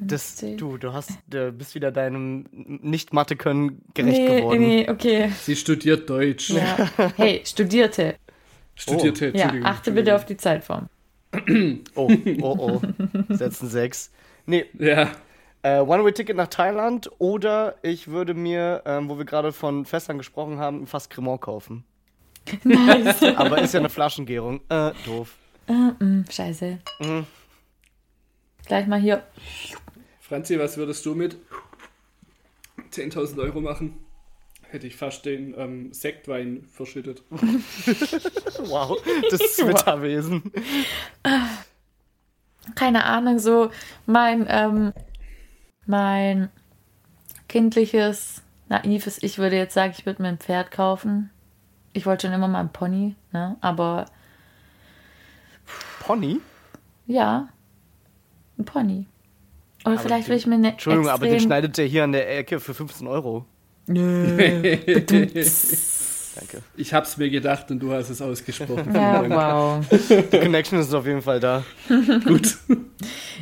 [0.01, 0.57] Das, Zehn.
[0.59, 4.59] du, du hast, du bist wieder deinem Nicht-Mathe-Können gerecht nee, geworden.
[4.61, 5.31] nee, okay.
[5.41, 6.51] Sie studiert Deutsch.
[6.51, 6.91] Ja.
[7.17, 8.17] Hey, Studierte.
[8.75, 9.67] Studierte, Ja, Entschuldigung.
[9.67, 10.89] achte bitte auf die Zeitform.
[11.95, 12.11] Oh,
[12.41, 12.83] oh, oh.
[13.35, 14.11] Setzen sechs.
[14.47, 15.11] Nee, Ja,
[15.63, 20.59] äh, One-Way-Ticket nach Thailand oder ich würde mir, ähm, wo wir gerade von Fässern gesprochen
[20.59, 21.85] haben, ein Fass Cremant kaufen.
[22.63, 23.23] Nice.
[23.37, 24.61] Aber ist ja eine Flaschengärung.
[24.69, 25.35] Äh, doof.
[25.67, 26.79] äh, mm, scheiße.
[27.01, 27.27] Mhm.
[28.67, 29.25] Gleich mal hier.
[30.21, 31.37] Franzi, was würdest du mit
[32.93, 33.95] 10.000 Euro machen?
[34.77, 37.23] Hätte ich fast den ähm, Sektwein verschüttet.
[38.59, 38.99] Wow,
[39.31, 40.53] das Zwitterwesen.
[42.75, 43.71] Keine Ahnung, so
[44.05, 44.93] mein, ähm,
[45.87, 46.51] mein
[47.49, 51.31] kindliches, naives Ich würde jetzt sagen, ich würde mir ein Pferd kaufen.
[51.95, 53.57] Ich wollte schon immer mal ein Pony, ne?
[53.63, 54.05] Aber
[56.01, 56.41] Pony?
[57.07, 57.49] ja,
[58.59, 59.07] ein Pony.
[59.87, 62.13] Oder Aber vielleicht den- will ich mir eine Entschuldigung, aber den schneidet der hier an
[62.13, 63.47] der Ecke für 15 Euro.
[66.37, 66.63] Danke.
[66.77, 68.95] Ich hab's mir gedacht und du hast es ausgesprochen.
[68.95, 69.87] Ja, wow.
[69.89, 71.65] Die Connection ist auf jeden Fall da.
[72.25, 72.59] Gut.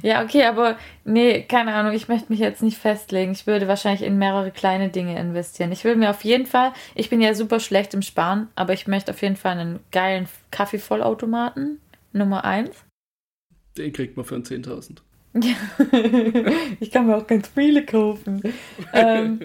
[0.02, 3.32] Ja, okay, aber nee, keine Ahnung, ich möchte mich jetzt nicht festlegen.
[3.32, 5.72] Ich würde wahrscheinlich in mehrere kleine Dinge investieren.
[5.72, 8.86] Ich will mir auf jeden Fall, ich bin ja super schlecht im Sparen, aber ich
[8.86, 11.80] möchte auf jeden Fall einen geilen Kaffeevollautomaten.
[12.12, 12.76] Nummer eins.
[13.76, 14.98] Den kriegt man für einen 10.000.
[16.80, 18.40] ich kann mir auch ganz viele kaufen.
[18.92, 19.40] ähm,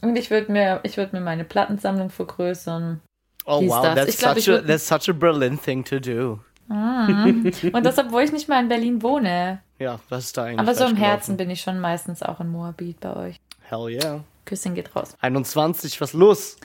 [0.00, 3.00] und ich würde mir, ich würde mir meine Plattensammlung vergrößern.
[3.46, 3.94] Oh Dies, wow, das.
[3.94, 6.40] that's, Ich glaub, ich such a, that's such a Berlin thing to do.
[6.68, 9.62] Und das, obwohl ich nicht mal in Berlin wohne.
[9.78, 11.36] Ja, was ist da eigentlich Aber so im Herzen gelaufen?
[11.38, 13.36] bin ich schon meistens auch in Moabit bei euch.
[13.62, 14.22] Hell yeah.
[14.44, 15.16] Küsschen geht raus.
[15.20, 16.56] 21, was los?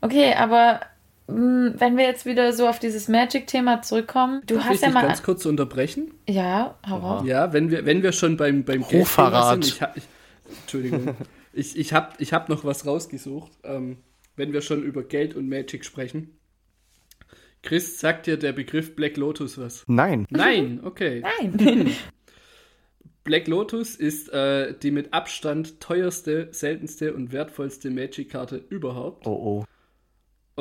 [0.00, 0.80] Okay, aber
[1.26, 4.86] mh, wenn wir jetzt wieder so auf dieses Magic-Thema zurückkommen, du Darf hast ich ja
[4.88, 5.06] dich mal.
[5.06, 6.12] ganz kurz unterbrechen?
[6.28, 7.22] Ja, hau.
[7.24, 9.64] Ja, wenn wir, wenn wir schon beim, beim Hochverrat.
[9.64, 9.66] sind.
[9.96, 10.08] Ich, ich,
[10.62, 11.14] Entschuldigung.
[11.52, 13.52] ich ich habe ich hab noch was rausgesucht.
[13.64, 13.98] Ähm,
[14.36, 16.38] wenn wir schon über Geld und Magic sprechen.
[17.62, 19.84] Chris, sagt dir der Begriff Black Lotus was?
[19.88, 20.26] Nein.
[20.30, 21.22] Nein, okay.
[21.42, 21.92] Nein.
[23.24, 29.26] Black Lotus ist äh, die mit Abstand teuerste, seltenste und wertvollste Magic-Karte überhaupt.
[29.26, 29.64] Oh, oh.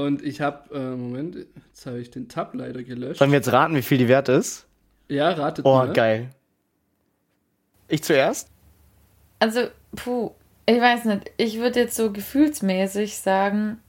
[0.01, 1.35] Und ich habe, äh, Moment,
[1.67, 3.19] jetzt habe ich den Tab leider gelöscht.
[3.19, 4.67] Sollen wir jetzt raten, wie viel die wert ist?
[5.07, 5.93] Ja, ratet Oh, mal.
[5.93, 6.31] geil.
[7.87, 8.49] Ich zuerst?
[9.39, 10.31] Also, puh,
[10.65, 11.31] ich weiß nicht.
[11.37, 13.79] Ich würde jetzt so gefühlsmäßig sagen,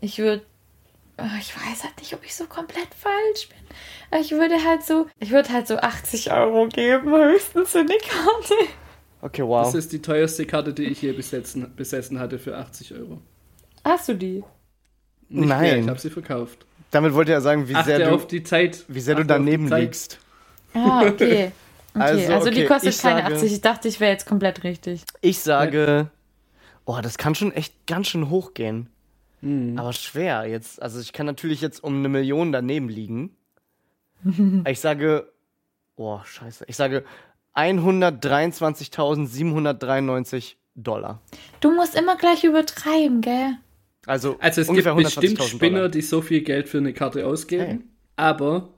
[0.00, 0.42] ich würde.
[1.40, 3.58] Ich weiß halt nicht, ob ich so komplett falsch bin.
[4.10, 7.88] Aber ich würde halt so, ich würde halt so 80 Euro geben, höchstens für eine
[7.88, 8.54] Karte.
[9.20, 9.64] Okay, wow.
[9.64, 13.20] Das ist die teuerste Karte, die ich je besetzen, besessen hatte für 80 Euro.
[13.84, 14.44] Hast du die?
[15.28, 15.60] Nicht Nein.
[15.60, 16.66] Mehr, ich habe sie verkauft.
[16.92, 18.84] Damit wollte er sagen, wie Achte sehr, auf du, die Zeit.
[18.86, 20.20] wie sehr du Achte auf die daneben liegst.
[20.72, 21.50] Ah, okay.
[21.94, 23.52] Okay, Also, also, die okay, kostet ich keine sage- 80.
[23.52, 25.02] Ich dachte, ich wäre jetzt komplett richtig.
[25.20, 26.10] Ich sage,
[26.84, 28.88] oh, das kann schon echt ganz schön hoch gehen.
[29.40, 29.78] Mhm.
[29.78, 30.80] Aber schwer jetzt.
[30.82, 33.36] Also ich kann natürlich jetzt um eine Million daneben liegen.
[34.66, 35.30] ich sage,
[35.96, 36.64] oh, scheiße.
[36.68, 37.04] Ich sage
[37.56, 41.20] 123.793 Dollar.
[41.60, 43.52] Du musst immer gleich übertreiben, gell?
[44.06, 45.88] Also, Also es ungefähr gibt bestimmt 120.000 Spinner, Dollar.
[45.90, 47.64] die so viel Geld für eine Karte ausgeben.
[47.64, 47.78] Hey.
[48.16, 48.68] Aber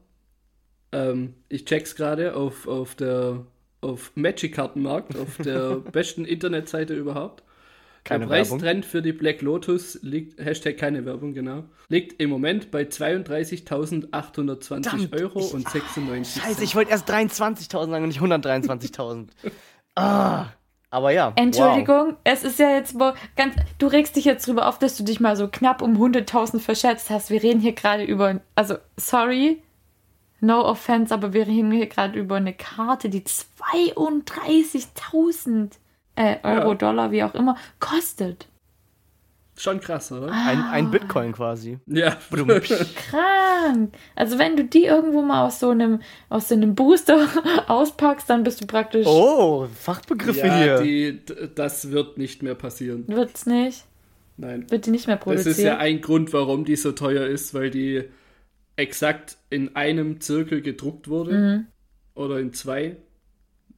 [0.93, 3.45] ähm, ich check's gerade auf, auf der
[3.83, 7.43] auf Magic-Kartenmarkt, auf der besten Internetseite überhaupt.
[8.05, 8.59] Keine der Werbung.
[8.59, 14.65] Preistrend für die Black Lotus liegt, Hashtag keine Werbung, genau, liegt im Moment bei 32.820
[14.67, 16.65] Verdammt, Euro ich- und 96 Scheiße, Cent.
[16.67, 19.29] ich wollte erst 23.000 sagen und nicht 123.000.
[19.97, 20.47] ah,
[20.91, 21.33] aber ja.
[21.37, 23.55] Entschuldigung, es ist ja jetzt wo- ganz.
[23.79, 27.11] Du regst dich jetzt drüber auf, dass du dich mal so knapp um 100.000 verschätzt
[27.11, 27.31] hast.
[27.31, 28.41] Wir reden hier gerade über.
[28.57, 29.63] Also, sorry,
[30.41, 35.71] no offense, aber wir reden hier gerade über eine Karte, die 32.000
[36.17, 36.75] äh, Euro, Ja.
[36.75, 38.47] Dollar, wie auch immer, kostet.
[39.57, 40.27] Schon krass, oder?
[40.29, 40.33] Wow.
[40.33, 41.79] Ein, ein Bitcoin quasi.
[41.87, 42.17] Ja.
[42.31, 43.93] Krank.
[44.17, 46.01] Also, wenn du die irgendwo mal aus so einem,
[46.31, 47.29] aus so einem Booster
[47.69, 49.07] auspackst, dann bist du praktisch.
[49.07, 50.81] Oh, Fachbegriffe ja, hier.
[50.81, 51.21] die,
[51.55, 53.05] das wird nicht mehr passieren.
[53.07, 53.85] Wird's nicht?
[54.39, 54.65] Nein.
[54.71, 55.59] Wird die nicht mehr Das produziert?
[55.59, 58.05] ist ja ein Grund, warum die so teuer ist, weil die
[58.81, 61.33] exakt in einem Zirkel gedruckt wurde.
[61.33, 61.67] Mhm.
[62.15, 62.97] Oder in zwei.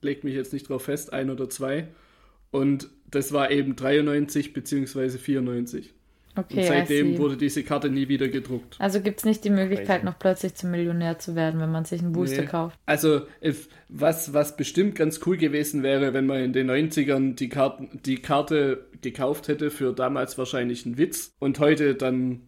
[0.01, 1.89] Leg mich jetzt nicht drauf fest, ein oder zwei.
[2.51, 5.93] Und das war eben 93 beziehungsweise 94.
[6.37, 8.77] okay, Und seitdem wurde diese Karte nie wieder gedruckt.
[8.79, 12.03] Also gibt es nicht die Möglichkeit, noch plötzlich zum Millionär zu werden, wenn man sich
[12.03, 12.49] einen Booster Nee.
[12.49, 12.79] kauft.
[12.87, 17.49] Also, if, was, was bestimmt ganz cool gewesen wäre, wenn man in den 90ern die,
[17.49, 22.41] Karten, die Karte gekauft hätte für damals wahrscheinlich einen Witz und heute dann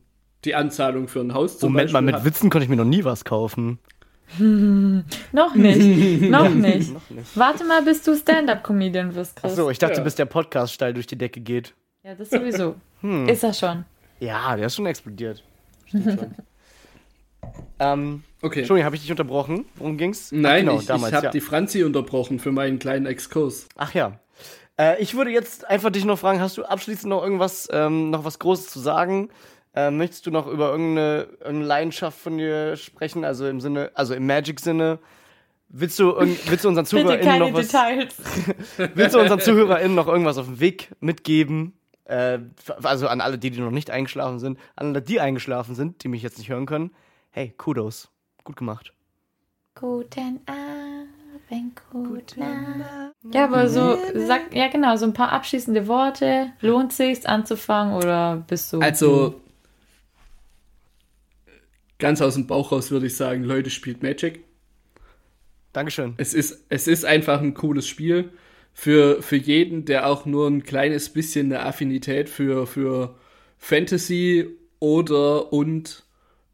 [0.44, 2.24] die Anzahlung für ein Haus zum Moment mal, Beispiel mit hat.
[2.24, 3.78] Witzen konnte ich mir noch nie was kaufen.
[4.38, 6.22] Noch nicht.
[6.22, 6.92] noch nicht.
[6.92, 7.36] Noch nicht.
[7.36, 9.52] Warte mal, bis du Stand-Up-Comedian wirst, Chris.
[9.52, 10.02] Achso, ich dachte, Ja.
[10.02, 11.74] bis der Podcast steil durch die Decke geht.
[12.02, 12.74] Ja, das sowieso.
[13.00, 13.28] Hm.
[13.28, 13.84] Ist er schon.
[14.18, 15.44] Ja, der ist schon explodiert.
[15.86, 16.34] Stimmt schon.
[17.78, 18.60] ähm, Okay.
[18.60, 19.66] Entschuldigung, habe ich dich unterbrochen?
[19.76, 20.30] Worum ging's?
[20.32, 21.30] Ach, Nein, genau, ich, damals, ich habe ja.
[21.32, 23.68] die Franzi unterbrochen für meinen kleinen Exkurs.
[23.76, 24.18] Ach ja.
[24.78, 28.24] Äh, ich würde jetzt einfach dich noch fragen, hast du abschließend noch irgendwas, ähm, noch
[28.24, 29.28] was Großes zu sagen?
[29.74, 33.24] Äh, möchtest du noch über irgendeine, irgendeine Leidenschaft von dir sprechen?
[33.24, 35.00] Also im Sinne, also im Magic-Sinne?
[35.68, 38.14] Willst du, willst du unseren ZuhörerInnen noch was, Details.
[38.94, 41.72] willst du unseren ZuhörerInnen noch irgendwas auf den Weg mitgeben?
[42.04, 42.38] Äh,
[42.82, 46.08] also an alle, die, die noch nicht eingeschlafen sind, an alle, die eingeschlafen sind, die
[46.08, 46.92] mich jetzt nicht hören können.
[47.30, 48.10] Hey, Kudos.
[48.44, 48.92] Gut gemacht.
[49.74, 52.84] Guten Abend, guten Abend.
[53.32, 56.52] Ja, aber so, sag, ja genau, so ein paar abschließende Worte.
[56.60, 58.80] Lohnt sich's anzufangen oder bist du.
[58.80, 59.40] Also,
[61.98, 64.44] ganz aus dem Bauch raus würde ich sagen, Leute, spielt Magic.
[65.72, 66.14] Dankeschön.
[66.16, 68.30] Es ist, es ist einfach ein cooles Spiel.
[68.72, 73.16] Für, für jeden, der auch nur ein kleines bisschen eine Affinität für, für
[73.56, 74.48] Fantasy
[74.80, 76.04] oder und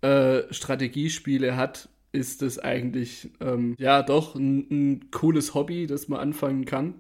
[0.03, 6.21] äh, Strategiespiele hat, ist es eigentlich ähm, ja doch ein, ein cooles Hobby, das man
[6.21, 6.95] anfangen kann.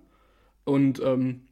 [0.65, 1.43] Und ähm,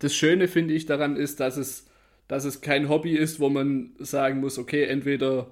[0.00, 1.86] das Schöne finde ich daran ist, dass es,
[2.28, 5.48] dass es kein Hobby ist, wo man sagen muss, okay, entweder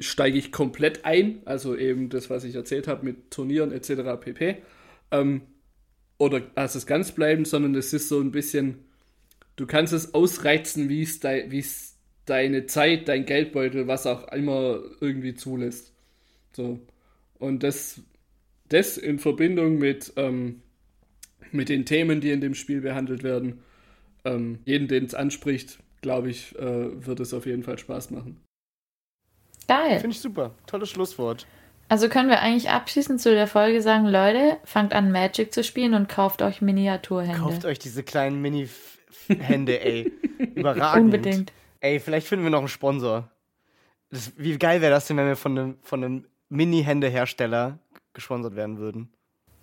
[0.00, 4.20] steige ich komplett ein, also eben das, was ich erzählt habe mit Turnieren etc.
[4.20, 4.56] pp.
[5.10, 5.42] Ähm,
[6.18, 8.84] oder lass es ganz bleiben, sondern es ist so ein bisschen,
[9.56, 15.34] du kannst es ausreizen, wie wie es deine Zeit, dein Geldbeutel, was auch immer irgendwie
[15.34, 15.92] zulässt.
[16.52, 16.80] So.
[17.38, 18.00] Und das,
[18.68, 20.62] das in Verbindung mit, ähm,
[21.52, 23.60] mit den Themen, die in dem Spiel behandelt werden,
[24.24, 28.40] ähm, jeden, den es anspricht, glaube ich, äh, wird es auf jeden Fall Spaß machen.
[29.68, 30.00] Geil.
[30.00, 30.50] Finde ich super.
[30.66, 31.46] Tolles Schlusswort.
[31.88, 35.94] Also können wir eigentlich abschließend zu der Folge sagen, Leute, fangt an Magic zu spielen
[35.94, 37.38] und kauft euch Miniaturhände.
[37.38, 40.12] Kauft euch diese kleinen Mini-Hände, ey.
[40.54, 41.04] Überragend.
[41.04, 41.52] Unbedingt.
[41.80, 43.30] Ey, vielleicht finden wir noch einen Sponsor.
[44.10, 47.78] Das, wie geil wäre das denn, wenn wir von einem, von einem Mini-Hände-Hersteller
[48.12, 49.12] gesponsert werden würden?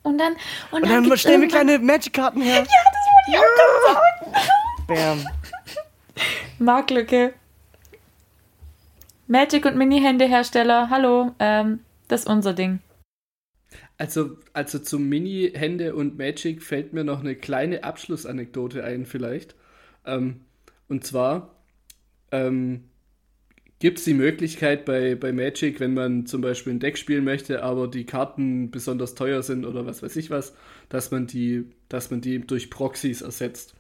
[0.02, 0.34] Und dann,
[0.72, 2.58] und Und dann gibt's stellen wir kleine Magic-Karten her.
[2.58, 4.46] Ja, das wollte ich auch gerade
[4.88, 5.26] sagen.
[5.26, 5.28] Bam.
[6.66, 7.34] Marktlücke.
[9.28, 12.80] Magic und Mini-Hände-Hersteller, hallo, ähm, das ist unser Ding.
[13.98, 19.56] Also, also zum Mini-Hände und Magic fällt mir noch eine kleine Abschlussanekdote ein, vielleicht.
[20.06, 20.42] Ähm,
[20.88, 21.56] und zwar
[22.32, 22.84] ähm,
[23.80, 27.64] gibt es die Möglichkeit bei, bei Magic, wenn man zum Beispiel ein Deck spielen möchte,
[27.64, 30.54] aber die Karten besonders teuer sind oder was weiß ich was,
[30.90, 33.74] dass man die, dass man die durch Proxys ersetzt.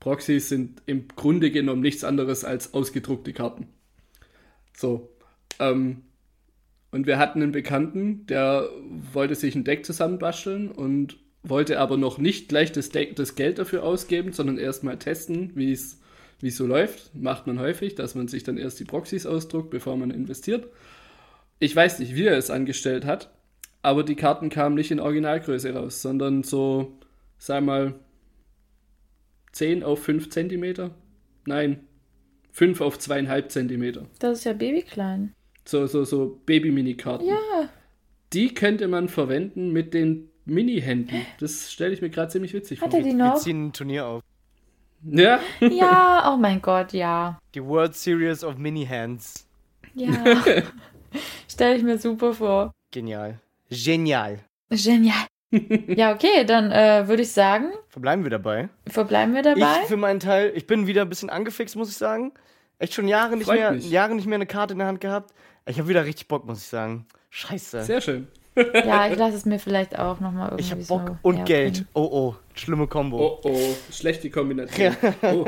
[0.00, 3.68] Proxys sind im Grunde genommen nichts anderes als ausgedruckte Karten.
[4.80, 5.10] So.
[5.58, 6.02] Ähm,
[6.90, 8.68] und wir hatten einen Bekannten, der
[9.12, 13.58] wollte sich ein Deck zusammenbasteln und wollte aber noch nicht gleich das, Deck, das Geld
[13.58, 16.00] dafür ausgeben, sondern erstmal testen, wie es
[16.40, 17.14] wie so läuft.
[17.14, 20.66] Macht man häufig, dass man sich dann erst die Proxys ausdruckt, bevor man investiert.
[21.58, 23.30] Ich weiß nicht, wie er es angestellt hat,
[23.82, 26.98] aber die Karten kamen nicht in Originalgröße raus, sondern so,
[27.38, 27.94] sag mal,
[29.52, 30.94] 10 auf 5 Zentimeter?
[31.44, 31.80] Nein,
[32.52, 34.06] 5 auf 2,5 Zentimeter.
[34.18, 35.32] Das ist ja babyklein.
[35.64, 37.26] So, so, so Baby-Mini-Karten.
[37.26, 37.36] Ja.
[38.32, 41.26] Die könnte man verwenden mit den Mini-Händen.
[41.38, 42.98] Das stelle ich mir gerade ziemlich witzig Hat vor.
[42.98, 43.36] er die Wir noch?
[43.36, 44.22] ziehen ein Turnier auf.
[45.02, 47.38] Ja, Ja, oh mein Gott, ja.
[47.54, 49.46] Die World Series of Mini-Hands.
[49.94, 50.12] Ja.
[51.48, 52.72] Stell ich mir super vor.
[52.90, 53.40] Genial.
[53.70, 54.40] Genial.
[54.70, 55.26] Genial.
[55.88, 58.68] Ja, okay, dann äh, würde ich sagen, Verbleiben wir dabei.
[58.86, 59.80] verbleiben wir dabei.
[59.82, 62.32] Ich für meinen Teil, ich bin wieder ein bisschen angefixt, muss ich sagen.
[62.78, 63.90] Echt schon Jahre nicht Freut mehr, mich.
[63.90, 65.34] Jahre nicht mehr eine Karte in der Hand gehabt.
[65.66, 67.06] Ich habe wieder richtig Bock, muss ich sagen.
[67.30, 67.82] Scheiße.
[67.82, 68.28] sehr schön.
[68.56, 71.44] ja, ich lasse es mir vielleicht auch nochmal irgendwie ich habe so Bock und näher
[71.44, 71.72] Geld.
[71.74, 71.88] bringen.
[71.94, 73.18] Oh oh, schlimme Kombo.
[73.18, 74.96] Oh, oh, schlechte Kombination.
[75.22, 75.46] Oh.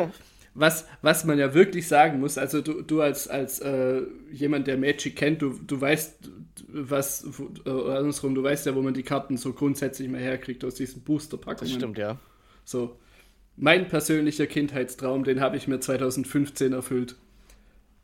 [0.54, 4.76] Was, was man ja wirklich sagen muss, also du, du als, als äh, jemand, der
[4.76, 6.28] Magic kennt, du, du weißt,
[6.72, 7.24] was,
[7.64, 10.74] äh, oder andersrum, du weißt ja, wo man die Karten so grundsätzlich mal herkriegt aus
[10.74, 11.72] diesen Das Booster-Packungen.
[11.72, 12.18] stimmt, ja.
[12.64, 12.96] So.
[13.56, 17.16] Mein persönlicher Kindheitstraum, den habe ich mir 2015 erfüllt.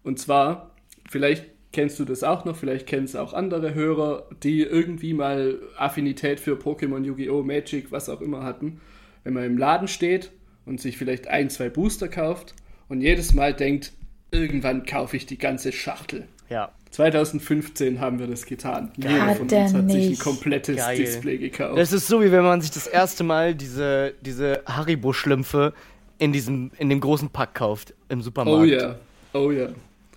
[0.02, 0.74] Und zwar,
[1.08, 5.58] vielleicht kennst du das auch noch, vielleicht kennen es auch andere Hörer, die irgendwie mal
[5.76, 8.80] Affinität für Pokémon, Yu-Gi-Oh!, Magic, was auch immer hatten.
[9.24, 10.30] Wenn man im Laden steht
[10.64, 12.54] und sich vielleicht ein, zwei Booster kauft
[12.88, 13.92] und jedes Mal denkt,
[14.30, 16.28] irgendwann kaufe ich die ganze Schachtel.
[16.48, 16.72] Ja.
[16.98, 18.90] 2015 haben wir das getan.
[18.96, 20.96] Jeder von uns hat sich ein komplettes Geil.
[20.96, 21.78] Display gekauft.
[21.78, 25.74] Das ist so, wie wenn man sich das erste Mal diese, diese Haribo-Schlümpfe
[26.18, 28.62] in, diesem, in dem großen Pack kauft im Supermarkt.
[28.62, 28.94] oh ja,
[29.32, 29.68] oh ja.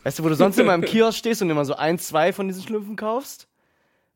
[0.04, 2.48] Weißt du, wo du sonst immer im Kiosk stehst und immer so ein, zwei von
[2.48, 3.48] diesen Schlümpfen kaufst?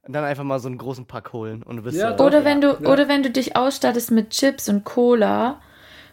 [0.02, 2.24] Und dann einfach mal so einen großen Pack holen und du bist Ja, so.
[2.24, 2.90] Oder wenn du, Ja.
[2.90, 5.62] oder wenn du dich ausstattest mit Chips und Cola,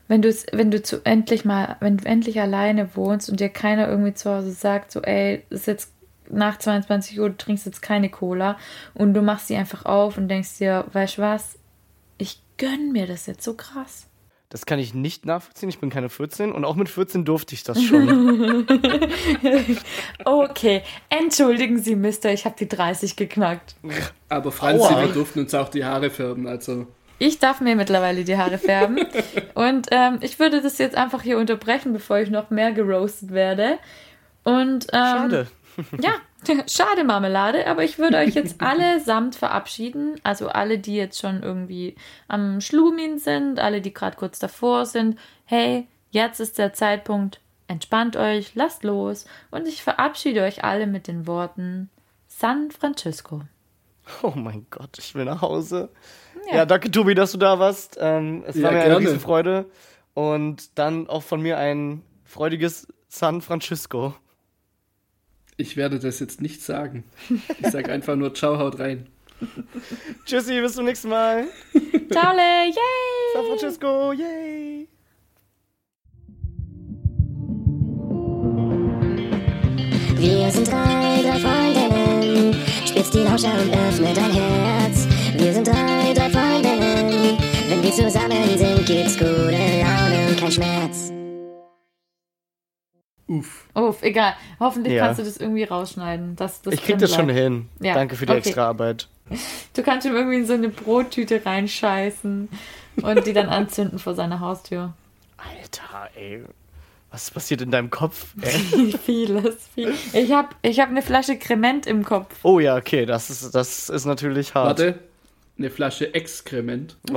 [0.07, 3.89] wenn du wenn du zu endlich mal, wenn du endlich alleine wohnst und dir keiner
[3.89, 5.93] irgendwie zu Hause sagt, so, ey, ist jetzt
[6.33, 8.59] nach 22 Uhr, du trinkst jetzt keine Cola
[8.95, 11.59] und du machst sie einfach auf und denkst dir, weißt du was,
[12.19, 14.09] ich gönn mir das jetzt so krass.
[14.49, 17.65] Das kann ich nicht nachvollziehen, ich bin keine 14 und auch mit 14 durfte ich
[17.65, 18.67] das schon.
[20.25, 23.77] Okay, entschuldigen Sie, Mister, ich habe die 30 geknackt.
[24.29, 25.07] Aber Franzi, Aua.
[25.07, 26.87] wir durften uns auch die Haare färben, also.
[27.19, 28.99] Ich darf mir mittlerweile die Haare färben.
[29.55, 33.79] Und ähm, ich würde das jetzt einfach hier unterbrechen, bevor ich noch mehr geroastet werde.
[34.45, 35.47] Und ähm, Schade.
[36.01, 36.13] Ja,
[36.69, 40.21] schade Marmelade, aber ich würde euch jetzt allesamt verabschieden.
[40.23, 41.95] Also alle, die jetzt schon irgendwie
[42.29, 45.19] am Schlumin sind, alle, die gerade kurz davor sind.
[45.45, 47.41] Hey, jetzt ist der Zeitpunkt.
[47.69, 49.25] Entspannt euch, lasst los.
[49.51, 51.89] Und ich verabschiede euch alle mit den Worten
[52.27, 53.43] San Francisco.
[54.23, 55.89] Oh mein Gott, ich will nach Hause.
[56.51, 56.67] Ja, Ja.
[56.67, 57.97] danke Tobi, dass du da warst.
[58.01, 59.07] Ähm, es Ja, war mir eine gerne.
[59.07, 59.67] Riesenfreude.
[60.15, 64.15] Und dann auch von mir ein freudiges San Francisco.
[65.57, 67.05] Ich werde das jetzt nicht sagen.
[67.61, 69.07] Ich sage einfach nur Ciao, haut rein.
[70.25, 71.47] Tschüssi, bis zum nächsten Mal.
[72.11, 72.73] Ciao, yay!
[73.35, 74.89] San Francisco, yay!
[80.17, 82.55] Wir sind drei, drei Freundinnen.
[82.87, 85.09] Spitz die Lauscher und öffne dein Herz.
[85.37, 87.39] Wir sind drei, drei Freundinnen.
[87.69, 91.13] Wenn wir zusammen sind, gibt's gute Laune und kein Schmerz.
[93.39, 93.67] Uff.
[93.75, 94.35] Uff, egal.
[94.61, 95.07] Hoffentlich Ja.
[95.07, 96.37] kannst du das irgendwie rausschneiden.
[96.37, 97.69] Dass das Ich krieg das schon hin.
[97.81, 98.41] Ja, Danke für die okay.
[98.41, 99.09] Extraarbeit.
[99.75, 102.49] Du kannst ihm irgendwie in so eine Brottüte reinscheißen
[103.03, 104.93] und die dann anzünden vor seiner Haustür.
[105.39, 106.45] Alter, ey.
[107.11, 108.35] Was passiert in deinem Kopf?
[108.43, 108.95] Ey?
[109.05, 109.93] Vieles, viel.
[110.15, 112.35] Ich habe ich hab eine Flasche Crement im Kopf.
[112.43, 114.79] Oh ja, okay, das ist, das ist natürlich hart.
[114.79, 114.99] Warte,
[115.59, 116.97] eine Flasche Exkrement.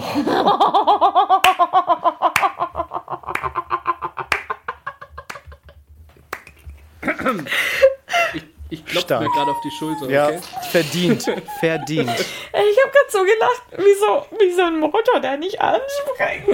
[8.33, 10.39] ich ich klopfe mir gerade auf die Schulter, Ja, okay?
[10.71, 11.23] verdient.
[11.59, 12.09] verdient.
[12.67, 16.47] Ich habe gerade so gelacht, wie so, wie so ein Motor, der nicht anspringt.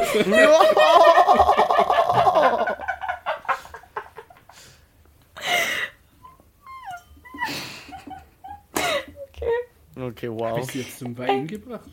[9.26, 9.48] Okay.
[9.99, 10.57] Okay, Hab wow.
[10.60, 11.89] ich sie jetzt zum Weinen gebracht?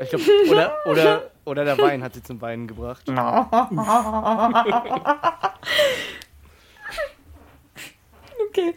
[0.00, 0.20] Ich glaub,
[0.50, 3.02] oder, oder, oder der Wein hat sie zum Weinen gebracht.
[8.48, 8.74] Okay.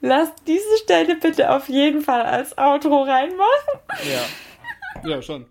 [0.00, 3.80] Lass diese Stelle bitte auf jeden Fall als Outro reinmachen.
[4.04, 5.08] Ja.
[5.10, 5.46] Ja, schon.